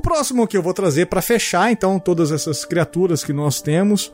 Próximo 0.06 0.46
que 0.46 0.56
eu 0.56 0.62
vou 0.62 0.72
trazer 0.72 1.06
para 1.06 1.20
fechar, 1.20 1.72
então, 1.72 1.98
todas 1.98 2.30
essas 2.30 2.64
criaturas 2.64 3.24
que 3.24 3.32
nós 3.32 3.60
temos, 3.60 4.12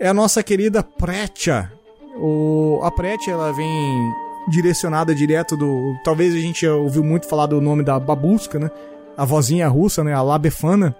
é 0.00 0.08
a 0.08 0.14
nossa 0.14 0.42
querida 0.42 0.82
Pretia. 0.82 1.70
O, 2.16 2.80
a 2.82 2.90
Pretia, 2.90 3.34
ela 3.34 3.52
vem 3.52 4.12
direcionada 4.48 5.14
direto 5.14 5.54
do. 5.54 5.94
Talvez 6.02 6.34
a 6.34 6.38
gente 6.38 6.66
ouviu 6.66 7.04
muito 7.04 7.28
falar 7.28 7.44
do 7.44 7.60
nome 7.60 7.82
da 7.82 8.00
babuska, 8.00 8.58
né? 8.58 8.70
A 9.14 9.26
vozinha 9.26 9.68
russa, 9.68 10.02
né? 10.02 10.14
A 10.14 10.22
Labefana. 10.22 10.96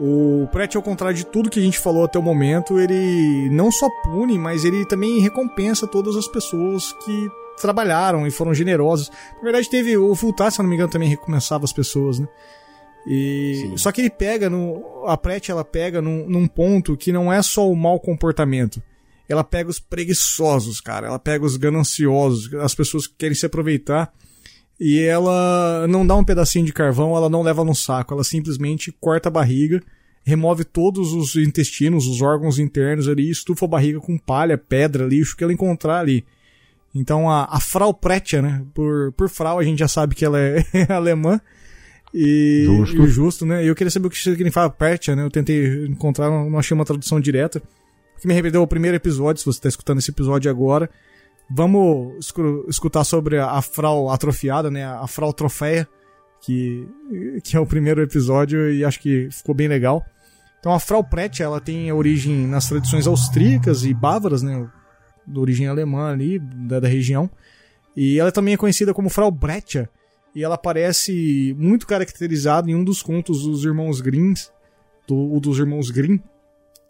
O 0.00 0.48
Pretia, 0.50 0.80
ao 0.80 0.82
contrário 0.82 1.16
de 1.16 1.24
tudo 1.24 1.48
que 1.48 1.60
a 1.60 1.62
gente 1.62 1.78
falou 1.78 2.02
até 2.02 2.18
o 2.18 2.22
momento, 2.22 2.80
ele 2.80 3.48
não 3.52 3.70
só 3.70 3.88
pune, 4.02 4.36
mas 4.36 4.64
ele 4.64 4.84
também 4.84 5.20
recompensa 5.20 5.86
todas 5.86 6.16
as 6.16 6.26
pessoas 6.26 6.92
que 7.04 7.30
trabalharam 7.60 8.26
e 8.26 8.32
foram 8.32 8.52
generosos. 8.52 9.12
Na 9.36 9.44
verdade, 9.44 9.70
teve 9.70 9.96
o 9.96 10.12
Fultar, 10.16 10.50
se 10.50 10.58
não 10.58 10.68
me 10.68 10.74
engano, 10.74 10.90
também 10.90 11.08
recompensava 11.08 11.64
as 11.64 11.72
pessoas, 11.72 12.18
né? 12.18 12.26
E 13.06 13.72
só 13.76 13.90
que 13.90 14.00
ele 14.00 14.10
pega 14.10 14.48
no 14.48 15.04
a 15.06 15.16
Prete 15.16 15.50
ela 15.50 15.64
pega 15.64 16.00
num, 16.00 16.28
num, 16.28 16.46
ponto 16.46 16.96
que 16.96 17.12
não 17.12 17.32
é 17.32 17.42
só 17.42 17.68
o 17.68 17.76
mau 17.76 17.98
comportamento. 17.98 18.82
Ela 19.28 19.42
pega 19.42 19.70
os 19.70 19.80
preguiçosos, 19.80 20.80
cara. 20.80 21.06
Ela 21.06 21.18
pega 21.18 21.44
os 21.44 21.56
gananciosos, 21.56 22.52
as 22.54 22.74
pessoas 22.74 23.06
que 23.06 23.14
querem 23.18 23.34
se 23.34 23.46
aproveitar. 23.46 24.12
E 24.78 25.00
ela 25.00 25.86
não 25.88 26.06
dá 26.06 26.16
um 26.16 26.24
pedacinho 26.24 26.66
de 26.66 26.72
carvão, 26.72 27.16
ela 27.16 27.28
não 27.28 27.42
leva 27.42 27.64
no 27.64 27.74
saco, 27.74 28.14
ela 28.14 28.24
simplesmente 28.24 28.90
corta 28.90 29.28
a 29.28 29.32
barriga, 29.32 29.80
remove 30.24 30.64
todos 30.64 31.12
os 31.12 31.36
intestinos, 31.36 32.06
os 32.06 32.20
órgãos 32.20 32.58
internos 32.58 33.08
ali, 33.08 33.30
estufa 33.30 33.64
a 33.64 33.68
barriga 33.68 34.00
com 34.00 34.18
palha, 34.18 34.58
pedra, 34.58 35.06
lixo 35.06 35.36
que 35.36 35.44
ela 35.44 35.52
encontrar 35.52 36.00
ali. 36.00 36.24
Então 36.94 37.30
a, 37.30 37.44
a 37.44 37.60
Frau 37.60 37.94
Pretia, 37.94 38.42
né? 38.42 38.64
Por, 38.74 39.12
por 39.12 39.28
Frau 39.28 39.58
a 39.58 39.64
gente 39.64 39.78
já 39.78 39.88
sabe 39.88 40.14
que 40.14 40.24
ela 40.24 40.38
é 40.38 40.64
alemã. 40.92 41.40
E, 42.14 42.64
justo. 42.66 43.02
e 43.02 43.06
justo, 43.06 43.46
né? 43.46 43.66
Eu 43.66 43.74
queria 43.74 43.90
saber 43.90 44.06
o 44.06 44.10
que 44.10 44.18
significa 44.18 44.68
Pertia, 44.68 45.16
né? 45.16 45.24
Eu 45.24 45.30
tentei 45.30 45.86
encontrar, 45.86 46.30
não 46.30 46.58
achei 46.58 46.74
uma 46.74 46.84
tradução 46.84 47.18
direta. 47.18 47.62
O 48.16 48.20
que 48.20 48.26
me 48.26 48.34
arrependeu 48.34 48.62
o 48.62 48.66
primeiro 48.66 48.96
episódio, 48.96 49.40
se 49.40 49.46
você 49.46 49.58
está 49.58 49.68
escutando 49.68 49.98
esse 49.98 50.10
episódio 50.10 50.50
agora. 50.50 50.90
Vamos 51.50 52.32
escutar 52.68 53.04
sobre 53.04 53.38
a, 53.38 53.60
Frau 53.60 54.10
atrofiada, 54.10 54.70
né? 54.70 54.84
A 54.84 55.06
Frau 55.06 55.32
Troféia, 55.32 55.88
que, 56.40 56.86
que 57.42 57.56
é 57.56 57.60
o 57.60 57.66
primeiro 57.66 58.02
episódio 58.02 58.72
e 58.72 58.84
acho 58.84 59.00
que 59.00 59.28
ficou 59.30 59.54
bem 59.54 59.68
legal. 59.68 60.04
Então 60.60 60.72
a 60.72 60.78
Frau 60.78 61.02
Pretia, 61.02 61.44
ela 61.44 61.60
tem 61.60 61.90
origem 61.92 62.46
nas 62.46 62.68
tradições 62.68 63.06
austríacas 63.06 63.84
e 63.84 63.92
bávaras, 63.92 64.42
né? 64.42 64.68
De 65.26 65.38
origem 65.38 65.66
alemã 65.66 66.12
ali, 66.12 66.38
da, 66.38 66.80
da 66.80 66.88
região. 66.88 67.28
E 67.96 68.18
ela 68.18 68.32
também 68.32 68.54
é 68.54 68.56
conhecida 68.56 68.94
como 68.94 69.08
Frau 69.08 69.30
Bretia, 69.30 69.90
e 70.34 70.42
ela 70.42 70.54
aparece 70.54 71.54
muito 71.58 71.86
caracterizada 71.86 72.70
em 72.70 72.74
um 72.74 72.84
dos 72.84 73.02
contos 73.02 73.42
dos 73.42 73.64
irmãos 73.64 74.00
Grimm, 74.00 74.34
do, 75.06 75.38
dos 75.40 75.58
irmãos 75.58 75.90
Grimm. 75.90 76.18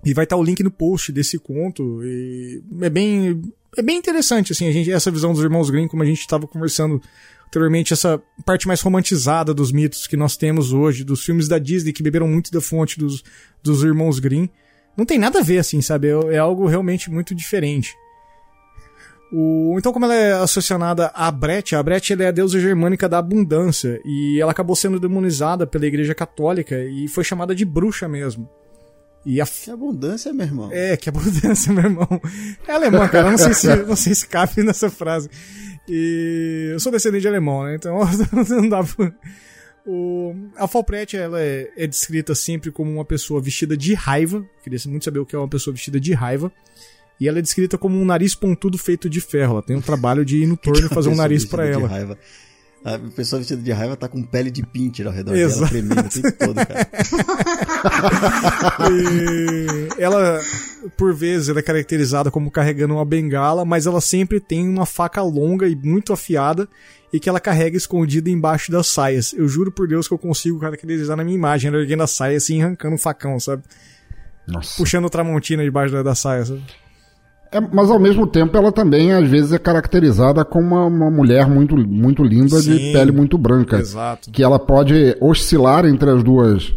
E 0.04 0.12
vai 0.12 0.24
estar 0.24 0.36
o 0.36 0.42
link 0.42 0.62
no 0.62 0.70
post 0.70 1.12
desse 1.12 1.38
conto. 1.38 2.02
E 2.04 2.62
é 2.80 2.90
bem 2.90 3.42
é 3.76 3.82
bem 3.82 3.96
interessante 3.96 4.52
assim, 4.52 4.68
a 4.68 4.72
gente 4.72 4.92
essa 4.92 5.10
visão 5.10 5.32
dos 5.32 5.42
irmãos 5.42 5.70
Grimm, 5.70 5.88
como 5.88 6.02
a 6.02 6.06
gente 6.06 6.20
estava 6.20 6.46
conversando 6.46 7.00
anteriormente, 7.46 7.92
essa 7.92 8.22
parte 8.46 8.66
mais 8.66 8.80
romantizada 8.80 9.52
dos 9.52 9.70
mitos 9.70 10.06
que 10.06 10.16
nós 10.16 10.36
temos 10.36 10.72
hoje, 10.72 11.04
dos 11.04 11.24
filmes 11.24 11.48
da 11.48 11.58
Disney 11.58 11.92
que 11.92 12.02
beberam 12.02 12.26
muito 12.26 12.50
da 12.50 12.60
fonte 12.60 12.98
dos, 12.98 13.22
dos 13.62 13.82
irmãos 13.82 14.18
Grimm. 14.18 14.48
Não 14.96 15.04
tem 15.04 15.18
nada 15.18 15.40
a 15.40 15.42
ver, 15.42 15.58
assim, 15.58 15.80
sabe? 15.80 16.08
É, 16.08 16.34
é 16.34 16.38
algo 16.38 16.66
realmente 16.66 17.10
muito 17.10 17.34
diferente. 17.34 17.94
O, 19.32 19.76
então, 19.78 19.94
como 19.94 20.04
ela 20.04 20.14
é 20.14 20.32
associada 20.34 21.10
a 21.14 21.30
Brete, 21.30 21.74
a 21.74 21.82
Brete 21.82 22.12
é 22.12 22.26
a 22.26 22.30
deusa 22.30 22.60
germânica 22.60 23.08
da 23.08 23.16
abundância, 23.18 23.98
e 24.04 24.38
ela 24.38 24.52
acabou 24.52 24.76
sendo 24.76 25.00
demonizada 25.00 25.66
pela 25.66 25.86
Igreja 25.86 26.14
Católica 26.14 26.78
e 26.84 27.08
foi 27.08 27.24
chamada 27.24 27.54
de 27.54 27.64
bruxa 27.64 28.06
mesmo. 28.06 28.46
E 29.24 29.40
a... 29.40 29.46
Que 29.46 29.70
abundância, 29.70 30.34
meu 30.34 30.46
irmão. 30.46 30.68
É, 30.70 30.96
que 30.96 31.08
abundância, 31.08 31.72
meu 31.72 31.84
irmão. 31.84 32.20
É 32.66 32.72
alemão, 32.72 33.08
cara. 33.08 33.30
Não 33.30 33.38
sei 33.38 33.54
se, 33.54 33.74
não 33.76 33.96
sei 33.96 34.14
se 34.14 34.26
cabe 34.26 34.62
nessa 34.62 34.90
frase. 34.90 35.30
E 35.88 36.70
eu 36.72 36.80
sou 36.80 36.92
descendente 36.92 37.22
de 37.22 37.28
alemão, 37.28 37.64
né? 37.64 37.76
Então 37.76 38.00
não 38.50 38.68
dá 38.68 38.84
pra... 38.84 39.12
O... 39.86 40.34
A 40.56 40.68
Falprete, 40.68 41.16
ela 41.16 41.40
é, 41.40 41.70
é, 41.76 41.86
descrita 41.86 42.34
sempre 42.34 42.70
como 42.70 42.90
uma 42.90 43.04
pessoa 43.04 43.40
vestida 43.40 43.76
de 43.76 43.94
raiva. 43.94 44.44
Queria 44.62 44.78
muito 44.86 45.04
saber 45.04 45.18
o 45.18 45.26
que 45.26 45.34
é 45.34 45.38
uma 45.38 45.48
pessoa 45.48 45.72
vestida 45.72 45.98
de 45.98 46.12
raiva. 46.12 46.52
E 47.22 47.28
ela 47.28 47.38
é 47.38 47.42
descrita 47.42 47.78
como 47.78 47.96
um 48.00 48.04
nariz 48.04 48.34
pontudo 48.34 48.76
feito 48.76 49.08
de 49.08 49.20
ferro. 49.20 49.52
Ela 49.52 49.62
tem 49.62 49.76
um 49.76 49.80
trabalho 49.80 50.24
de 50.24 50.38
ir 50.38 50.46
no 50.48 50.56
torno 50.58 50.86
e 50.86 50.88
fazer 50.88 51.08
um 51.08 51.14
nariz 51.14 51.44
para 51.44 51.64
ela. 51.64 51.86
Raiva. 51.86 52.18
A 52.84 52.98
pessoa 52.98 53.38
vestida 53.38 53.62
de 53.62 53.70
raiva 53.70 53.96
tá 53.96 54.08
com 54.08 54.24
pele 54.24 54.50
de 54.50 54.66
pincher 54.66 55.06
ao 55.06 55.12
redor 55.12 55.36
Exato. 55.36 55.72
dela, 55.72 55.88
tremendo 55.88 56.00
o 56.00 56.10
tempo 56.10 56.32
todo, 56.36 56.54
cara. 56.66 56.88
ela, 59.96 60.40
por 60.96 61.14
vezes, 61.14 61.48
ela 61.48 61.60
é 61.60 61.62
caracterizada 61.62 62.28
como 62.28 62.50
carregando 62.50 62.94
uma 62.94 63.04
bengala, 63.04 63.64
mas 63.64 63.86
ela 63.86 64.00
sempre 64.00 64.40
tem 64.40 64.68
uma 64.68 64.84
faca 64.84 65.22
longa 65.22 65.68
e 65.68 65.76
muito 65.76 66.12
afiada 66.12 66.68
e 67.12 67.20
que 67.20 67.28
ela 67.28 67.38
carrega 67.38 67.76
escondida 67.76 68.28
embaixo 68.28 68.72
das 68.72 68.88
saias. 68.88 69.32
Eu 69.32 69.46
juro 69.46 69.70
por 69.70 69.86
Deus 69.86 70.08
que 70.08 70.14
eu 70.14 70.18
consigo 70.18 70.58
caracterizar 70.58 71.16
na 71.16 71.22
minha 71.22 71.36
imagem, 71.36 71.68
ela 71.68 71.78
erguendo 71.78 72.02
a 72.02 72.08
saia 72.08 72.36
assim, 72.36 72.60
arrancando 72.60 72.96
um 72.96 72.98
facão, 72.98 73.38
sabe? 73.38 73.62
Nossa. 74.44 74.76
Puxando 74.76 75.04
o 75.04 75.10
Tramontina 75.10 75.62
debaixo 75.62 75.94
da, 75.94 76.02
da 76.02 76.16
saia, 76.16 76.44
sabe? 76.44 76.81
É, 77.52 77.60
mas 77.60 77.90
ao 77.90 78.00
mesmo 78.00 78.26
tempo 78.26 78.56
ela 78.56 78.72
também 78.72 79.12
às 79.12 79.28
vezes 79.28 79.52
é 79.52 79.58
caracterizada 79.58 80.42
como 80.42 80.68
uma, 80.68 80.86
uma 80.86 81.10
mulher 81.10 81.46
muito, 81.46 81.76
muito 81.76 82.24
linda 82.24 82.58
Sim, 82.58 82.76
de 82.76 82.92
pele 82.92 83.12
muito 83.12 83.36
branca. 83.36 83.76
Exato. 83.78 84.30
Que 84.30 84.42
ela 84.42 84.58
pode 84.58 85.14
oscilar 85.20 85.84
entre 85.84 86.10
as 86.10 86.22
duas 86.22 86.74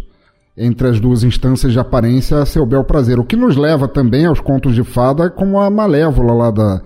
entre 0.58 0.88
as 0.88 1.00
duas 1.00 1.24
instâncias 1.24 1.74
de 1.74 1.80
aparência 1.80 2.38
a 2.38 2.46
seu 2.46 2.66
bel 2.66 2.84
prazer. 2.84 3.20
O 3.20 3.26
que 3.26 3.36
nos 3.36 3.58
leva 3.58 3.88
também 3.88 4.26
aos 4.26 4.40
contos 4.40 4.74
de 4.74 4.84
fada 4.84 5.30
como 5.30 5.60
a 5.60 5.70
Malévola 5.70 6.34
lá 6.34 6.52
da, 6.52 6.82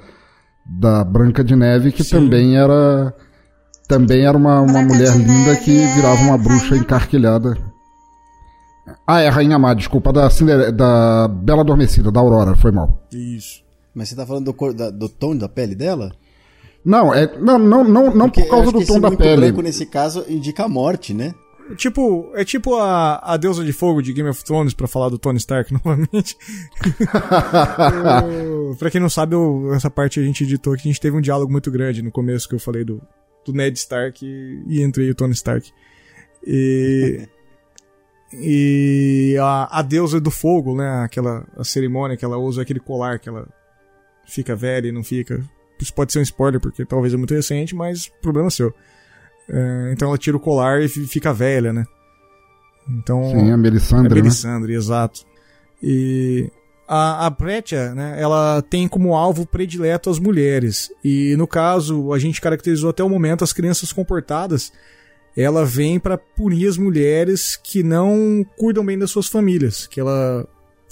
da 0.65 1.03
Branca 1.03 1.43
de 1.43 1.55
Neve, 1.55 1.91
que 1.91 2.03
Sim. 2.03 2.15
também 2.17 2.57
era 2.57 3.13
também 3.87 4.25
era 4.25 4.37
uma, 4.37 4.61
uma 4.61 4.81
mulher 4.83 5.15
linda 5.17 5.55
que 5.57 5.75
é 5.75 5.95
virava 5.95 6.21
uma 6.21 6.37
bruxa 6.37 6.75
encarquilhada. 6.77 7.57
Ah, 9.05 9.21
é 9.21 9.27
a 9.27 9.31
Rainha 9.31 9.57
Má, 9.57 9.73
desculpa, 9.73 10.13
da, 10.13 10.29
Cinder... 10.29 10.71
da 10.71 11.27
Bela 11.27 11.61
Adormecida, 11.61 12.11
da 12.11 12.19
Aurora, 12.19 12.55
foi 12.55 12.71
mal. 12.71 13.03
Isso. 13.11 13.68
Mas 13.93 14.09
você 14.09 14.15
tá 14.15 14.25
falando 14.25 14.45
do, 14.45 14.53
cor, 14.53 14.73
da, 14.73 14.89
do 14.89 15.09
tom 15.09 15.35
da 15.35 15.49
pele 15.49 15.75
dela? 15.75 16.11
Não, 16.83 17.13
é, 17.13 17.37
não, 17.39 17.59
não, 17.59 17.83
não, 17.83 18.15
não 18.15 18.29
por 18.29 18.47
causa 18.47 18.71
do 18.71 18.85
tom 18.85 18.99
da 18.99 19.11
pele. 19.11 19.41
branco 19.41 19.61
nesse 19.61 19.85
caso 19.85 20.25
indica 20.29 20.63
a 20.63 20.69
morte, 20.69 21.13
né? 21.13 21.33
Tipo, 21.75 22.31
é 22.33 22.43
tipo 22.43 22.75
a, 22.77 23.17
a 23.17 23.37
deusa 23.37 23.63
de 23.63 23.71
fogo 23.71 24.01
de 24.01 24.11
Game 24.11 24.27
of 24.29 24.43
Thrones, 24.43 24.73
para 24.73 24.87
falar 24.87 25.09
do 25.09 25.19
Tony 25.19 25.37
Stark 25.37 25.71
novamente. 25.73 26.35
eu, 28.31 28.75
pra 28.77 28.89
quem 28.89 28.99
não 28.99 29.09
sabe, 29.09 29.35
eu, 29.35 29.71
essa 29.73 29.89
parte 29.89 30.19
a 30.19 30.23
gente 30.23 30.43
editou 30.43 30.73
que 30.73 30.81
a 30.81 30.91
gente 30.91 30.99
teve 30.99 31.15
um 31.15 31.21
diálogo 31.21 31.51
muito 31.51 31.69
grande 31.69 32.01
no 32.01 32.11
começo 32.11 32.49
que 32.49 32.55
eu 32.55 32.59
falei 32.59 32.83
do, 32.83 33.01
do 33.45 33.53
Ned 33.53 33.77
Stark 33.77 34.25
e, 34.25 34.63
e 34.67 34.81
entrei 34.81 35.11
o 35.11 35.15
Tony 35.15 35.33
Stark. 35.33 35.71
E. 36.45 37.27
e 38.33 39.37
a, 39.39 39.79
a 39.79 39.81
deusa 39.83 40.19
do 40.19 40.31
fogo, 40.31 40.75
né? 40.75 41.03
Aquela 41.03 41.45
a 41.55 41.63
cerimônia 41.63 42.17
que 42.17 42.25
ela 42.25 42.37
usa, 42.37 42.63
aquele 42.63 42.79
colar 42.79 43.19
que 43.19 43.29
ela 43.29 43.47
fica 44.29 44.55
velha 44.55 44.87
e 44.87 44.91
não 44.91 45.03
fica. 45.03 45.43
Isso 45.79 45.93
pode 45.93 46.11
ser 46.11 46.19
um 46.19 46.23
spoiler, 46.23 46.59
porque 46.59 46.85
talvez 46.85 47.13
é 47.13 47.17
muito 47.17 47.33
recente, 47.33 47.75
mas 47.75 48.11
problema 48.21 48.49
seu. 48.49 48.73
É, 49.49 49.91
então 49.93 50.09
ela 50.09 50.17
tira 50.17 50.37
o 50.37 50.39
colar 50.39 50.81
e 50.81 50.87
fica 50.87 51.33
velha, 51.33 51.73
né? 51.73 51.85
Então, 52.87 53.23
Sim, 53.23 53.51
a 53.51 53.57
Melisandre, 53.57 54.11
a 54.11 54.15
Melisandre, 54.15 54.71
né? 54.73 54.77
exato. 54.77 55.25
E 55.81 56.51
a, 56.87 57.27
a 57.27 57.31
Pretia, 57.31 57.93
né, 57.93 58.17
ela 58.19 58.61
tem 58.63 58.87
como 58.87 59.15
alvo 59.15 59.45
predileto 59.45 60.09
as 60.09 60.17
mulheres. 60.19 60.91
E 61.03 61.35
no 61.37 61.47
caso, 61.47 62.11
a 62.11 62.19
gente 62.19 62.41
caracterizou 62.41 62.89
até 62.89 63.03
o 63.03 63.09
momento 63.09 63.43
as 63.43 63.53
crianças 63.53 63.93
comportadas. 63.93 64.73
Ela 65.37 65.63
vem 65.63 65.99
para 65.99 66.17
punir 66.17 66.67
as 66.67 66.77
mulheres 66.77 67.55
que 67.55 67.83
não 67.83 68.43
cuidam 68.57 68.83
bem 68.83 68.97
das 68.97 69.11
suas 69.11 69.27
famílias, 69.27 69.85
que 69.85 69.99
ela 69.99 70.47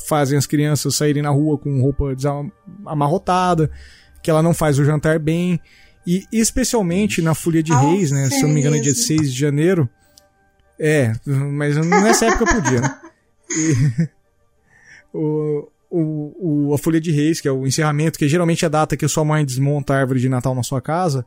fazem 0.06 0.38
as 0.38 0.46
crianças 0.46 0.96
saírem 0.96 1.24
na 1.24 1.30
rua 1.30 1.58
com 1.58 1.82
roupa 1.82 2.16
amarrotada, 2.86 3.70
que 4.22 4.30
ela 4.30 4.44
não 4.44 4.54
faz 4.54 4.80
o 4.80 4.86
jantar 4.86 5.20
bem. 5.20 5.60
E 6.06 6.24
especialmente 6.32 7.22
na 7.22 7.34
Folia 7.34 7.62
de 7.62 7.74
Reis, 7.74 8.12
né? 8.12 8.30
Se 8.30 8.42
eu 8.42 8.48
não 8.48 8.54
me 8.54 8.62
engano, 8.62 8.78
é 8.78 8.80
dia 8.80 8.96
6 8.96 9.34
de 9.34 9.38
janeiro. 9.38 9.90
É, 10.80 11.14
mas 11.26 11.76
nessa 11.76 12.28
época 12.28 12.44
eu 12.44 12.62
podia, 12.62 12.82
né? 12.82 13.00
E, 13.50 14.10
o, 15.14 15.68
o, 15.90 16.68
o, 16.70 16.74
a 16.74 16.78
Folia 16.78 17.02
de 17.02 17.12
Reis, 17.12 17.42
que 17.42 17.48
é 17.48 17.52
o 17.52 17.66
encerramento, 17.68 18.18
que 18.18 18.26
é 18.26 18.28
geralmente 18.28 18.64
é 18.64 18.68
a 18.68 18.70
data 18.70 18.96
que 18.96 19.04
a 19.04 19.10
sua 19.10 19.26
mãe 19.26 19.44
desmonta 19.44 19.94
a 19.94 20.00
árvore 20.00 20.20
de 20.20 20.30
Natal 20.30 20.56
na 20.56 20.64
sua 20.64 20.82
casa, 20.82 21.26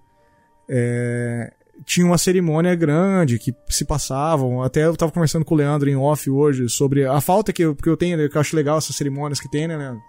é, 0.69 1.53
tinha 1.85 2.07
uma 2.07 2.19
cerimônia 2.19 2.75
grande 2.75 3.39
que 3.39 3.55
se 3.69 3.85
passavam. 3.85 4.63
Até 4.63 4.85
eu 4.85 4.97
tava 4.97 5.13
conversando 5.13 5.45
com 5.45 5.55
o 5.55 5.59
Leandro 5.59 5.89
em 5.89 5.97
off 5.97 6.29
hoje 6.31 6.69
sobre 6.69 7.07
a 7.07 7.21
falta 7.21 7.53
que 7.53 7.63
eu, 7.63 7.75
que 7.75 7.89
eu 7.89 7.97
tenho, 7.97 8.17
né, 8.17 8.29
que 8.29 8.37
eu 8.37 8.41
acho 8.41 8.57
legal 8.57 8.79
essas 8.79 8.97
cerimônias 8.97 9.41
que 9.41 9.51
tem, 9.51 9.67
né, 9.67 9.77
Leandro? 9.77 10.03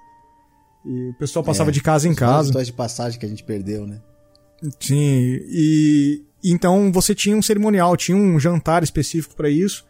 E 0.86 1.10
o 1.10 1.14
pessoal 1.14 1.44
passava 1.44 1.70
é, 1.70 1.74
de 1.74 1.82
casa 1.82 2.08
em 2.08 2.16
casa. 2.16 2.64
de 2.64 2.74
passagem 2.74 3.20
que 3.20 3.26
a 3.26 3.30
gente 3.30 3.44
perdeu, 3.44 3.86
né? 3.86 4.02
Sim, 4.80 5.40
e 5.48 6.24
então 6.44 6.92
você 6.92 7.16
tinha 7.16 7.36
um 7.36 7.42
cerimonial, 7.42 7.96
tinha 7.98 8.18
um 8.18 8.40
jantar 8.40 8.84
específico 8.84 9.36
para 9.36 9.50
isso, 9.50 9.86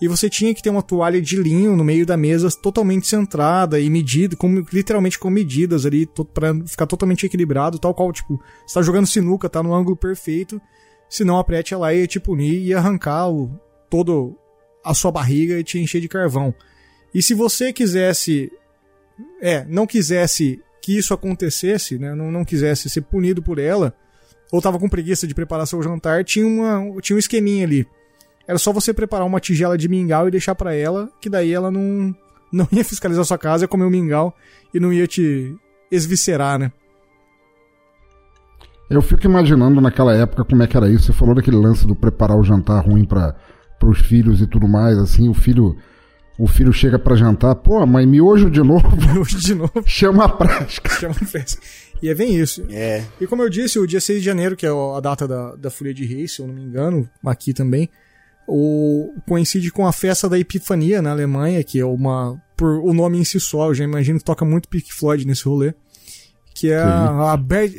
e 0.00 0.08
você 0.08 0.28
tinha 0.28 0.54
que 0.54 0.62
ter 0.62 0.70
uma 0.70 0.82
toalha 0.82 1.20
de 1.22 1.36
linho 1.36 1.74
no 1.74 1.82
meio 1.82 2.04
da 2.04 2.16
mesa 2.16 2.50
totalmente 2.50 3.06
centrada 3.06 3.80
e 3.80 3.88
medida, 3.88 4.36
com, 4.36 4.64
literalmente 4.72 5.18
com 5.18 5.30
medidas 5.30 5.86
ali 5.86 6.08
para 6.34 6.54
ficar 6.66 6.86
totalmente 6.86 7.24
equilibrado, 7.24 7.78
tal 7.78 7.94
qual, 7.94 8.12
tipo, 8.12 8.40
você 8.66 8.74
tá 8.74 8.82
jogando 8.82 9.06
sinuca, 9.06 9.48
tá 9.48 9.62
no 9.62 9.74
ângulo 9.74 9.96
perfeito, 9.96 10.60
senão 11.08 11.38
a 11.38 11.44
prete 11.44 11.74
ela 11.74 11.92
ia 11.94 12.06
te 12.06 12.20
punir 12.20 12.62
e 12.62 12.74
arrancar 12.74 13.28
o, 13.30 13.50
todo 13.88 14.36
a 14.84 14.94
sua 14.94 15.10
barriga 15.10 15.58
e 15.58 15.64
te 15.64 15.78
encher 15.78 16.00
de 16.00 16.08
carvão. 16.08 16.54
E 17.14 17.22
se 17.22 17.34
você 17.34 17.72
quisesse, 17.72 18.52
é, 19.40 19.64
não 19.64 19.86
quisesse 19.86 20.60
que 20.82 20.96
isso 20.96 21.12
acontecesse, 21.12 21.98
né, 21.98 22.14
não, 22.14 22.30
não 22.30 22.44
quisesse 22.44 22.88
ser 22.88 23.00
punido 23.02 23.42
por 23.42 23.58
ela, 23.58 23.94
ou 24.52 24.62
tava 24.62 24.78
com 24.78 24.88
preguiça 24.88 25.26
de 25.26 25.34
preparar 25.34 25.66
seu 25.66 25.82
jantar, 25.82 26.24
tinha, 26.24 26.46
uma, 26.46 27.00
tinha 27.00 27.16
um 27.16 27.18
esqueminha 27.18 27.64
ali. 27.64 27.86
Era 28.46 28.58
só 28.58 28.72
você 28.72 28.94
preparar 28.94 29.26
uma 29.26 29.40
tigela 29.40 29.76
de 29.76 29.88
mingau 29.88 30.28
e 30.28 30.30
deixar 30.30 30.54
para 30.54 30.74
ela, 30.74 31.10
que 31.20 31.28
daí 31.28 31.52
ela 31.52 31.70
não, 31.70 32.14
não 32.52 32.68
ia 32.70 32.84
fiscalizar 32.84 33.24
sua 33.24 33.38
casa, 33.38 33.64
ia 33.64 33.68
comer 33.68 33.84
o 33.84 33.90
mingau 33.90 34.36
e 34.72 34.78
não 34.78 34.92
ia 34.92 35.06
te 35.06 35.52
esviscerar, 35.90 36.58
né? 36.58 36.70
Eu 38.88 39.02
fico 39.02 39.26
imaginando 39.26 39.80
naquela 39.80 40.14
época 40.14 40.44
como 40.44 40.62
é 40.62 40.66
que 40.66 40.76
era 40.76 40.88
isso. 40.88 41.06
Você 41.06 41.12
falou 41.12 41.34
daquele 41.34 41.56
lance 41.56 41.86
do 41.86 41.94
preparar 41.94 42.38
o 42.38 42.44
jantar 42.44 42.84
ruim 42.84 43.04
para 43.04 43.34
os 43.82 43.98
filhos 44.00 44.40
e 44.40 44.46
tudo 44.46 44.68
mais, 44.68 44.96
assim, 44.98 45.28
o 45.28 45.34
filho 45.34 45.76
o 46.38 46.46
filho 46.46 46.72
chega 46.72 46.98
para 46.98 47.16
jantar, 47.16 47.54
pô, 47.54 47.84
mãe, 47.86 48.06
miojo 48.06 48.50
de 48.50 48.62
novo. 48.62 48.84
Miojo 49.12 49.38
de 49.38 49.54
novo. 49.54 49.82
Chama 49.86 50.24
a 50.24 50.28
prática. 50.28 50.90
Chama 51.00 51.14
a 51.20 51.24
festa. 51.24 51.60
E 52.02 52.10
é 52.10 52.14
bem 52.14 52.36
isso. 52.36 52.66
É. 52.68 53.04
E 53.18 53.26
como 53.26 53.42
eu 53.42 53.48
disse, 53.48 53.78
o 53.78 53.86
dia 53.86 54.00
6 54.00 54.18
de 54.18 54.24
janeiro, 54.24 54.54
que 54.54 54.66
é 54.66 54.68
a 54.68 55.00
data 55.00 55.26
da, 55.26 55.56
da 55.56 55.70
Folha 55.70 55.94
de 55.94 56.04
Reis, 56.04 56.32
se 56.32 56.42
eu 56.42 56.46
não 56.46 56.54
me 56.54 56.62
engano, 56.62 57.08
aqui 57.24 57.54
também, 57.54 57.88
o, 58.46 59.14
coincide 59.26 59.70
com 59.70 59.86
a 59.86 59.92
festa 59.92 60.28
da 60.28 60.38
Epifania 60.38 61.00
na 61.00 61.10
Alemanha, 61.10 61.64
que 61.64 61.80
é 61.80 61.84
uma. 61.86 62.40
Por 62.54 62.80
o 62.80 62.92
nome 62.92 63.18
em 63.18 63.24
si 63.24 63.40
só, 63.40 63.68
eu 63.68 63.74
já 63.74 63.84
imagino 63.84 64.18
que 64.18 64.24
toca 64.24 64.44
muito 64.44 64.68
Pink 64.68 64.92
Floyd 64.92 65.26
nesse 65.26 65.44
rolê. 65.44 65.74
Que 66.56 66.72
é 66.72 66.78
a, 66.78 67.32
a 67.32 67.36
Ber, 67.36 67.70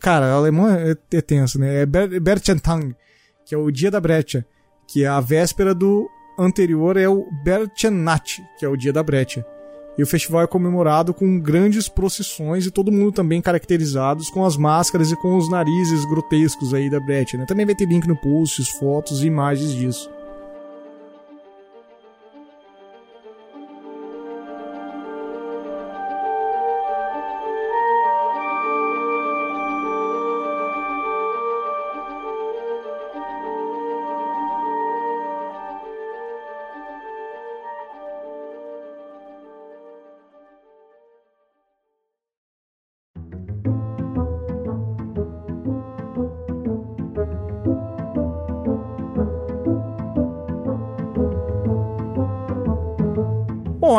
Cara, 0.00 0.24
a 0.24 0.32
alemã 0.32 0.74
é, 0.78 0.96
é 1.16 1.20
tenso, 1.20 1.58
né? 1.58 1.82
É 1.82 1.86
Ber, 1.86 2.18
Berchentang, 2.18 2.96
que 3.44 3.54
é 3.54 3.58
o 3.58 3.70
dia 3.70 3.90
da 3.90 4.00
brecha, 4.00 4.42
que 4.88 5.04
é 5.04 5.06
a 5.06 5.20
véspera 5.20 5.74
do 5.74 6.08
anterior 6.38 6.96
é 6.96 7.06
o 7.06 7.26
Berchennacht, 7.44 8.42
que 8.58 8.64
é 8.64 8.68
o 8.68 8.76
dia 8.76 8.90
da 8.90 9.02
brecha. 9.02 9.44
E 9.98 10.02
o 10.02 10.06
festival 10.06 10.40
é 10.40 10.46
comemorado 10.46 11.12
com 11.12 11.38
grandes 11.38 11.90
procissões 11.90 12.64
e 12.64 12.70
todo 12.70 12.90
mundo 12.90 13.12
também 13.12 13.42
caracterizados 13.42 14.30
com 14.30 14.46
as 14.46 14.56
máscaras 14.56 15.12
e 15.12 15.16
com 15.16 15.36
os 15.36 15.50
narizes 15.50 16.06
grotescos 16.06 16.72
aí 16.72 16.88
da 16.88 16.98
Brett, 16.98 17.36
né? 17.36 17.44
Também 17.44 17.66
vai 17.66 17.74
ter 17.74 17.84
link 17.84 18.08
no 18.08 18.16
post, 18.16 18.64
fotos 18.78 19.22
e 19.22 19.26
imagens 19.26 19.72
disso. 19.72 20.10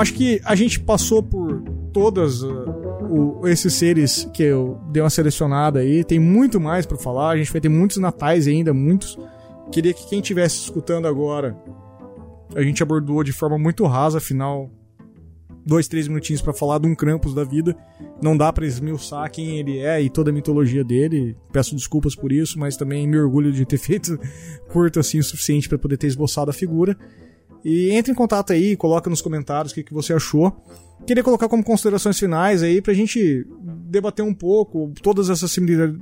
Acho 0.03 0.13
que 0.13 0.41
a 0.43 0.53
gente 0.53 0.81
passou 0.81 1.23
por 1.23 1.61
todas 1.93 2.43
uh, 2.43 2.49
o, 3.09 3.47
esses 3.47 3.73
seres 3.73 4.29
que 4.33 4.43
eu 4.43 4.79
dei 4.91 5.01
uma 5.01 5.09
selecionada 5.09 5.79
aí. 5.79 6.03
Tem 6.03 6.19
muito 6.19 6.59
mais 6.59 6.85
para 6.85 6.97
falar. 6.97 7.29
A 7.29 7.37
gente 7.37 7.51
vai 7.51 7.61
ter 7.61 7.69
muitos 7.69 7.97
natais 7.97 8.45
ainda, 8.45 8.73
muitos. 8.73 9.17
Queria 9.71 9.93
que 9.93 10.07
quem 10.07 10.19
estivesse 10.19 10.57
escutando 10.57 11.07
agora, 11.07 11.57
a 12.53 12.61
gente 12.61 12.83
abordou 12.83 13.23
de 13.23 13.31
forma 13.31 13.57
muito 13.57 13.85
rasa, 13.85 14.17
afinal, 14.17 14.69
dois, 15.65 15.87
três 15.87 16.05
minutinhos 16.09 16.41
para 16.41 16.53
falar 16.53 16.79
de 16.79 16.87
um 16.87 16.93
Krampus 16.93 17.33
da 17.33 17.45
vida. 17.45 17.73
Não 18.21 18.35
dá 18.35 18.51
para 18.51 18.65
esmiuçar 18.65 19.31
quem 19.31 19.57
ele 19.57 19.79
é 19.79 20.01
e 20.01 20.09
toda 20.09 20.31
a 20.31 20.33
mitologia 20.33 20.83
dele. 20.83 21.37
Peço 21.53 21.75
desculpas 21.75 22.13
por 22.13 22.29
isso, 22.29 22.59
mas 22.59 22.75
também 22.75 23.07
me 23.07 23.17
orgulho 23.17 23.53
de 23.53 23.65
ter 23.65 23.77
feito 23.79 24.19
curto 24.67 24.99
assim 24.99 25.19
o 25.19 25.23
suficiente 25.23 25.69
para 25.69 25.77
poder 25.77 25.95
ter 25.95 26.07
esboçado 26.07 26.51
a 26.51 26.53
figura. 26.53 26.97
E 27.63 27.91
entre 27.91 28.11
em 28.11 28.15
contato 28.15 28.51
aí, 28.51 28.75
coloca 28.75 29.09
nos 29.09 29.21
comentários 29.21 29.71
o 29.71 29.75
que, 29.75 29.83
que 29.83 29.93
você 29.93 30.13
achou. 30.13 30.53
Queria 31.05 31.23
colocar 31.23 31.49
como 31.49 31.63
considerações 31.63 32.17
finais 32.17 32.63
aí 32.63 32.81
pra 32.81 32.93
gente 32.93 33.45
debater 33.89 34.23
um 34.23 34.33
pouco 34.33 34.91
todas 35.01 35.29
essas 35.29 35.51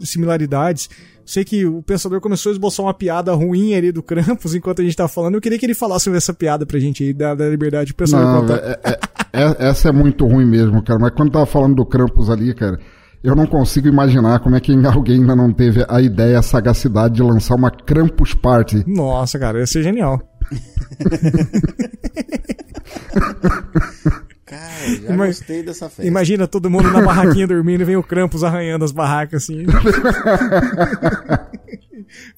similaridades. 0.01 0.89
Sei 1.25 1.43
que 1.43 1.65
o 1.65 1.81
pensador 1.81 2.21
começou 2.21 2.51
a 2.51 2.53
esboçar 2.53 2.85
uma 2.85 2.93
piada 2.93 3.33
ruim 3.33 3.73
ali 3.73 3.91
do 3.91 4.03
Krampus 4.03 4.53
enquanto 4.53 4.81
a 4.81 4.83
gente 4.83 4.95
tá 4.95 5.07
falando. 5.07 5.35
Eu 5.35 5.41
queria 5.41 5.57
que 5.57 5.65
ele 5.65 5.73
falasse 5.73 6.09
essa 6.15 6.33
piada 6.33 6.65
pra 6.65 6.79
gente 6.79 7.03
aí, 7.03 7.13
da, 7.13 7.33
da 7.33 7.49
liberdade 7.49 7.93
pro 7.93 8.05
pensador 8.05 8.25
não, 8.27 8.41
contar. 8.41 8.57
É, 8.57 8.79
é, 8.83 8.99
é, 9.33 9.69
essa 9.69 9.89
é 9.89 9.91
muito 9.91 10.25
ruim 10.25 10.45
mesmo, 10.45 10.83
cara. 10.83 10.99
Mas 10.99 11.11
quando 11.11 11.31
tava 11.31 11.45
falando 11.45 11.75
do 11.75 11.85
Krampus 11.85 12.29
ali, 12.29 12.53
cara, 12.53 12.79
eu 13.23 13.35
não 13.35 13.47
consigo 13.47 13.87
imaginar 13.87 14.39
como 14.39 14.55
é 14.55 14.59
que 14.59 14.71
alguém 14.85 15.21
ainda 15.21 15.35
não 15.35 15.51
teve 15.51 15.85
a 15.87 16.01
ideia, 16.01 16.37
a 16.39 16.43
sagacidade 16.43 17.15
de 17.15 17.23
lançar 17.23 17.55
uma 17.55 17.71
Krampus 17.71 18.33
Party. 18.33 18.83
Nossa, 18.87 19.39
cara, 19.39 19.59
ia 19.59 19.67
ser 19.67 19.81
genial. 19.83 20.21
Cara, 24.51 24.95
já 25.01 25.13
Ima 25.13 25.27
gostei 25.27 25.63
dessa 25.63 25.87
festa. 25.87 26.05
Imagina 26.05 26.45
todo 26.45 26.69
mundo 26.69 26.91
na 26.91 27.01
barraquinha 27.01 27.47
dormindo 27.47 27.79
e 27.81 27.85
vem 27.85 27.95
o 27.95 28.03
Krampus 28.03 28.43
arranhando 28.43 28.83
as 28.83 28.91
barracas 28.91 29.43
assim. 29.43 29.65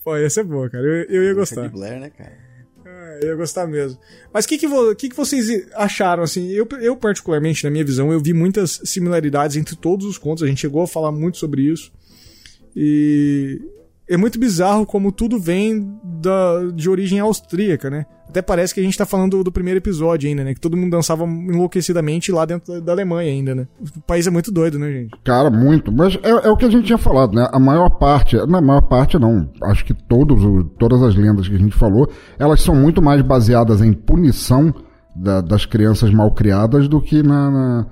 Pô, 0.03 0.15
ia 0.15 0.29
ser 0.29 0.43
boa, 0.43 0.69
cara. 0.69 0.83
Eu, 0.83 1.05
eu 1.09 1.23
ia 1.23 1.33
gostar. 1.33 1.67
Blair, 1.69 1.99
né, 1.99 2.11
cara? 2.15 2.37
Ah, 2.85 3.17
eu 3.21 3.29
ia 3.29 3.35
gostar 3.35 3.65
mesmo. 3.65 3.97
Mas 4.31 4.45
o 4.45 4.47
que, 4.47 4.59
que, 4.59 4.67
que, 4.95 5.09
que 5.09 5.15
vocês 5.15 5.65
acharam, 5.73 6.21
assim? 6.21 6.51
Eu, 6.51 6.67
eu, 6.79 6.95
particularmente, 6.95 7.63
na 7.63 7.71
minha 7.71 7.83
visão, 7.83 8.11
eu 8.11 8.19
vi 8.19 8.33
muitas 8.33 8.79
similaridades 8.85 9.57
entre 9.57 9.75
todos 9.75 10.05
os 10.05 10.19
contos. 10.19 10.43
A 10.43 10.47
gente 10.47 10.61
chegou 10.61 10.83
a 10.83 10.87
falar 10.87 11.11
muito 11.11 11.39
sobre 11.39 11.63
isso. 11.63 11.91
E 12.75 13.59
é 14.07 14.17
muito 14.17 14.39
bizarro 14.39 14.85
como 14.85 15.11
tudo 15.11 15.39
vem 15.39 15.97
da, 16.03 16.71
de 16.73 16.89
origem 16.89 17.19
austríaca, 17.19 17.89
né? 17.89 18.05
Até 18.27 18.41
parece 18.41 18.73
que 18.73 18.79
a 18.79 18.83
gente 18.83 18.97
tá 18.97 19.05
falando 19.05 19.37
do, 19.37 19.43
do, 19.45 19.51
primeiro 19.51 19.77
episódio 19.77 20.27
ainda, 20.27 20.43
né? 20.43 20.53
Que 20.53 20.59
todo 20.59 20.75
mundo 20.75 20.91
dançava 20.91 21.23
enlouquecidamente 21.23 22.31
lá 22.31 22.45
dentro 22.45 22.73
da, 22.73 22.79
da, 22.79 22.91
Alemanha 22.91 23.31
ainda, 23.31 23.53
né? 23.53 23.67
O 23.95 24.01
país 24.01 24.25
é 24.25 24.31
muito 24.31 24.51
doido, 24.51 24.79
né, 24.79 24.91
gente? 24.91 25.11
Cara, 25.23 25.49
muito. 25.49 25.91
Mas 25.91 26.17
é, 26.23 26.29
é, 26.29 26.49
o 26.49 26.57
que 26.57 26.65
a 26.65 26.69
gente 26.69 26.85
tinha 26.85 26.97
falado, 26.97 27.33
né? 27.33 27.47
A 27.51 27.59
maior 27.59 27.89
parte, 27.91 28.35
na 28.47 28.59
maior 28.59 28.81
parte 28.81 29.19
não, 29.19 29.49
acho 29.63 29.85
que 29.85 29.93
todos, 29.93 30.41
todas 30.79 31.01
as 31.03 31.15
lendas 31.15 31.47
que 31.47 31.55
a 31.55 31.59
gente 31.59 31.75
falou, 31.75 32.09
elas 32.39 32.61
são 32.61 32.75
muito 32.75 33.01
mais 33.01 33.21
baseadas 33.21 33.81
em 33.81 33.93
punição 33.93 34.73
da, 35.15 35.39
das 35.39 35.65
crianças 35.65 36.11
mal 36.11 36.31
criadas 36.31 36.87
do 36.87 36.99
que 36.99 37.21
na, 37.21 37.51
na, 37.51 37.87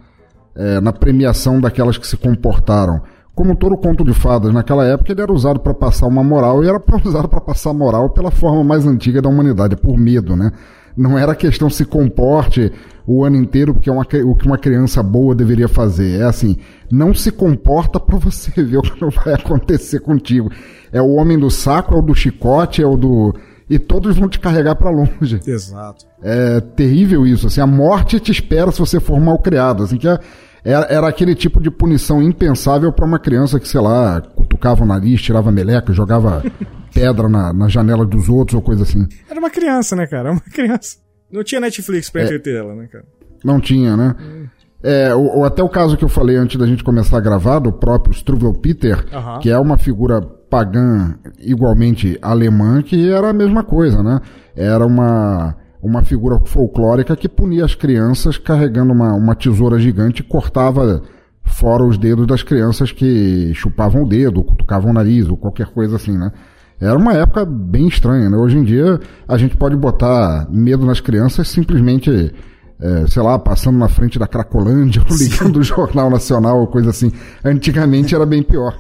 é, 0.56 0.82
na 0.82 0.92
premiação 0.92 1.62
daquelas 1.62 1.98
que 1.98 2.08
se 2.08 2.18
comportaram 2.18 3.02
como 3.34 3.56
todo 3.56 3.78
conto 3.78 4.04
de 4.04 4.14
fadas 4.14 4.54
naquela 4.54 4.86
época, 4.86 5.12
ele 5.12 5.22
era 5.22 5.32
usado 5.32 5.60
para 5.60 5.74
passar 5.74 6.08
uma 6.08 6.24
moral 6.24 6.64
e 6.64 6.68
era 6.68 6.82
usado 7.06 7.28
para 7.28 7.42
passar 7.42 7.74
moral 7.74 8.10
pela 8.10 8.32
forma 8.32 8.64
mais 8.64 8.86
antiga 8.86 9.22
da 9.22 9.30
humanidade, 9.30 9.76
por 9.76 9.98
medo, 9.98 10.36
né? 10.36 10.52
Não 10.96 11.18
era 11.18 11.34
questão 11.34 11.70
se 11.70 11.86
comporte 11.86 12.72
o 13.08 13.24
ano 13.24 13.38
inteiro 13.38 13.74
porque 13.74 13.90
é 13.90 13.94
uma, 13.94 14.02
o 14.04 14.36
que 14.36 14.46
uma 14.46 14.58
criança 14.58 15.02
boa 15.02 15.34
deveria 15.34 15.68
fazer. 15.68 16.20
É 16.20 16.24
assim, 16.24 16.58
não 16.92 17.14
se 17.14 17.32
comporta 17.32 18.00
para 18.00 18.18
você 18.18 18.52
ver 18.62 18.78
o 18.78 18.82
que 18.82 19.06
vai 19.24 19.34
acontecer 19.34 20.02
contigo. 20.02 20.52
É 20.92 21.02
o 21.02 21.14
homem 21.14 21.40
do 21.40 21.50
saco, 21.50 21.96
é 21.96 21.98
o 21.98 22.02
do 22.02 22.14
chicote, 22.14 22.82
é 22.82 22.86
o 22.86 22.98
do 22.98 23.34
e 23.70 23.80
todos 23.80 24.18
vão 24.18 24.28
te 24.28 24.38
carregar 24.38 24.76
para 24.76 24.90
longe. 24.90 25.40
Exato. 25.48 26.06
É 26.22 26.60
terrível 26.60 27.26
isso, 27.26 27.48
assim, 27.48 27.62
a 27.62 27.66
morte 27.66 28.20
te 28.20 28.30
espera 28.30 28.70
se 28.70 28.80
você 28.80 29.00
for 29.00 29.18
mal 29.18 29.40
criado, 29.40 29.84
assim 29.84 29.96
que 29.96 30.10
é 30.10 30.20
era, 30.64 30.86
era 30.86 31.08
aquele 31.08 31.36
tipo 31.36 31.60
de 31.60 31.72
punição 31.72 32.22
impensável 32.22 32.92
para 32.92 33.06
uma 33.06 33.20
criança 33.20 33.60
que, 33.60 33.68
sei 33.68 33.82
lá, 33.82 34.22
cutucava 34.22 34.84
o 34.84 34.88
nariz, 34.88 35.22
tirava 35.22 35.52
meleca, 35.52 35.94
jogava 35.94 36.44
pedra 36.94 37.28
na, 37.28 37.52
na 37.52 37.68
janela 37.68 38.06
dos 38.06 38.30
outros 38.30 38.56
ou 38.56 38.62
coisa 38.62 38.84
assim. 38.84 39.08
Era 39.30 39.40
uma 39.40 39.50
criança, 39.50 39.96
né, 39.96 40.06
cara? 40.06 40.32
Uma 40.32 40.42
criança. 40.42 40.98
Não 41.32 41.44
tinha 41.44 41.62
Netflix 41.62 42.10
pra 42.10 42.22
é, 42.22 42.26
entreter 42.26 42.56
ela, 42.58 42.76
né, 42.76 42.88
cara? 42.88 43.06
Não 43.44 43.60
tinha, 43.60 43.96
né? 43.98 44.16
Hum. 44.20 44.46
É, 44.84 45.14
ou, 45.14 45.38
ou, 45.38 45.46
até 45.46 45.62
o 45.62 45.70
caso 45.70 45.96
que 45.96 46.04
eu 46.04 46.10
falei 46.10 46.36
antes 46.36 46.58
da 46.58 46.66
gente 46.66 46.84
começar 46.84 47.18
a 47.18 47.22
gravar, 47.22 47.60
do 47.60 47.72
próprio 47.72 48.14
Struvel 48.14 48.54
Peter, 48.54 49.06
que 49.40 49.50
é 49.50 49.58
uma 49.58 49.78
figura 49.78 50.22
pagã 50.22 51.16
igualmente 51.40 52.18
alemã, 52.22 52.82
que 52.82 53.10
era 53.10 53.30
a 53.30 53.34
mesma 53.34 53.64
coisa, 53.64 54.02
né? 54.02 54.20
Era 54.56 54.86
uma 54.86 55.56
uma 55.82 56.04
figura 56.04 56.40
folclórica 56.46 57.16
que 57.16 57.28
punia 57.28 57.66
as 57.66 57.74
crianças 57.74 58.38
carregando 58.38 58.94
uma, 58.94 59.14
uma 59.14 59.36
tesoura 59.36 59.80
gigante 59.80 60.22
e 60.22 60.26
cortava 60.26 61.02
fora 61.44 61.84
os 61.84 61.98
dedos 61.98 62.28
das 62.28 62.44
crianças 62.44 62.92
que 62.92 63.52
chupavam 63.54 64.04
o 64.04 64.08
dedo, 64.08 64.44
cutucavam 64.44 64.92
o 64.92 64.94
nariz 64.94 65.28
ou 65.28 65.36
qualquer 65.36 65.68
coisa 65.68 65.96
assim, 65.96 66.18
né? 66.18 66.32
Era 66.80 66.98
uma 66.98 67.14
época 67.14 67.46
bem 67.46 67.88
estranha, 67.88 68.30
né? 68.30 68.38
Hoje 68.38 68.58
em 68.58 68.64
dia 68.64 69.00
a 69.28 69.38
gente 69.38 69.56
pode 69.58 69.76
botar 69.76 70.48
medo 70.50 70.86
nas 70.86 71.00
crianças 71.00 71.48
simplesmente, 71.48 72.34
é, 72.80 73.08
sei 73.08 73.22
lá, 73.22 73.38
passando 73.38 73.78
na 73.78 73.88
frente 73.88 74.18
da 74.18 74.28
Cracolândia 74.28 75.04
ou 75.10 75.16
ligando 75.16 75.58
o 75.58 75.64
Jornal 75.64 76.10
Nacional 76.10 76.60
ou 76.60 76.68
coisa 76.68 76.90
assim. 76.90 77.12
Antigamente 77.44 78.16
era 78.16 78.26
bem 78.26 78.42
pior. 78.42 78.80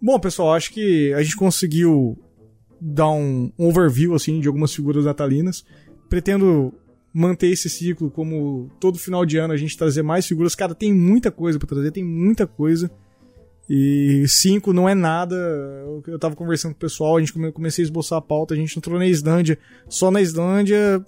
Bom, 0.00 0.18
pessoal, 0.18 0.54
acho 0.54 0.72
que 0.72 1.12
a 1.12 1.22
gente 1.22 1.36
conseguiu 1.36 2.16
dar 2.80 3.10
um, 3.10 3.52
overview 3.56 4.14
assim 4.14 4.40
de 4.40 4.48
algumas 4.48 4.74
figuras 4.74 5.04
natalinas. 5.04 5.64
Pretendo 6.08 6.72
manter 7.12 7.48
esse 7.48 7.68
ciclo 7.68 8.10
como 8.10 8.70
todo 8.78 8.98
final 8.98 9.24
de 9.26 9.38
ano 9.38 9.52
a 9.52 9.56
gente 9.56 9.76
trazer 9.76 10.02
mais 10.02 10.26
figuras. 10.26 10.54
Cara, 10.54 10.74
tem 10.74 10.92
muita 10.92 11.30
coisa 11.30 11.58
para 11.58 11.68
trazer, 11.68 11.90
tem 11.90 12.04
muita 12.04 12.46
coisa. 12.46 12.90
E 13.68 14.24
cinco 14.26 14.72
não 14.72 14.88
é 14.88 14.94
nada. 14.94 15.36
Eu 16.06 16.18
tava 16.18 16.34
conversando 16.34 16.72
com 16.72 16.78
o 16.78 16.80
pessoal, 16.80 17.16
a 17.16 17.20
gente 17.20 17.32
comecei 17.52 17.82
a 17.82 17.86
esboçar 17.86 18.18
a 18.18 18.22
pauta, 18.22 18.54
a 18.54 18.56
gente 18.56 18.76
entrou 18.78 18.98
na 18.98 19.06
Islândia. 19.06 19.58
Só 19.88 20.10
na 20.10 20.22
Islândia. 20.22 21.04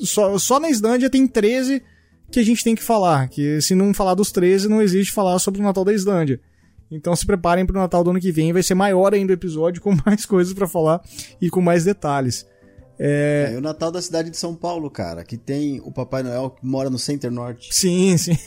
Só, 0.00 0.38
só 0.38 0.58
na 0.58 0.70
Islândia 0.70 1.08
tem 1.08 1.26
13 1.26 1.82
que 2.30 2.40
a 2.40 2.44
gente 2.44 2.64
tem 2.64 2.74
que 2.74 2.82
falar. 2.82 3.28
Que 3.28 3.60
se 3.60 3.74
não 3.74 3.94
falar 3.94 4.14
dos 4.14 4.32
13, 4.32 4.68
não 4.68 4.82
existe 4.82 5.12
falar 5.12 5.38
sobre 5.38 5.60
o 5.60 5.64
Natal 5.64 5.84
da 5.84 5.92
Islândia. 5.92 6.40
Então 6.90 7.14
se 7.14 7.24
preparem 7.24 7.64
para 7.64 7.76
o 7.76 7.80
Natal 7.80 8.02
do 8.02 8.10
ano 8.10 8.20
que 8.20 8.32
vem, 8.32 8.52
vai 8.52 8.62
ser 8.62 8.74
maior 8.74 9.14
ainda 9.14 9.32
o 9.32 9.34
episódio, 9.34 9.80
com 9.82 9.96
mais 10.04 10.26
coisas 10.26 10.52
para 10.52 10.66
falar 10.66 11.00
e 11.40 11.48
com 11.48 11.60
mais 11.60 11.84
detalhes. 11.84 12.46
É... 12.98 13.52
é... 13.54 13.56
o 13.58 13.60
Natal 13.60 13.90
da 13.90 14.02
cidade 14.02 14.30
de 14.30 14.36
São 14.36 14.54
Paulo, 14.54 14.90
cara, 14.90 15.24
que 15.24 15.36
tem 15.38 15.80
o 15.80 15.92
Papai 15.92 16.22
Noel 16.22 16.50
que 16.50 16.66
mora 16.66 16.90
no 16.90 16.98
Center 16.98 17.30
Norte. 17.30 17.72
Sim, 17.72 18.16
sim. 18.18 18.36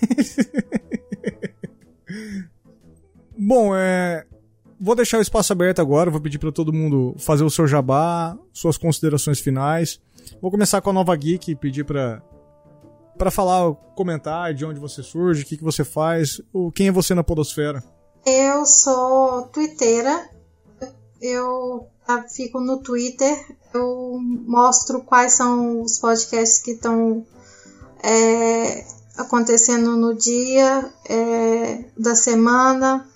Bom, 3.37 3.75
é... 3.75 4.25
vou 4.79 4.95
deixar 4.95 5.17
o 5.17 5.21
espaço 5.21 5.51
aberto 5.53 5.79
agora, 5.79 6.11
vou 6.11 6.21
pedir 6.21 6.37
para 6.37 6.51
todo 6.51 6.73
mundo 6.73 7.15
fazer 7.17 7.43
o 7.43 7.49
seu 7.49 7.67
jabá, 7.67 8.37
suas 8.51 8.77
considerações 8.77 9.39
finais. 9.39 9.99
Vou 10.41 10.51
começar 10.51 10.81
com 10.81 10.89
a 10.89 10.93
Nova 10.93 11.15
Geek, 11.15 11.55
pedir 11.55 11.83
para 11.85 12.21
para 13.17 13.29
falar, 13.29 13.73
comentar 13.95 14.53
de 14.55 14.65
onde 14.65 14.79
você 14.79 15.03
surge, 15.03 15.43
o 15.43 15.45
que, 15.45 15.57
que 15.57 15.63
você 15.63 15.83
faz, 15.83 16.41
o 16.51 16.71
quem 16.71 16.87
é 16.87 16.91
você 16.91 17.13
na 17.13 17.23
podosfera. 17.23 17.83
Eu 18.25 18.65
sou 18.65 19.43
twitteira. 19.43 20.29
Eu 21.21 21.87
fico 22.29 22.59
no 22.59 22.77
Twitter. 22.77 23.37
Eu 23.73 24.19
mostro 24.21 25.01
quais 25.01 25.33
são 25.33 25.81
os 25.81 25.97
podcasts 25.99 26.61
que 26.61 26.71
estão 26.71 27.25
é, 28.01 28.85
acontecendo 29.17 29.97
no 29.97 30.13
dia 30.13 30.91
é, 31.05 31.85
da 31.97 32.15
semana. 32.15 33.07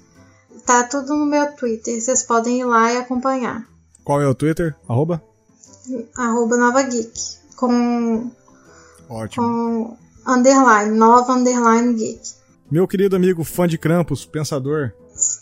Tá 0.66 0.84
tudo 0.84 1.16
no 1.16 1.26
meu 1.26 1.53
Twitter. 1.53 2.01
Vocês 2.01 2.24
podem 2.24 2.60
ir 2.60 2.66
lá 2.66 2.91
e 2.91 2.97
acompanhar. 2.97 3.66
Qual 4.03 4.22
é 4.22 4.28
o 4.28 4.36
Twitter? 4.36 4.76
Arroba? 4.88 5.24
Arroba 6.18 6.58
Nova 6.58 6.82
Geek. 6.84 7.38
Com. 7.55 8.30
Ótimo. 9.10 9.45
Com 9.45 9.97
underline. 10.26 10.97
Nova 10.97 11.34
underline 11.34 11.93
geek. 11.93 12.36
Meu 12.70 12.88
querido 12.88 13.15
amigo 13.15 13.43
fã 13.43 13.68
de 13.68 13.78
Krampus, 13.78 14.26
pensador. 14.26 14.91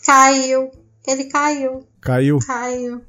Caiu. 0.04 0.70
Ele 1.06 1.24
caiu. 1.24 1.86
Caiu? 2.00 2.38
Caiu. 2.38 3.02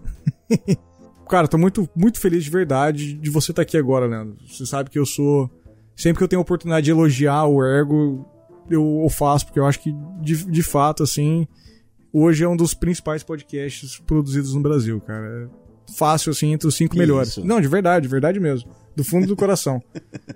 Cara, 1.30 1.47
tô 1.47 1.57
muito, 1.57 1.89
muito 1.95 2.20
feliz 2.20 2.43
de 2.43 2.49
verdade 2.49 3.13
de 3.13 3.30
você 3.30 3.51
estar 3.51 3.61
tá 3.61 3.63
aqui 3.63 3.78
agora, 3.78 4.05
Leandro. 4.05 4.38
Você 4.47 4.65
sabe 4.65 4.89
que 4.89 4.97
eu 4.97 5.05
sou. 5.05 5.49
Sempre 5.95 6.20
que 6.20 6.24
eu 6.24 6.28
tenho 6.28 6.39
a 6.39 6.41
oportunidade 6.41 6.86
de 6.86 6.91
elogiar 6.91 7.45
o 7.45 7.63
Ergo, 7.63 8.26
eu 8.70 8.84
o 9.03 9.09
faço, 9.09 9.45
porque 9.45 9.59
eu 9.59 9.65
acho 9.65 9.80
que, 9.80 9.93
de, 10.22 10.45
de 10.45 10.63
fato, 10.63 11.03
assim, 11.03 11.47
hoje 12.13 12.43
é 12.43 12.47
um 12.47 12.55
dos 12.55 12.74
principais 12.74 13.24
podcasts 13.24 13.99
produzidos 14.05 14.53
no 14.53 14.61
Brasil, 14.61 15.01
cara. 15.01 15.49
fácil, 15.95 16.32
assim, 16.32 16.53
entre 16.53 16.68
os 16.68 16.76
cinco 16.76 16.93
que 16.93 16.99
melhores. 16.99 17.30
Isso? 17.30 17.45
Não, 17.45 17.59
de 17.59 17.68
verdade, 17.68 18.03
de 18.03 18.09
verdade 18.09 18.39
mesmo. 18.39 18.70
Do 18.97 19.03
fundo 19.03 19.27
do 19.27 19.35
coração. 19.35 19.79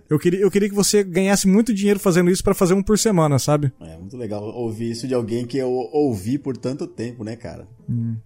Eu 0.08 0.20
queria, 0.20 0.40
eu 0.40 0.52
queria 0.52 0.70
que 0.70 0.76
você 0.76 1.04
ganhasse 1.04 1.48
muito 1.48 1.74
dinheiro 1.74 2.00
fazendo 2.00 2.30
isso 2.30 2.44
para 2.44 2.54
fazer 2.54 2.76
um 2.76 2.84
por 2.84 3.00
semana, 3.00 3.40
sabe? 3.40 3.74
É 3.82 3.98
muito 3.98 4.16
legal 4.16 4.44
ouvir 4.44 4.92
isso 4.92 5.08
de 5.08 5.16
alguém 5.16 5.48
que 5.48 5.58
eu 5.58 5.72
ouvi 5.72 6.38
por 6.38 6.56
tanto 6.56 6.86
tempo, 6.86 7.24
né, 7.24 7.36
cara? 7.36 7.68
Hum. 7.90 8.18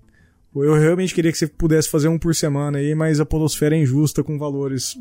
Eu 0.53 0.73
realmente 0.73 1.15
queria 1.15 1.31
que 1.31 1.37
você 1.37 1.47
pudesse 1.47 1.89
fazer 1.89 2.09
um 2.09 2.19
por 2.19 2.35
semana 2.35 2.79
aí, 2.79 2.93
mas 2.93 3.21
a 3.21 3.25
podosfera 3.25 3.77
é 3.77 3.79
injusta 3.79 4.25
com 4.25 4.37
valores 4.37 4.99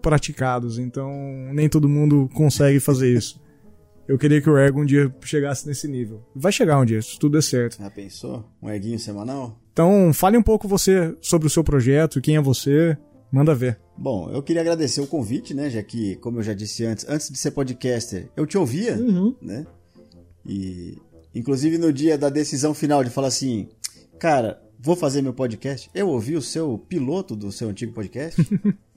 praticados, 0.00 0.78
então 0.78 1.10
nem 1.52 1.68
todo 1.68 1.88
mundo 1.88 2.30
consegue 2.32 2.78
fazer 2.78 3.12
isso. 3.12 3.40
Eu 4.06 4.16
queria 4.16 4.40
que 4.40 4.48
o 4.48 4.56
Ergo 4.56 4.80
um 4.80 4.86
dia 4.86 5.12
chegasse 5.22 5.66
nesse 5.66 5.88
nível. 5.88 6.22
Vai 6.36 6.52
chegar 6.52 6.78
um 6.78 6.84
dia, 6.84 7.02
se 7.02 7.18
tudo 7.18 7.32
der 7.32 7.42
certo. 7.42 7.78
Já 7.78 7.90
pensou? 7.90 8.44
Um 8.62 8.70
erguinho 8.70 8.98
semanal? 8.98 9.58
Então, 9.72 10.12
fale 10.14 10.38
um 10.38 10.42
pouco 10.42 10.68
você 10.68 11.16
sobre 11.20 11.48
o 11.48 11.50
seu 11.50 11.64
projeto, 11.64 12.20
quem 12.20 12.36
é 12.36 12.40
você, 12.40 12.96
manda 13.32 13.54
ver. 13.54 13.78
Bom, 13.96 14.30
eu 14.30 14.42
queria 14.42 14.62
agradecer 14.62 15.00
o 15.00 15.06
convite, 15.06 15.54
né, 15.54 15.68
já 15.70 15.82
que, 15.82 16.16
como 16.16 16.38
eu 16.38 16.42
já 16.42 16.54
disse 16.54 16.84
antes, 16.84 17.06
antes 17.08 17.30
de 17.30 17.38
ser 17.38 17.50
podcaster, 17.50 18.30
eu 18.36 18.46
te 18.46 18.56
ouvia, 18.56 18.96
uhum. 18.96 19.34
né? 19.40 19.66
E, 20.46 20.96
inclusive, 21.34 21.78
no 21.78 21.92
dia 21.92 22.16
da 22.16 22.28
decisão 22.28 22.72
final 22.72 23.02
de 23.02 23.10
falar 23.10 23.28
assim, 23.28 23.68
cara, 24.18 24.62
vou 24.78 24.96
fazer 24.96 25.20
meu 25.20 25.34
podcast, 25.34 25.90
eu 25.94 26.08
ouvi 26.08 26.36
o 26.36 26.42
seu 26.42 26.78
piloto 26.78 27.34
do 27.34 27.50
seu 27.52 27.68
antigo 27.68 27.92
podcast. 27.92 28.46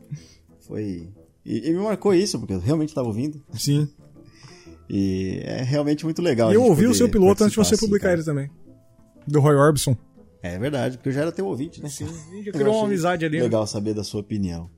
Foi... 0.67 1.09
E, 1.43 1.69
e 1.69 1.73
me 1.73 1.79
marcou 1.79 2.13
isso, 2.13 2.37
porque 2.37 2.53
eu 2.53 2.59
realmente 2.59 2.89
estava 2.89 3.07
ouvindo. 3.07 3.43
Sim. 3.53 3.89
E 4.87 5.39
é 5.43 5.63
realmente 5.63 6.03
muito 6.03 6.21
legal. 6.21 6.51
E 6.51 6.55
eu 6.55 6.63
ouvi 6.63 6.85
o 6.85 6.93
seu 6.93 7.09
piloto 7.09 7.43
antes 7.43 7.53
de 7.53 7.57
você 7.57 7.75
assim, 7.75 7.85
publicar 7.85 8.09
cara. 8.09 8.15
ele 8.15 8.23
também. 8.23 8.51
Do 9.25 9.39
Roy 9.39 9.55
Orbison. 9.55 9.97
É 10.43 10.57
verdade, 10.57 10.97
porque 10.97 11.09
eu 11.09 11.13
já 11.13 11.21
era 11.21 11.31
teu 11.31 11.45
ouvinte, 11.45 11.81
né? 11.81 11.89
Sim, 11.89 12.07
já 12.43 12.51
criou 12.51 12.75
uma 12.75 12.85
amizade 12.85 13.23
ali. 13.25 13.37
Né? 13.37 13.43
Legal 13.43 13.67
saber 13.67 13.93
da 13.93 14.03
sua 14.03 14.21
opinião. 14.21 14.69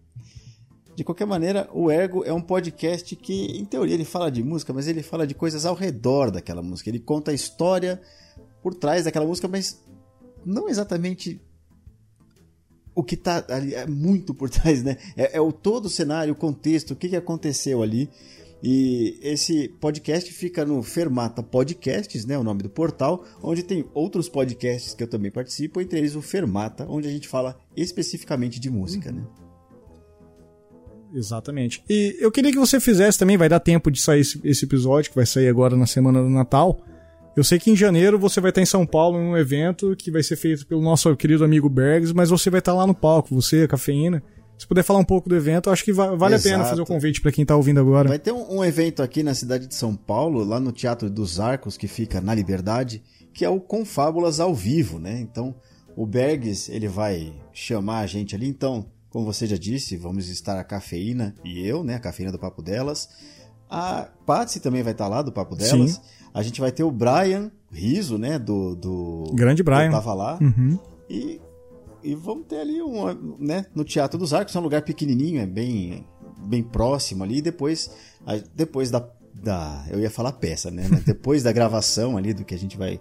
De 0.95 1.03
qualquer 1.03 1.26
maneira, 1.26 1.68
o 1.74 1.89
Ergo 1.89 2.24
é 2.24 2.32
um 2.32 2.41
podcast 2.41 3.16
que, 3.16 3.57
em 3.57 3.66
teoria, 3.66 3.95
ele 3.95 4.05
fala 4.05 4.30
de 4.30 4.43
música, 4.43 4.72
mas 4.74 4.88
ele 4.88 5.01
fala 5.01 5.26
de 5.26 5.34
coisas 5.34 5.66
ao 5.66 5.74
redor 5.74 6.30
daquela 6.30 6.61
música. 6.61 6.89
Ele 6.89 6.99
conta 6.99 7.32
a 7.32 7.34
história 7.34 7.99
por 8.61 8.76
trás 8.76 9.05
daquela 9.05 9.26
música, 9.26 9.47
mas 9.47 9.84
não 10.45 10.70
exatamente 10.70 11.41
o 12.95 13.03
que 13.03 13.16
está 13.16 13.43
ali, 13.49 13.74
é 13.74 13.88
muito 13.88 14.34
por 14.36 14.49
trás, 14.49 14.84
né? 14.84 14.97
É, 15.18 15.38
é, 15.38 15.41
o 15.41 15.51
todo 15.51 15.86
o 15.86 15.89
cenário, 15.89 16.34
o 16.34 16.36
contexto, 16.36 16.91
o 16.91 16.95
que, 16.95 17.09
que 17.09 17.16
aconteceu 17.16 17.82
ali. 17.82 18.09
E 18.66 19.20
esse 19.22 19.68
podcast 19.68 20.32
fica 20.32 20.64
no 20.64 20.82
Fermata 20.82 21.43
Podcasts, 21.43 22.26
né, 22.26 22.38
o 22.38 22.43
nome 22.45 22.64
do 22.64 22.70
portal, 22.70 23.26
onde 23.41 23.61
tem 23.61 23.84
outros 23.93 24.30
podcasts 24.30 24.93
que 24.93 25.03
eu 25.03 25.07
também 25.07 25.30
participo, 25.30 25.82
entre 25.82 25.99
eles 25.99 26.16
o 26.16 26.22
Fermata, 26.22 26.86
onde 26.88 27.05
a 27.05 27.11
gente 27.11 27.28
fala 27.28 27.59
especificamente 27.76 28.61
de 28.61 28.70
música, 28.70 29.11
né? 29.11 29.22
Exatamente. 31.14 31.84
E 31.89 32.16
eu 32.22 32.32
queria 32.32 32.53
que 32.53 32.57
você 32.57 32.80
fizesse 32.80 33.20
também, 33.20 33.36
vai 33.36 33.49
dar 33.49 33.59
tempo 33.59 33.91
de 33.91 34.01
sair 34.01 34.22
esse, 34.22 34.39
esse 34.45 34.64
episódio, 34.64 35.09
que 35.11 35.16
vai 35.16 35.26
sair 35.26 35.49
agora 35.49 35.76
na 35.76 35.86
semana 35.86 36.24
do 36.24 36.30
Natal. 36.30 36.86
Eu 37.36 37.43
sei 37.43 37.59
que 37.59 37.70
em 37.70 37.76
janeiro 37.76 38.18
você 38.18 38.39
vai 38.39 38.49
estar 38.49 38.61
em 38.61 38.66
São 38.66 38.86
Paulo 38.86 39.20
em 39.20 39.26
um 39.26 39.38
evento 39.38 39.93
que 39.97 40.09
vai 40.09 40.24
ser 40.24 40.38
feito 40.38 40.66
pelo 40.66 40.82
nosso 40.82 41.14
querido 41.18 41.43
amigo 41.43 41.68
Bergs, 41.68 42.14
mas 42.14 42.30
você 42.30 42.49
vai 42.49 42.59
estar 42.59 42.74
lá 42.74 42.88
no 42.88 42.95
palco, 42.95 43.36
você, 43.36 43.64
a 43.64 43.68
Cafeína. 43.68 44.24
Se 44.64 44.68
puder 44.68 44.82
falar 44.82 44.99
um 44.99 45.03
pouco 45.03 45.28
do 45.28 45.36
evento, 45.36 45.70
acho 45.70 45.84
que 45.84 45.91
vale 45.91 46.14
Exato. 46.36 46.36
a 46.36 46.39
pena 46.39 46.64
fazer 46.64 46.82
o 46.82 46.86
convite 46.86 47.20
para 47.20 47.34
quem 47.34 47.41
está 47.41 47.53
ouvindo 47.53 47.82
agora. 47.82 48.07
Vai 48.07 48.18
ter 48.18 48.32
um, 48.32 48.59
um, 48.59 48.64
evento 48.64 49.03
aqui 49.03 49.22
na 49.22 49.34
cidade 49.34 49.68
de 49.68 49.76
São 49.76 49.93
Paulo, 49.93 50.41
lá 50.41 50.57
no 50.57 50.72
Teatro 50.72 51.09
dos 51.09 51.38
Arcos, 51.38 51.76
que 51.76 51.86
fica 51.86 52.22
na 52.22 52.34
Liberdade, 52.34 53.03
que 53.34 53.43
é 53.43 53.49
o 53.49 53.59
Confábulas 53.59 54.39
ao 54.39 54.55
vivo, 54.55 54.99
né? 54.99 55.20
Então, 55.20 55.53
o 55.97 56.05
Bergs, 56.05 56.72
ele 56.72 56.88
vai 56.88 57.34
chamar 57.51 57.99
a 57.99 58.07
gente 58.07 58.36
ali. 58.36 58.47
Então, 58.47 58.86
como 59.09 59.26
você 59.26 59.45
já 59.45 59.57
disse, 59.57 59.97
vamos 59.97 60.30
estar 60.30 60.57
a 60.57 60.64
Cafeína 60.64 61.36
e 61.43 61.68
eu, 61.68 61.84
né? 61.84 61.95
A 61.95 61.99
Cafeína 61.99 62.32
do 62.32 62.39
Papo 62.39 62.61
Delas. 62.61 63.09
A 63.70 64.07
Patsy 64.26 64.61
também 64.61 64.82
vai 64.82 64.93
estar 64.93 65.09
lá, 65.09 65.22
do 65.22 65.34
Papo 65.34 65.57
Delas. 65.57 65.95
Sim. 65.95 66.01
A 66.34 66.41
gente 66.41 66.61
vai 66.61 66.72
ter 66.72 66.86
o 66.86 66.89
Brian 66.89 67.51
Riso, 67.70 68.18
né? 68.18 68.39
Do. 68.39 68.78
do 68.78 69.26
Grande 69.34 69.61
Brian. 69.61 69.88
Que 69.88 69.91
tava 69.91 70.14
lá. 70.14 70.39
Uhum. 70.41 70.80
E 71.09 71.41
e 72.03 72.15
vamos 72.15 72.47
ter 72.47 72.57
ali 72.57 72.81
um, 72.81 73.37
né, 73.39 73.65
no 73.73 73.83
Teatro 73.83 74.19
dos 74.19 74.33
Arcos, 74.33 74.55
é 74.55 74.59
um 74.59 74.63
lugar 74.63 74.81
pequenininho, 74.81 75.41
é 75.41 75.45
bem, 75.45 76.05
bem 76.45 76.61
próximo 76.61 77.23
ali. 77.23 77.41
Depois, 77.41 77.89
depois 78.55 78.91
da, 78.91 79.07
da, 79.33 79.85
eu 79.89 79.99
ia 79.99 80.09
falar 80.09 80.33
peça, 80.33 80.69
né? 80.69 80.83
depois 81.05 81.43
da 81.43 81.51
gravação 81.51 82.17
ali 82.17 82.33
do 82.33 82.43
que 82.43 82.53
a 82.53 82.59
gente 82.59 82.77
vai, 82.77 82.99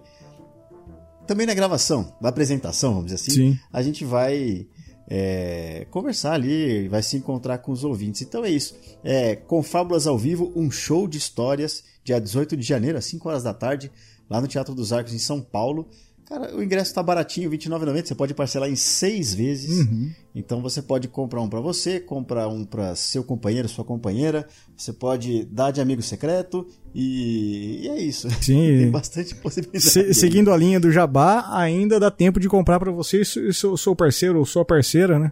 também 1.27 1.45
na 1.45 1.53
gravação, 1.53 2.15
da 2.21 2.29
apresentação, 2.29 2.93
vamos 2.93 3.11
dizer 3.11 3.15
assim, 3.15 3.31
Sim. 3.31 3.59
a 3.71 3.81
gente 3.81 4.05
vai 4.05 4.67
é, 5.07 5.85
conversar 5.91 6.33
ali, 6.33 6.87
vai 6.87 7.03
se 7.03 7.17
encontrar 7.17 7.57
com 7.59 7.71
os 7.71 7.83
ouvintes. 7.83 8.21
Então 8.21 8.43
é 8.43 8.49
isso. 8.49 8.75
É, 9.03 9.35
Confábulas 9.35 10.07
ao 10.07 10.17
Vivo, 10.17 10.51
um 10.55 10.71
show 10.71 11.07
de 11.07 11.17
histórias, 11.17 11.83
dia 12.03 12.19
18 12.19 12.55
de 12.57 12.63
janeiro, 12.63 12.97
às 12.97 13.05
5 13.05 13.27
horas 13.27 13.43
da 13.43 13.53
tarde, 13.53 13.91
lá 14.29 14.41
no 14.41 14.47
Teatro 14.47 14.73
dos 14.73 14.93
Arcos, 14.93 15.13
em 15.13 15.19
São 15.19 15.41
Paulo. 15.41 15.87
Cara, 16.25 16.55
o 16.55 16.63
ingresso 16.63 16.91
está 16.91 17.03
baratinho, 17.03 17.49
R$29,90. 17.49 18.07
Você 18.07 18.15
pode 18.15 18.33
parcelar 18.33 18.69
em 18.69 18.75
seis 18.75 19.33
vezes. 19.33 19.85
Uhum. 19.85 20.11
Então 20.33 20.61
você 20.61 20.81
pode 20.81 21.07
comprar 21.07 21.41
um 21.41 21.49
para 21.49 21.59
você, 21.59 21.99
comprar 21.99 22.47
um 22.47 22.65
para 22.65 22.95
seu 22.95 23.23
companheiro, 23.23 23.67
sua 23.67 23.83
companheira. 23.83 24.47
Você 24.75 24.93
pode 24.93 25.45
dar 25.45 25.71
de 25.71 25.81
amigo 25.81 26.01
secreto 26.01 26.65
e, 26.93 27.81
e 27.83 27.89
é 27.89 28.01
isso. 28.01 28.29
Sim. 28.41 28.79
Tem 28.79 28.91
bastante 28.91 29.35
possibilidade. 29.35 29.83
Se, 29.83 30.13
seguindo 30.13 30.51
a 30.51 30.57
linha 30.57 30.79
do 30.79 30.91
Jabá, 30.91 31.45
ainda 31.51 31.99
dá 31.99 32.09
tempo 32.09 32.39
de 32.39 32.47
comprar 32.47 32.79
para 32.79 32.91
você 32.91 33.21
e 33.21 33.53
seu, 33.53 33.75
seu 33.77 33.95
parceiro 33.95 34.39
ou 34.39 34.45
sua 34.45 34.63
parceira, 34.63 35.19
né? 35.19 35.31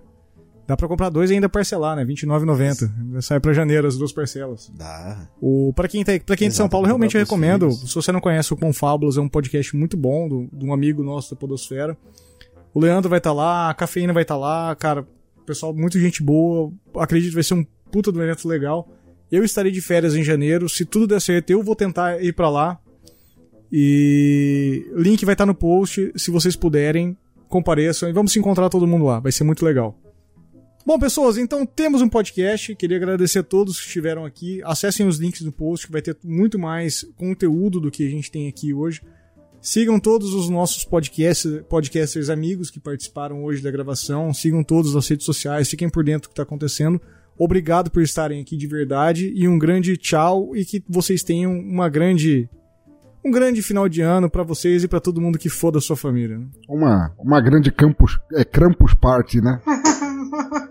Dá 0.72 0.78
pra 0.78 0.88
comprar 0.88 1.10
dois 1.10 1.30
e 1.30 1.34
ainda 1.34 1.50
parcelar, 1.50 1.98
né? 1.98 2.04
R$29,90. 2.04 3.22
Sai 3.22 3.42
pra 3.42 3.52
janeiro 3.52 3.86
as 3.86 3.98
duas 3.98 4.14
parcelas. 4.14 4.72
Dá. 4.74 5.28
O, 5.42 5.74
pra 5.76 5.86
quem, 5.86 6.02
tá, 6.02 6.14
pra 6.26 6.38
quem 6.38 6.46
é 6.46 6.50
de 6.50 6.56
São 6.56 6.70
Paulo, 6.70 6.86
realmente 6.88 7.14
eu 7.14 7.20
recomendo. 7.20 7.70
Filhos. 7.70 7.90
Se 7.90 7.94
você 7.94 8.10
não 8.10 8.22
conhece 8.22 8.54
o 8.54 8.56
Confábulas, 8.56 9.18
é 9.18 9.20
um 9.20 9.28
podcast 9.28 9.76
muito 9.76 9.98
bom, 9.98 10.30
do, 10.30 10.48
de 10.54 10.66
um 10.66 10.72
amigo 10.72 11.04
nosso 11.04 11.32
da 11.32 11.36
Podosfera. 11.38 11.98
O 12.74 12.80
Leandro 12.80 13.10
vai 13.10 13.18
estar 13.20 13.32
tá 13.32 13.34
lá, 13.34 13.70
a 13.70 13.74
Cafeína 13.74 14.14
vai 14.14 14.24
estar 14.24 14.36
tá 14.36 14.40
lá, 14.40 14.74
cara. 14.78 15.06
Pessoal, 15.46 15.74
muito 15.74 16.00
gente 16.00 16.24
boa. 16.24 16.72
Acredito 16.96 17.32
que 17.32 17.36
vai 17.36 17.44
ser 17.44 17.56
um 17.56 17.66
puta 17.92 18.10
do 18.10 18.24
evento 18.24 18.48
legal. 18.48 18.88
Eu 19.30 19.44
estarei 19.44 19.74
de 19.74 19.82
férias 19.82 20.16
em 20.16 20.24
janeiro. 20.24 20.70
Se 20.70 20.86
tudo 20.86 21.06
der 21.06 21.20
certo, 21.20 21.50
eu 21.50 21.62
vou 21.62 21.76
tentar 21.76 22.24
ir 22.24 22.32
para 22.32 22.50
lá. 22.50 22.80
E 23.70 24.90
link 24.96 25.26
vai 25.26 25.34
estar 25.34 25.44
tá 25.44 25.48
no 25.48 25.54
post. 25.54 26.14
Se 26.16 26.32
vocês 26.32 26.56
puderem, 26.56 27.18
compareçam 27.50 28.08
e 28.08 28.14
vamos 28.14 28.32
se 28.32 28.40
encontrar 28.40 28.70
todo 28.70 28.88
mundo 28.88 29.04
lá. 29.04 29.20
Vai 29.20 29.34
ser 29.34 29.44
muito 29.44 29.66
legal. 29.66 30.01
Bom, 30.84 30.98
pessoas, 30.98 31.38
então 31.38 31.64
temos 31.64 32.02
um 32.02 32.10
podcast. 32.10 32.76
Queria 32.76 32.98
agradecer 32.98 33.40
a 33.40 33.44
todos 33.44 33.80
que 33.80 33.86
estiveram 33.86 34.26
aqui. 34.26 34.62
Acessem 34.64 35.08
os 35.08 35.18
links 35.18 35.44
do 35.44 35.52
post, 35.52 35.86
que 35.86 35.92
vai 35.92 36.02
ter 36.02 36.18
muito 36.24 36.58
mais 36.58 37.06
conteúdo 37.16 37.80
do 37.80 37.92
que 37.92 38.06
a 38.06 38.10
gente 38.10 38.32
tem 38.32 38.48
aqui 38.48 38.74
hoje. 38.74 39.02
Sigam 39.62 40.00
todos 40.00 40.34
os 40.34 40.50
nossos 40.50 40.84
podcast, 40.84 41.64
podcasters 41.70 42.32
amigos 42.32 42.72
que 42.72 42.80
participaram 42.80 43.44
hoje 43.44 43.62
da 43.62 43.70
gravação. 43.70 44.34
Sigam 44.34 44.64
todos 44.64 44.96
nas 44.96 45.08
redes 45.08 45.24
sociais, 45.24 45.70
fiquem 45.70 45.88
por 45.88 46.04
dentro 46.04 46.24
do 46.24 46.30
que 46.30 46.34
está 46.34 46.44
acontecendo. 46.44 47.00
Obrigado 47.38 47.92
por 47.92 48.02
estarem 48.02 48.42
aqui 48.42 48.58
de 48.58 48.66
verdade 48.66 49.32
e 49.36 49.48
um 49.48 49.60
grande 49.60 49.96
tchau 49.98 50.56
e 50.56 50.66
que 50.66 50.84
vocês 50.90 51.22
tenham 51.22 51.54
uma 51.60 51.90
grande 51.90 52.50
um 53.24 53.30
grande 53.30 53.62
final 53.62 53.88
de 53.88 54.02
ano 54.02 54.32
para 54.32 54.42
vocês 54.42 54.84
e 54.84 54.88
para 54.88 55.00
todo 55.00 55.22
mundo 55.22 55.38
que 55.38 55.48
for 55.48 55.72
da 55.72 55.80
sua 55.80 55.96
família. 55.96 56.40
Né? 56.40 56.48
Uma 56.68 57.14
uma 57.20 57.40
grande 57.40 57.72
campus 57.72 58.20
é 58.34 58.44
Krampus 58.44 58.96
Party, 58.96 59.42
né? 59.42 59.62